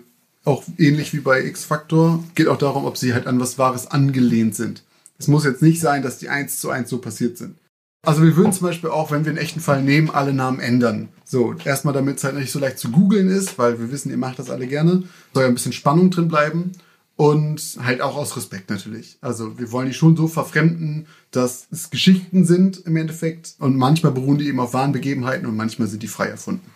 auch 0.47 0.63
ähnlich 0.77 1.13
wie 1.13 1.19
bei 1.19 1.43
X-Factor, 1.45 2.23
geht 2.33 2.47
auch 2.47 2.57
darum, 2.57 2.85
ob 2.85 2.97
sie 2.97 3.13
halt 3.13 3.27
an 3.27 3.39
was 3.39 3.57
Wahres 3.57 3.87
angelehnt 3.87 4.55
sind. 4.55 4.83
Es 5.19 5.27
muss 5.27 5.43
jetzt 5.43 5.61
nicht 5.61 5.81
sein, 5.81 6.01
dass 6.01 6.19
die 6.19 6.29
eins 6.29 6.59
zu 6.59 6.69
eins 6.69 6.89
so 6.89 6.99
passiert 6.99 7.37
sind. 7.37 7.57
Also 8.05 8.23
wir 8.23 8.37
würden 8.37 8.53
zum 8.53 8.67
Beispiel 8.67 8.89
auch, 8.89 9.11
wenn 9.11 9.25
wir 9.25 9.31
einen 9.31 9.39
echten 9.39 9.59
Fall 9.59 9.83
nehmen, 9.83 10.09
alle 10.09 10.33
Namen 10.33 10.59
ändern. 10.59 11.09
So, 11.25 11.53
erstmal 11.65 11.93
damit 11.93 12.17
es 12.17 12.23
halt 12.23 12.35
nicht 12.35 12.51
so 12.51 12.59
leicht 12.59 12.79
zu 12.79 12.91
googeln 12.91 13.27
ist, 13.27 13.57
weil 13.57 13.79
wir 13.79 13.91
wissen, 13.91 14.09
ihr 14.09 14.17
macht 14.17 14.39
das 14.39 14.49
alle 14.49 14.67
gerne. 14.67 15.03
Soll 15.33 15.43
ja 15.43 15.49
ein 15.49 15.55
bisschen 15.55 15.73
Spannung 15.73 16.09
drin 16.09 16.29
bleiben. 16.29 16.71
Und 17.17 17.79
halt 17.83 17.99
auch 17.99 18.15
aus 18.15 18.37
Respekt 18.37 18.69
natürlich. 18.69 19.17
Also 19.21 19.57
wir 19.57 19.71
wollen 19.71 19.87
die 19.87 19.93
schon 19.95 20.15
so 20.15 20.27
verfremden, 20.27 21.07
dass 21.31 21.67
es 21.71 21.89
Geschichten 21.89 22.45
sind 22.45 22.85
im 22.85 22.95
Endeffekt. 22.95 23.55
Und 23.57 23.75
manchmal 23.75 24.11
beruhen 24.11 24.37
die 24.37 24.47
eben 24.47 24.59
auf 24.59 24.73
wahren 24.73 24.91
Begebenheiten 24.91 25.47
und 25.47 25.57
manchmal 25.57 25.87
sind 25.87 26.03
die 26.03 26.07
frei 26.07 26.27
erfunden. 26.27 26.69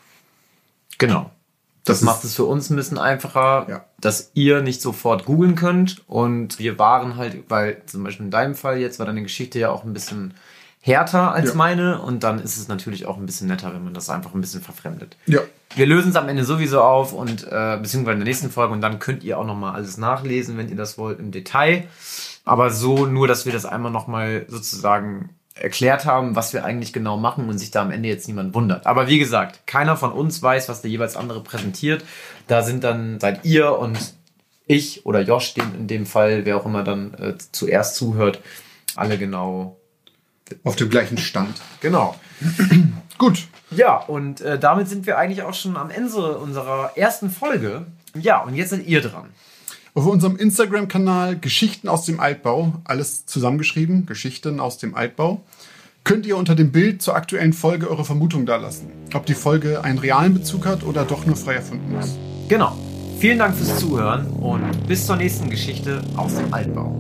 Genau. 0.97 1.32
Das, 1.86 1.97
ist- 1.99 2.03
macht 2.03 2.23
es 2.23 2.36
für 2.36 2.45
uns 2.45 2.69
ein 2.69 2.75
bisschen 2.75 2.97
einfacher, 2.97 3.65
Ja. 3.69 3.86
dass 3.99 4.32
ihr 4.34 4.61
nicht 4.61 4.82
sofort 4.82 5.25
googeln 5.25 5.55
könnt. 5.55 6.03
Und 6.07 6.59
wir 6.59 6.77
waren 6.79 7.15
halt, 7.17 7.49
weil 7.49 7.82
zum 7.86 8.03
Beispiel 8.03 8.25
in 8.25 8.32
deinem 8.32 8.55
Fall 8.55 8.77
jetzt 8.77 8.99
war 8.99 9.05
deine 9.05 9.23
Geschichte 9.23 9.57
ja 9.59 9.69
auch 9.71 9.84
ein 9.84 9.93
bisschen 9.93 10.34
härter 10.79 11.32
als 11.32 11.49
Ja. 11.49 11.55
meine. 11.55 12.01
Und 12.01 12.23
dann 12.23 12.39
ist 12.39 12.57
es 12.57 12.67
natürlich 12.67 13.05
auch 13.05 13.17
ein 13.17 13.25
bisschen 13.25 13.47
netter, 13.47 13.73
wenn 13.73 13.84
man 13.84 13.93
das 13.93 14.09
einfach 14.09 14.34
ein 14.34 14.41
bisschen 14.41 14.61
verfremdet. 14.61 15.15
Ja, 15.25 15.39
Wir 15.75 15.86
lösen 15.86 16.09
es 16.09 16.15
am 16.17 16.27
Ende 16.27 16.43
sowieso 16.43 16.82
auf 16.82 17.13
und 17.13 17.43
äh, 17.49 17.77
beziehungsweise 17.82 18.13
in 18.13 18.19
der 18.19 18.27
nächsten 18.27 18.49
Folge 18.51 18.73
und 18.73 18.82
dann 18.82 18.99
könnt 18.99 19.23
ihr 19.23 19.39
auch 19.39 19.45
nochmal 19.45 19.73
alles 19.73 19.97
nachlesen, 19.97 20.57
wenn 20.57 20.67
ihr 20.69 20.75
das 20.75 20.97
wollt, 20.97 21.17
im 21.19 21.32
Detail. 21.32 21.86
Aber 22.43 22.71
so 22.71 23.05
nur, 23.05 23.27
dass 23.27 23.45
wir 23.45 23.53
das 23.53 23.65
einmal 23.65 23.91
nochmal 23.91 24.45
sozusagen 24.49 25.29
erklärt 25.56 26.06
haben, 26.06 26.36
was 26.36 26.54
wir 26.54 26.64
eigentlich 26.64 26.93
genau 26.93 27.18
machen 27.18 27.49
und 27.49 27.58
sich 27.58 27.72
da 27.72 27.82
am 27.82 27.91
Ende 27.91 28.10
jetzt 28.10 28.28
niemand 28.28 28.54
wundert. 28.54 28.86
Aber 28.88 29.08
wie 29.08 29.20
gesagt, 29.20 29.68
keiner 29.68 29.97
von 29.97 30.12
uns 30.12 30.41
weiß, 30.41 30.70
was 30.70 30.82
der 30.82 30.91
jeweils 30.91 31.16
andere 31.16 31.43
präsentiert. 31.43 32.04
Da 32.47 32.64
sind 32.64 32.84
dann, 32.84 33.20
seid 33.20 33.43
ihr 33.45 33.78
und 33.78 33.97
ich 34.66 35.06
oder 35.06 35.22
Josh, 35.22 35.54
den 35.54 35.76
in 35.76 35.88
dem 35.88 36.06
Fall, 36.06 36.45
wer 36.45 36.58
auch 36.58 36.66
immer 36.66 36.84
dann 36.84 37.14
äh, 37.16 37.34
zuerst 37.52 37.95
zuhört, 37.95 38.39
alle 38.95 39.18
genau. 39.18 39.78
auf 40.64 40.76
dem 40.76 40.89
gleichen 40.89 41.18
Stand. 41.18 41.62
Genau. 41.82 42.16
Gut. 43.18 43.47
Ja, 43.72 43.97
und 43.97 44.41
äh, 44.41 44.58
damit 44.58 44.88
sind 44.88 45.06
wir 45.06 45.18
eigentlich 45.18 45.43
auch 45.43 45.54
schon 45.54 45.78
am 45.78 45.89
Ende 45.89 46.38
unserer 46.38 46.91
ersten 46.95 47.30
Folge. 47.30 47.86
Ja, 48.16 48.41
und 48.41 48.56
jetzt 48.56 48.72
seid 48.72 48.86
ihr 48.86 49.02
dran. 49.02 49.30
Auf 49.94 50.06
unserem 50.06 50.38
Instagram-Kanal 50.38 51.38
Geschichten 51.38 51.89
aus 51.89 52.06
dem 52.06 52.22
Altbau, 52.22 52.76
alles 52.86 53.26
zusammengeschrieben, 53.26 54.06
Geschichten 54.06 54.62
aus 54.62 54.78
dem 54.78 54.96
Altbau, 54.96 55.42
könnt 56.06 56.26
ihr 56.26 56.38
unter 56.38 56.56
dem 56.56 56.72
Bild 56.72 57.02
zur 57.02 57.16
aktuellen 57.16 57.52
Folge 57.52 57.89
eure 57.89 58.06
Vermutung 58.06 58.46
dalassen. 58.46 58.88
Ob 59.14 59.26
die 59.26 59.34
Folge 59.34 59.84
einen 59.84 60.00
realen 60.00 60.34
Bezug 60.34 60.66
hat 60.66 60.84
oder 60.84 61.04
doch 61.04 61.26
nur 61.26 61.36
frei 61.36 61.56
erfunden 61.56 61.94
ist. 62.00 62.18
Genau. 62.48 62.78
Vielen 63.20 63.39
Dank 63.39 63.54
fürs 63.56 63.80
Zuhören 63.80 64.28
und 64.28 64.88
bis 64.88 65.06
zur 65.06 65.18
nächsten 65.18 65.50
Geschichte 65.50 66.02
aus 66.16 66.36
dem 66.36 66.54
Altbau. 66.54 66.98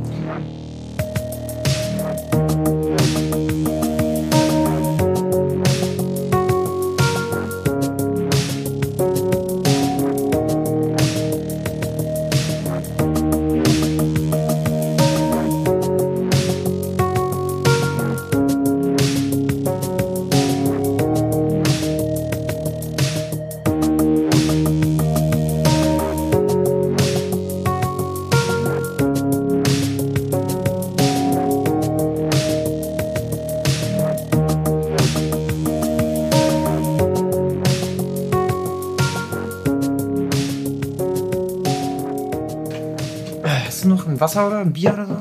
Wasser 44.21 44.47
oder 44.47 44.59
ein 44.59 44.71
Bier 44.71 44.93
oder 44.93 45.05
so? 45.07 45.17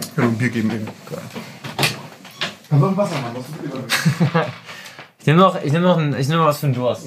Ich 0.00 0.14
kann 0.16 0.24
noch 0.24 0.32
ein 0.32 0.38
Bier 0.38 0.48
geben 0.50 0.70
eben. 0.72 0.88
Kannst 1.06 1.22
du 2.70 2.76
noch 2.76 2.88
ein 2.88 2.96
Wasser 2.96 3.14
machen? 3.20 3.36
Was 3.36 3.46
ist 3.46 4.52
Ich 5.20 5.26
nehme 5.26 5.38
noch, 5.38 5.62
ich 5.62 5.72
nehm 5.72 5.82
noch, 5.82 5.98
ein, 5.98 6.18
ich 6.18 6.28
nehm 6.28 6.38
noch 6.38 6.46
was 6.46 6.58
für 6.58 6.66
den 6.66 6.74
Durst. 6.74 7.06